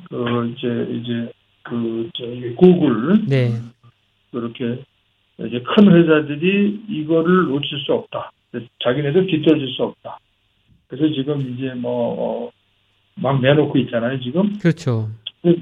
그 0.09 0.53
이제 0.55 0.87
이제 0.91 1.31
그 1.63 2.09
저기 2.13 2.55
구글 2.55 3.25
네. 3.27 3.51
그렇게 4.31 4.83
이제 5.39 5.61
큰 5.61 5.91
회사들이 5.91 6.85
이거를 6.89 7.45
놓칠 7.45 7.79
수 7.85 7.93
없다. 7.93 8.31
자기네들 8.83 9.27
뒤떨어질 9.27 9.67
수 9.69 9.83
없다. 9.83 10.19
그래서 10.87 11.13
지금 11.13 11.41
이제 11.41 11.73
뭐 11.73 12.51
막 13.21 13.41
내놓고 13.41 13.77
있잖아요. 13.79 14.19
지금 14.19 14.57
그렇죠. 14.59 15.09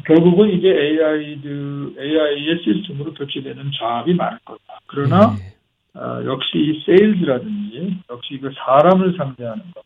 결국은 0.06 0.50
이제 0.58 0.70
AI들 0.70 1.96
AI의 2.00 2.64
시스템으로 2.64 3.14
교체되는 3.14 3.72
작업이 3.78 4.14
많을 4.14 4.40
거다. 4.46 4.80
그러나 4.88 5.36
네. 5.36 6.00
어, 6.00 6.24
역시 6.26 6.50
이 6.56 6.84
세일즈라든지 6.86 7.98
역시 8.10 8.40
그 8.40 8.52
사람을 8.56 9.16
상대하는 9.18 9.64
것 9.74 9.84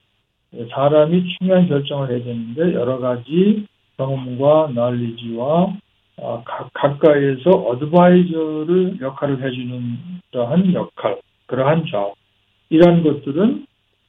예, 0.54 0.68
사람이 0.68 1.38
중요한 1.38 1.68
결정을 1.68 2.10
해야 2.10 2.24
되는데 2.24 2.74
여러 2.74 3.00
가지 3.00 3.66
경험과 3.98 4.72
난리지와 4.74 5.74
어, 6.18 6.44
가, 6.46 6.70
가까이에서 6.74 7.50
어드바이저를 7.50 9.00
역할을 9.02 9.42
해주는 9.42 9.98
그러한 10.32 10.74
역할, 10.74 11.22
그러한 11.48 11.86
job 11.86 12.14
이러한 12.72 13.04
것들은 13.04 13.66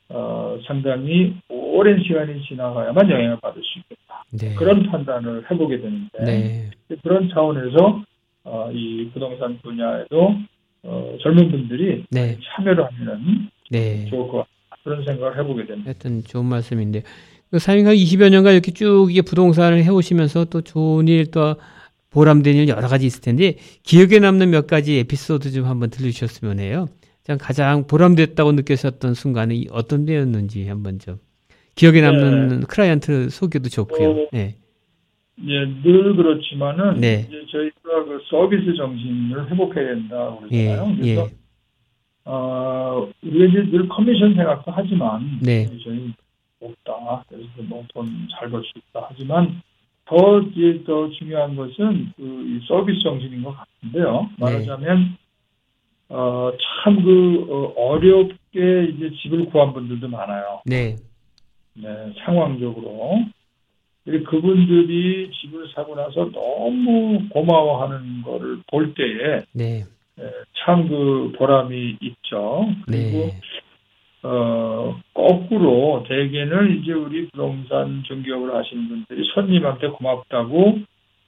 어, 0.09 0.59
상당히 0.67 1.35
오랜 1.49 2.03
시간이 2.03 2.43
지나가야만 2.49 3.11
영향을 3.11 3.37
받을 3.41 3.63
수 3.63 3.79
있겠다. 3.81 4.25
네. 4.31 4.55
그런 4.55 4.85
판단을 4.85 5.45
해보게 5.51 5.79
되는데 5.81 6.19
네. 6.25 6.71
그런 7.03 7.29
차원에서 7.29 8.03
어, 8.45 8.71
이 8.73 9.11
부동산 9.13 9.59
분야에도 9.63 10.35
어, 10.85 11.17
젊은 11.23 11.51
분들이 11.51 12.05
네. 12.11 12.39
참여를 12.57 12.85
하면 12.85 13.51
네. 13.71 14.07
좋을 14.07 14.29
것 14.29 14.39
같다. 14.39 14.49
그런 14.85 15.05
생각을 15.05 15.39
해보게 15.39 15.67
됩니다. 15.67 15.89
하여튼 15.91 16.23
좋은 16.25 16.45
말씀인데 16.47 17.03
그 17.51 17.59
사장님가 17.59 17.93
20여 17.95 18.31
년간 18.31 18.55
이렇게 18.55 18.73
쭉 18.73 19.09
이게 19.11 19.23
부동산을 19.23 19.85
해오시면서 19.85 20.47
또 20.47 20.63
좋은 20.63 21.09
일 21.09 21.31
또 21.31 21.57
보람된 22.11 22.55
일 22.57 22.69
여러 22.69 22.89
가지 22.89 23.07
있을 23.07 23.23
텐데 23.23 23.57
기억에 23.83 24.19
남는 24.19 24.51
몇 24.51 24.67
가지 24.67 24.99
에피소드 24.99 25.51
좀 25.53 25.65
한번 25.65 25.91
들려주셨으면 25.91 26.61
해요. 26.61 26.89
자, 27.25 27.37
가장 27.37 27.87
보람됐다고 27.87 28.53
느끼셨던 28.53 29.15
순간이 29.15 29.69
어떤 29.71 30.05
때였는지 30.07 30.67
한번 30.69 30.99
좀 30.99 31.19
기억에 31.77 32.01
남는 32.01 32.63
클라이언트 32.63 33.31
소개도 33.31 33.69
좋고요. 33.69 34.11
어, 34.11 34.27
네. 34.33 34.57
예, 35.47 35.65
늘 35.83 36.15
그렇지만은 36.17 37.01
네. 37.01 37.27
이제 37.29 37.45
저희가 37.51 38.05
그 38.05 38.21
서비스 38.29 38.75
정신을 38.77 39.51
회복해야 39.51 39.95
된다 39.95 40.37
예. 40.51 40.67
그러잖아요. 40.77 40.97
예. 41.05 41.15
그래서 41.15 41.31
어, 42.25 43.09
우리가 43.23 43.45
이제 43.47 43.71
늘 43.71 43.89
커미션 43.89 44.35
생각도 44.35 44.71
하지만 44.75 45.39
네. 45.41 45.67
저희 45.83 46.13
없다. 46.61 47.25
그래서 47.29 47.49
뭐돈 47.63 48.29
잘 48.39 48.51
벌 48.51 48.63
수 48.63 48.73
있다. 48.79 49.07
하지만 49.09 49.61
더 50.05 50.41
이제 50.41 50.83
더 50.85 51.09
중요한 51.11 51.57
것은 51.57 52.13
그이 52.17 52.61
서비스 52.69 53.01
정신인 53.01 53.43
것 53.43 53.57
같은데요. 53.57 54.29
말하자면 54.39 55.17
어, 56.15 56.53
참그 56.85 57.73
어렵게 57.77 58.85
이제 58.85 59.11
집을 59.23 59.47
구한 59.47 59.73
분들도 59.73 60.09
많아요. 60.09 60.61
네. 60.67 60.97
네, 61.75 62.13
상황적으로. 62.25 63.21
그분들이 64.05 65.31
집을 65.31 65.69
사고 65.75 65.95
나서 65.95 66.31
너무 66.33 67.29
고마워하는 67.31 68.23
거를 68.23 68.61
볼 68.71 68.95
때에 68.95 69.41
네. 69.53 69.85
참 70.65 70.89
그 70.89 71.33
보람이 71.37 71.99
있죠. 72.01 72.67
그리고 72.87 73.27
네. 73.27 73.41
어, 74.23 75.01
거꾸로 75.15 76.05
대개는 76.09 76.79
이제 76.79 76.93
우리 76.93 77.29
부동산 77.29 78.03
중개업을 78.07 78.55
하시는 78.55 78.89
분들이 78.89 79.25
손님한테 79.35 79.89
고맙다고 79.89 80.79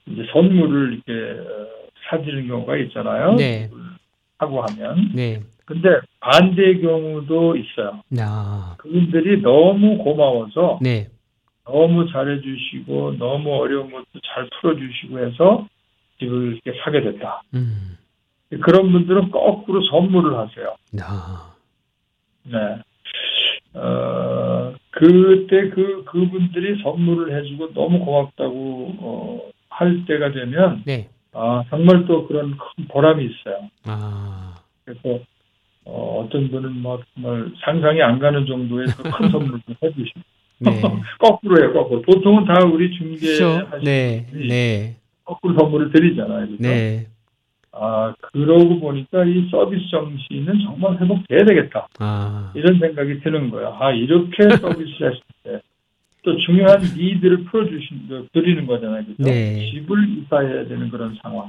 이제 0.07 0.25
선물을 0.31 0.93
이렇게 0.93 1.39
어, 1.41 1.67
사드리는 2.09 2.47
경우가 2.47 2.77
있잖아요. 2.77 3.35
네. 3.35 3.69
하고 4.37 4.63
하면. 4.63 5.11
네. 5.13 5.41
근데 5.65 5.89
반대의 6.19 6.81
경우도 6.81 7.55
있어요. 7.57 8.01
아. 8.19 8.75
그분들이 8.77 9.41
너무 9.41 9.97
고마워서 9.97 10.79
네. 10.81 11.09
너무 11.65 12.11
잘해주시고 12.11 13.17
너무 13.17 13.55
어려운 13.55 13.91
것도 13.91 14.05
잘 14.23 14.47
풀어주시고 14.61 15.19
해서 15.19 15.67
집을 16.19 16.59
이렇게 16.63 16.79
사게 16.83 17.01
됐다. 17.01 17.41
음. 17.55 17.97
그런 18.61 18.91
분들은 18.91 19.31
거꾸로 19.31 19.81
선물을 19.83 20.37
하세요. 20.37 20.75
아. 21.01 21.55
네. 22.43 22.57
어, 23.73 24.73
그때 24.91 25.69
그, 25.69 26.05
그분들이 26.05 26.81
선물을 26.81 27.35
해주고 27.35 27.73
너무 27.73 28.05
고맙다고, 28.05 28.95
어, 28.99 29.41
할 29.69 30.05
때가 30.05 30.31
되면, 30.31 30.83
네. 30.85 31.09
아, 31.37 31.63
정말 31.69 32.05
또 32.05 32.25
그런 32.27 32.51
큰 32.57 32.87
보람이 32.87 33.25
있어요. 33.25 33.69
아. 33.83 34.55
그래서, 34.85 35.19
어, 35.83 36.23
어떤 36.25 36.49
분은 36.49 36.81
막 36.81 37.01
정말 37.13 37.51
상상이 37.63 38.01
안 38.01 38.19
가는 38.19 38.45
정도의 38.45 38.87
그큰 38.87 39.29
선물을 39.29 39.59
해주시고. 39.83 40.19
네. 40.59 40.81
거꾸로 41.19 41.61
해요, 41.61 41.73
거꾸로. 41.73 42.01
보통은 42.03 42.45
다 42.45 42.53
우리 42.65 42.89
중개 42.97 43.19
그렇죠. 43.19 43.67
하시는 43.69 43.83
네. 43.83 44.25
네. 44.31 44.95
거꾸로 45.25 45.59
선물을 45.59 45.91
드리잖아요. 45.91 46.47
그죠? 46.47 46.57
네. 46.61 47.07
아, 47.73 48.13
그러고 48.31 48.79
보니까 48.79 49.25
이 49.25 49.49
서비스 49.51 49.89
정신은 49.91 50.59
정말 50.63 50.97
회복돼야 51.01 51.43
되겠다. 51.43 51.89
아. 51.99 52.53
이런 52.55 52.79
생각이 52.79 53.19
드는 53.19 53.49
거예요. 53.49 53.75
아, 53.77 53.91
이렇게 53.91 54.43
서비스 54.61 54.95
또 56.25 56.35
중요한 56.37 56.81
니드를 56.81 57.43
풀어주신, 57.45 58.27
드리는 58.33 58.65
거잖아요. 58.65 59.05
그죠? 59.05 59.23
네. 59.23 59.69
집을 59.71 60.09
이사해야 60.09 60.67
되는 60.67 60.89
그런 60.89 61.15
상황. 61.21 61.47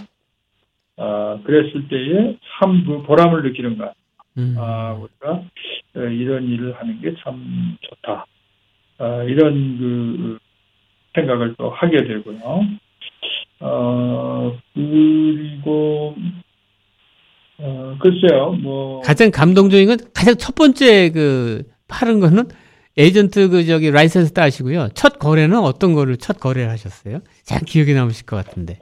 아, 0.98 1.38
그랬을 1.44 1.88
때에 1.88 2.36
참그 2.60 3.02
보람을 3.02 3.42
느끼는 3.42 3.78
거야. 3.78 3.92
음. 4.38 4.54
아, 4.58 4.92
우리가 4.92 5.42
어, 5.96 6.00
이런 6.00 6.44
일을 6.46 6.74
하는 6.78 7.00
게 7.00 7.14
참 7.24 7.76
좋다. 7.80 8.26
아, 8.98 9.22
이런 9.24 9.78
그 9.78 10.38
생각을 11.14 11.54
또 11.58 11.70
하게 11.70 12.04
되고요. 12.04 12.66
어, 13.60 14.58
그리고, 14.74 16.14
어, 17.58 17.96
글쎄요, 17.98 18.52
뭐. 18.60 19.00
가장 19.00 19.30
감동적인 19.30 19.86
건 19.88 19.96
가장 20.14 20.34
첫 20.36 20.54
번째 20.54 21.10
그 21.10 21.62
파는 21.88 22.20
거는 22.20 22.44
에이전트 22.98 23.50
그 23.50 23.64
저기 23.64 23.90
라이센스 23.90 24.32
따시고요. 24.32 24.88
첫 24.94 25.18
거래는 25.18 25.58
어떤 25.58 25.92
거를 25.92 26.16
첫 26.16 26.40
거래를 26.40 26.70
하셨어요? 26.70 27.20
잘 27.42 27.60
기억에 27.60 27.92
남으실 27.92 28.24
것 28.24 28.36
같은데. 28.36 28.78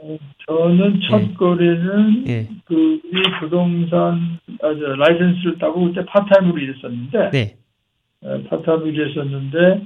저는 0.46 1.00
첫 1.10 1.20
예. 1.20 1.34
거래는 1.34 2.24
예. 2.28 2.48
그, 2.64 3.00
이 3.04 3.22
부동산, 3.40 4.38
아, 4.62 4.74
저, 4.74 4.94
라이센스를 4.94 5.58
따고 5.58 5.86
그때 5.86 6.04
part-time으로 6.06 6.58
일했었는데, 6.58 7.30
네. 7.30 7.56
에, 8.22 8.42
part-time으로 8.44 8.86
일했었는데, 8.86 9.82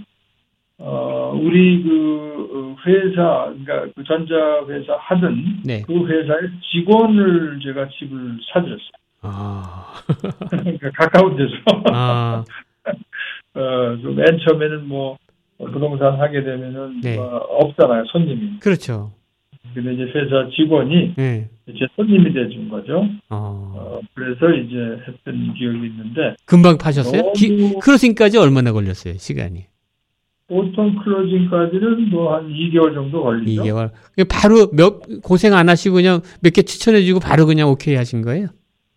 어, 0.81 1.33
우리 1.43 1.83
그 1.83 2.49
어, 2.53 2.77
회사, 2.87 3.53
그러니까 3.65 3.93
그 3.97 4.05
전자 4.05 4.35
회사 4.69 4.97
하던 4.99 5.63
네. 5.65 5.83
그 5.83 6.07
회사의 6.07 6.51
직원을 6.71 7.61
제가 7.63 7.89
집을 7.99 8.39
사드렸어요. 8.53 8.91
아. 9.23 9.95
그러니까 10.51 10.91
가까운 10.91 11.37
데서. 11.37 11.55
아. 11.93 12.45
어, 13.59 13.97
그맨 14.03 14.39
처음에는 14.47 14.87
뭐, 14.89 15.17
부동산 15.59 16.21
하게 16.21 16.43
되면은 16.45 17.01
네. 17.03 17.17
뭐 17.17 17.25
없잖아요, 17.37 18.05
손님이. 18.13 18.61
그렇죠. 18.61 19.13
근데 19.75 19.93
이제 19.95 20.03
회사 20.05 20.49
직원이 20.55 21.15
예. 21.19 21.49
제 21.67 21.87
손님이 21.97 22.33
돼준 22.33 22.69
거죠. 22.69 23.05
어. 23.29 23.75
어, 23.77 24.01
그래서 24.15 24.49
이제 24.55 24.77
했던 25.07 25.55
기억이 25.55 25.87
있는데 25.89 26.37
금방 26.47 26.79
파셨어요? 26.79 27.33
기, 27.33 27.75
크로싱까지 27.83 28.39
얼마나 28.39 28.73
걸렸어요, 28.73 29.15
시간이? 29.19 29.67
보통 30.49 30.97
클로징까지는 31.05 32.09
뭐 32.11 32.35
한 32.37 32.49
2개월 32.49 32.95
정도 32.95 33.23
걸리죠. 33.23 33.63
2개월. 33.65 33.91
바로 34.31 34.71
몇, 34.73 35.01
고생 35.23 35.53
안 35.55 35.69
하시고 35.69 35.97
그냥 35.97 36.21
몇 36.41 36.51
개 36.55 36.63
추천해주고 36.63 37.21
바로 37.21 37.45
그냥 37.45 37.69
오케이 37.69 37.97
하신 37.97 38.23
거예요? 38.23 38.47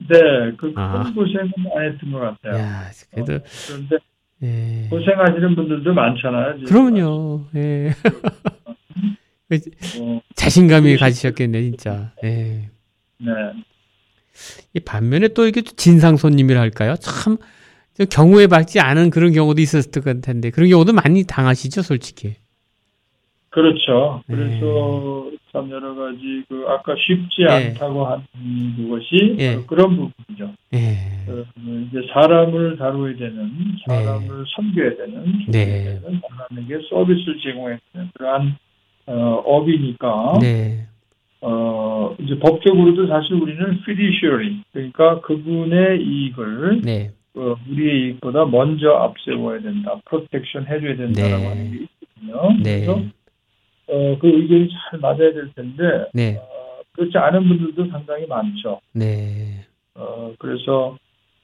네, 0.10 0.18
그큰 0.58 0.74
아. 0.78 1.12
고생은 1.14 1.52
안 1.76 1.92
했던 1.92 2.12
것 2.14 2.20
같아요. 2.20 2.54
야, 2.62 2.84
그래도, 3.14 3.34
어, 3.34 3.40
그런데 3.68 3.98
예. 4.44 4.88
고생하시는 4.90 5.56
분들도 5.56 5.94
많잖아요. 5.94 6.60
지금. 6.60 6.66
그럼요, 6.66 7.46
예. 7.56 7.94
뭐, 9.48 10.22
자신감이 10.36 10.98
가지셨겠네, 10.98 11.62
진짜. 11.62 12.14
예. 12.24 12.70
네. 13.20 13.32
이 14.74 14.80
반면에 14.80 15.28
또 15.30 15.48
이게 15.48 15.62
진상 15.62 16.18
손님이라 16.18 16.60
할까요? 16.60 16.96
참, 17.00 17.38
저 17.94 18.06
경우에 18.06 18.48
받지 18.48 18.80
않은 18.80 19.12
그런 19.12 19.32
경우도 19.34 19.62
있었을 19.62 19.92
것 19.92 20.04
같은데, 20.04 20.50
그런 20.50 20.70
경우도 20.70 20.94
많이 20.94 21.24
당하시죠, 21.26 21.84
솔직히. 21.84 22.36
그렇죠. 23.52 24.24
네. 24.28 24.36
그래서 24.36 25.30
참 25.52 25.70
여러 25.70 25.94
가지 25.94 26.44
그 26.48 26.66
아까 26.70 26.96
쉽지 26.96 27.44
네. 27.44 27.70
않다고 27.70 28.06
하는 28.06 28.24
그것이 28.78 29.36
예. 29.40 29.56
바로 29.56 29.66
그런 29.68 29.90
부분이죠. 29.98 30.54
예. 30.74 30.96
그 31.26 31.46
이제 31.90 32.08
사람을 32.14 32.78
다루어야 32.78 33.16
되는, 33.18 33.52
사람을 33.86 34.46
섬겨야 34.56 34.96
되는, 34.96 35.46
네. 35.50 35.66
섬겨야 35.66 36.02
되는 36.02 36.22
사람에게 36.50 36.88
서비스를 36.90 37.40
제공해야 37.44 37.78
되는 37.94 38.10
그러한 38.14 38.56
어, 39.08 39.44
업이니까 39.46 40.40
네. 40.42 40.86
어, 41.42 42.16
이제 42.20 42.40
법적으로도 42.40 43.08
사실 43.08 43.34
우리는 43.34 43.80
fiduciary 43.82 44.62
그러니까 44.72 45.20
그분의 45.22 46.02
이익을 46.02 46.82
네. 46.84 47.12
어, 47.36 47.56
우리의 47.70 48.02
이익보다 48.02 48.46
먼저 48.46 48.92
앞세워야 48.92 49.62
된다, 49.62 50.00
프로텍션 50.06 50.68
해줘야 50.68 50.96
된다라고 50.96 51.44
네. 51.44 51.50
하는 51.50 51.72
게 51.72 51.78
있거든요. 51.84 52.64
네. 52.64 52.86
그래서 52.86 53.02
어, 53.88 54.18
그 54.20 54.28
의견이 54.28 54.70
잘 54.70 55.00
맞아야 55.00 55.34
될 55.34 55.52
텐데 55.54 56.06
네. 56.14 56.38
어, 56.38 56.82
그렇지 56.94 57.18
않은 57.18 57.48
분들도 57.48 57.90
상당히 57.92 58.26
많죠. 58.26 58.80
네. 58.94 59.66
어, 59.96 60.34
그래서 60.40 60.98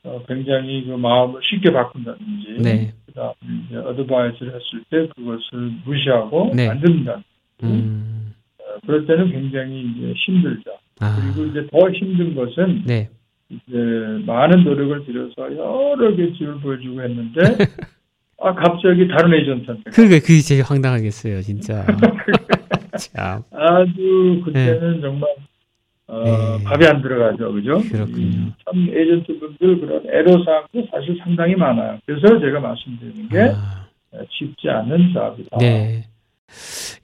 어, 0.04 0.24
굉장히 0.28 0.86
그 0.86 0.92
마음을 0.92 1.42
쉽게 1.44 1.72
바꾼다든지, 1.72 2.62
네. 2.62 2.94
그다음 3.08 3.34
이제 3.68 3.78
어드바이스를 3.78 4.54
했을 4.54 4.84
때 4.90 5.08
그것을 5.16 5.72
무시하고 5.86 6.52
네. 6.56 6.70
안 6.70 6.80
듣는다. 6.80 7.22
음. 7.64 8.34
어, 8.60 8.64
그럴 8.86 9.06
때는 9.06 9.32
굉장히 9.32 9.82
이제 9.82 10.14
힘들죠. 10.14 10.78
아. 11.00 11.20
그리고 11.20 11.50
이제 11.50 11.68
더 11.72 11.90
힘든 11.92 12.36
것은 12.36 12.84
네. 12.86 13.10
이제 13.50 13.78
많은 14.26 14.64
노력을 14.64 15.06
들여서 15.06 15.56
여러 15.56 16.16
개 16.16 16.32
집을 16.34 16.60
보여주고 16.60 17.02
했는데 17.02 17.42
아 18.40 18.54
갑자기 18.54 19.08
다른 19.08 19.34
에이전트한테 19.34 19.84
그러니까 19.92 20.20
그게 20.20 20.40
제일 20.40 20.64
황당하겠어요, 20.64 21.42
진짜. 21.42 21.86
참. 22.98 23.44
아주 23.52 24.42
그때는 24.46 25.02
정말 25.02 25.30
어, 26.08 26.24
네. 26.24 26.64
밥이 26.64 26.86
안 26.86 27.02
들어가죠, 27.02 27.52
그죠? 27.52 27.82
그렇군요. 27.92 28.28
이참 28.28 28.90
에이전트 28.96 29.40
분들 29.40 29.82
그런 29.82 30.04
애로 30.10 30.44
사항도 30.44 30.88
사실 30.92 31.18
상당히 31.24 31.56
많아요. 31.56 32.00
그래서 32.06 32.40
제가 32.40 32.60
말씀드리는 32.60 33.30
게 33.30 33.54
아. 33.56 33.88
쉽지 34.30 34.70
않은 34.70 35.14
작업이다. 35.14 35.58
네. 35.60 36.06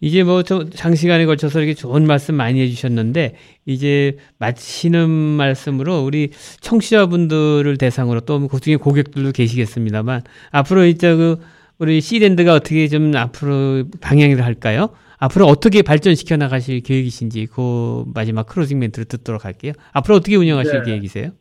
이제 0.02 0.24
뭐 0.24 0.44
좀 0.44 0.70
장시간에 0.70 1.26
걸쳐서 1.26 1.60
이렇게 1.60 1.74
좋은 1.74 2.06
말씀 2.06 2.36
많이 2.36 2.60
해주셨는데 2.60 3.36
이제 3.66 4.18
마치는 4.38 5.10
말씀으로 5.10 6.02
우리 6.04 6.32
청취자분들을 6.60 7.78
대상으로 7.78 8.22
또 8.22 8.46
그중에 8.48 8.76
고객들도 8.76 9.32
계시겠습니다만 9.32 10.24
앞으로 10.52 10.86
이제 10.86 11.16
그 11.16 11.40
우리 11.80 12.02
시랜드가 12.02 12.54
어떻게 12.54 12.88
좀 12.88 13.16
앞으로 13.16 13.86
방향을 14.02 14.44
할까요? 14.44 14.90
앞으로 15.18 15.46
어떻게 15.46 15.82
발전시켜 15.82 16.36
나가실 16.36 16.82
계획이신지 16.82 17.48
그 17.48 18.04
마지막 18.14 18.46
크로징 18.46 18.80
멘트를 18.80 19.06
듣도록 19.06 19.46
할게요. 19.46 19.72
앞으로 19.94 20.18
어떻게 20.18 20.36
운영하실 20.36 20.74
네. 20.80 20.84
계획이세요? 20.84 21.32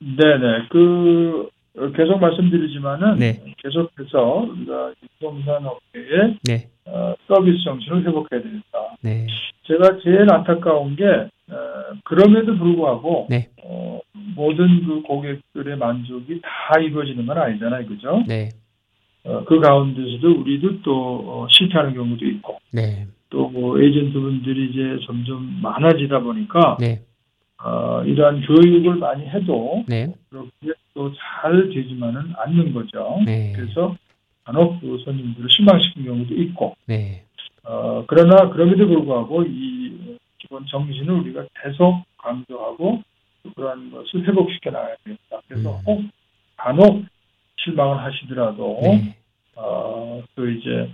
네네. 0.00 0.68
그 0.70 1.46
어, 1.46 1.48
계속 1.96 2.18
말씀드리지만은 2.20 3.16
네. 3.18 3.42
계속해서 3.58 4.48
우리가 4.50 4.92
이 5.02 5.06
부동산 5.18 5.64
업계의 5.66 6.36
네, 6.44 6.68
어, 6.86 7.14
서비스 7.26 7.62
정신을 7.64 8.04
회복해야 8.04 8.42
되겠다. 8.42 8.96
네, 9.02 9.26
제가 9.64 9.98
제일 10.02 10.30
안타까운 10.32 10.96
게 10.96 11.04
어, 11.04 11.56
그럼에도 12.04 12.56
불구하고 12.56 13.26
네. 13.30 13.48
어, 13.62 14.00
모든 14.34 14.86
그 14.86 15.02
고객들의 15.02 15.76
만족이 15.76 16.40
다 16.42 16.80
이루어지는 16.80 17.26
건 17.26 17.38
아니잖아요, 17.38 17.86
그죠? 17.86 18.22
네, 18.26 18.50
어, 19.24 19.44
그 19.44 19.60
가운데서도 19.60 20.40
우리도 20.40 20.82
또 20.82 21.24
어, 21.26 21.46
실패하는 21.50 21.94
경우도 21.94 22.24
있고 22.26 22.58
네, 22.72 23.06
또뭐 23.30 23.80
에이전트 23.80 24.18
분들이 24.18 24.70
이제 24.70 25.04
점점 25.06 25.60
많아지다 25.62 26.20
보니까 26.20 26.76
네, 26.80 27.02
어, 27.62 28.02
이러한 28.04 28.42
교육을 28.42 28.96
많이 28.96 29.26
해도 29.26 29.84
네, 29.88 30.12
그렇게 30.30 30.72
또 30.98 31.12
잘 31.14 31.70
되지만은 31.70 32.34
않는 32.36 32.74
거죠. 32.74 33.20
네, 33.24 33.52
그래서 33.54 33.96
간혹 34.42 34.80
그 34.80 34.98
손님들을 35.04 35.48
실망시킨 35.48 36.04
경우도 36.04 36.34
있고 36.34 36.76
네, 36.86 37.22
어, 37.62 38.04
그러나 38.08 38.50
그럼에도 38.50 38.88
불구하고 38.88 39.44
이 39.44 40.16
기본 40.38 40.66
정신을 40.66 41.14
우리가 41.14 41.44
계속 41.62 42.02
강조하고 42.16 43.00
또 43.44 43.52
그러한 43.52 43.92
것을 43.92 44.26
회복시켜 44.26 44.70
나가야 44.72 44.96
되겠다. 45.04 45.40
그래서 45.46 45.76
음. 45.76 45.82
혹 45.86 46.02
간혹 46.56 47.04
실망을 47.58 48.02
하시더라도 48.02 48.80
네, 48.82 49.14
어, 49.54 50.20
또 50.34 50.50
이제 50.50 50.92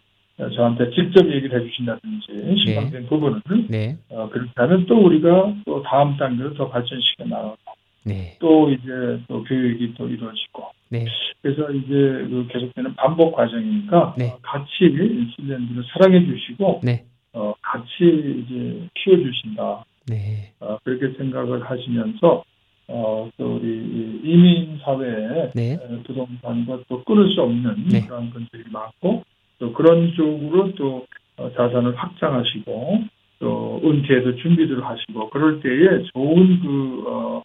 저한테 0.55 0.91
직접 0.91 1.25
얘기를 1.31 1.59
해주신다든지 1.63 2.57
실망된 2.63 3.07
부분을 3.07 3.41
네, 3.69 3.97
어, 4.11 4.29
그렇게 4.29 4.51
하면 4.55 4.85
또 4.85 5.03
우리가 5.07 5.55
또 5.65 5.83
다음 5.83 6.19
단계로 6.19 6.53
더 6.55 6.69
발전시켜 6.69 7.25
나가고 7.25 7.57
네, 8.05 8.37
또 8.39 8.71
이제 8.71 9.21
또 9.29 9.43
교육이 9.45 9.95
또 9.95 10.09
이루어지고 10.09 10.71
네. 10.91 11.07
그래서 11.43 11.71
이제 11.73 11.89
그 11.89 12.47
계속되는 12.51 12.95
반복 12.95 13.35
과정이니까 13.35 14.15
네. 14.17 14.31
어, 14.31 14.39
같이 14.43 14.69
실랜드를 14.79 15.85
사랑해 15.93 16.25
주시고 16.25 16.81
네. 16.83 17.05
어, 17.33 17.55
같이 17.63 17.87
이제 18.01 18.89
키워 18.95 19.17
주신다 19.17 19.85
네. 20.07 20.53
어, 20.61 20.79
그렇게 20.85 21.17
생각을 21.19 21.69
하시면서 21.69 22.45
어, 22.89 23.31
또 23.39 23.57
우리 23.57 23.69
이 23.69 24.21
이민 24.25 24.79
사회에 24.85 25.53
네. 25.55 25.73
에, 25.73 26.03
부동산과 26.05 26.81
또 26.89 27.03
끊을 27.05 27.33
수 27.35 27.43
없는 27.43 27.89
네. 27.91 28.07
그런 28.07 28.31
분들이 28.31 28.65
많고 28.71 29.25
또 29.59 29.73
그런 29.73 30.13
쪽으로 30.15 30.75
또 30.75 31.07
어, 31.37 31.51
자산을 31.57 31.97
확장하시고 31.97 33.05
또 33.41 33.81
은퇴에도 33.85 34.37
준비를 34.37 34.85
하시고 34.85 35.31
그럴 35.31 35.61
때에 35.61 36.05
좋은 36.15 36.61
그 36.61 37.05
어, 37.07 37.25
어, 37.39 37.43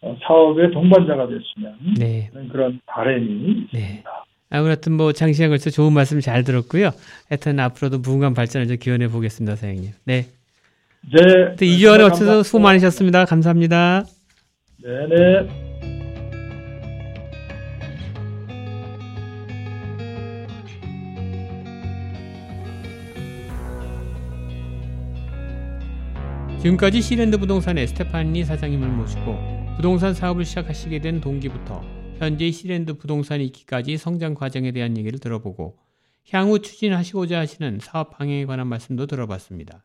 사업의 0.00 0.70
동반자가 0.72 1.26
됐으면 1.26 1.94
네. 1.98 2.30
그런 2.50 2.80
바람이 2.86 3.68
네. 3.72 3.78
있습니다. 3.80 4.24
아무튼 4.50 4.92
뭐 4.92 5.12
장시간 5.12 5.50
걸쳐 5.50 5.70
좋은 5.70 5.92
말씀 5.92 6.20
잘 6.20 6.44
들었고요. 6.44 6.90
하여튼 7.28 7.58
앞으로도 7.58 7.98
무궁한 7.98 8.34
발전을 8.34 8.68
좀 8.68 8.76
기원해 8.76 9.08
보겠습니다, 9.08 9.56
사장님. 9.56 9.90
네. 10.04 10.26
네. 11.12 11.56
2주간에 11.56 12.08
걸쳐서 12.08 12.42
수고 12.42 12.60
많으셨습니다. 12.60 13.24
감사합니다. 13.24 14.04
네네. 14.82 15.66
지금까지 26.60 27.00
시랜드 27.00 27.38
부동산의 27.38 27.86
스테파니 27.86 28.44
사장님을 28.44 28.88
모시고 28.88 29.55
부동산 29.76 30.14
사업을 30.14 30.46
시작하시게 30.46 31.00
된 31.00 31.20
동기부터 31.20 31.84
현재 32.18 32.50
시랜드 32.50 32.94
부동산이 32.94 33.44
있기까지 33.46 33.98
성장 33.98 34.32
과정에 34.32 34.72
대한 34.72 34.96
얘기를 34.96 35.18
들어보고 35.18 35.76
향후 36.30 36.60
추진하시고자 36.60 37.38
하시는 37.38 37.78
사업 37.82 38.16
방향에 38.16 38.46
관한 38.46 38.68
말씀도 38.68 39.06
들어봤습니다. 39.06 39.84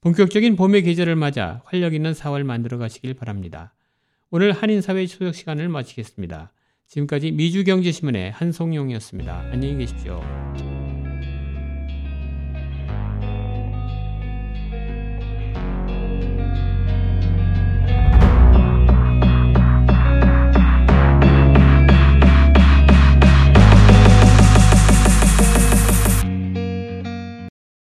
본격적인 0.00 0.54
봄의 0.54 0.82
계절을 0.82 1.16
맞아 1.16 1.62
활력 1.64 1.94
있는 1.94 2.12
4월 2.12 2.44
만들어 2.44 2.78
가시길 2.78 3.14
바랍니다. 3.14 3.74
오늘 4.30 4.52
한인사회 4.52 5.06
초역 5.06 5.34
시간을 5.34 5.68
마치겠습니다. 5.68 6.52
지금까지 6.86 7.32
미주경제신문의 7.32 8.30
한송용이었습니다. 8.30 9.50
안녕히 9.52 9.78
계십시오. 9.78 10.20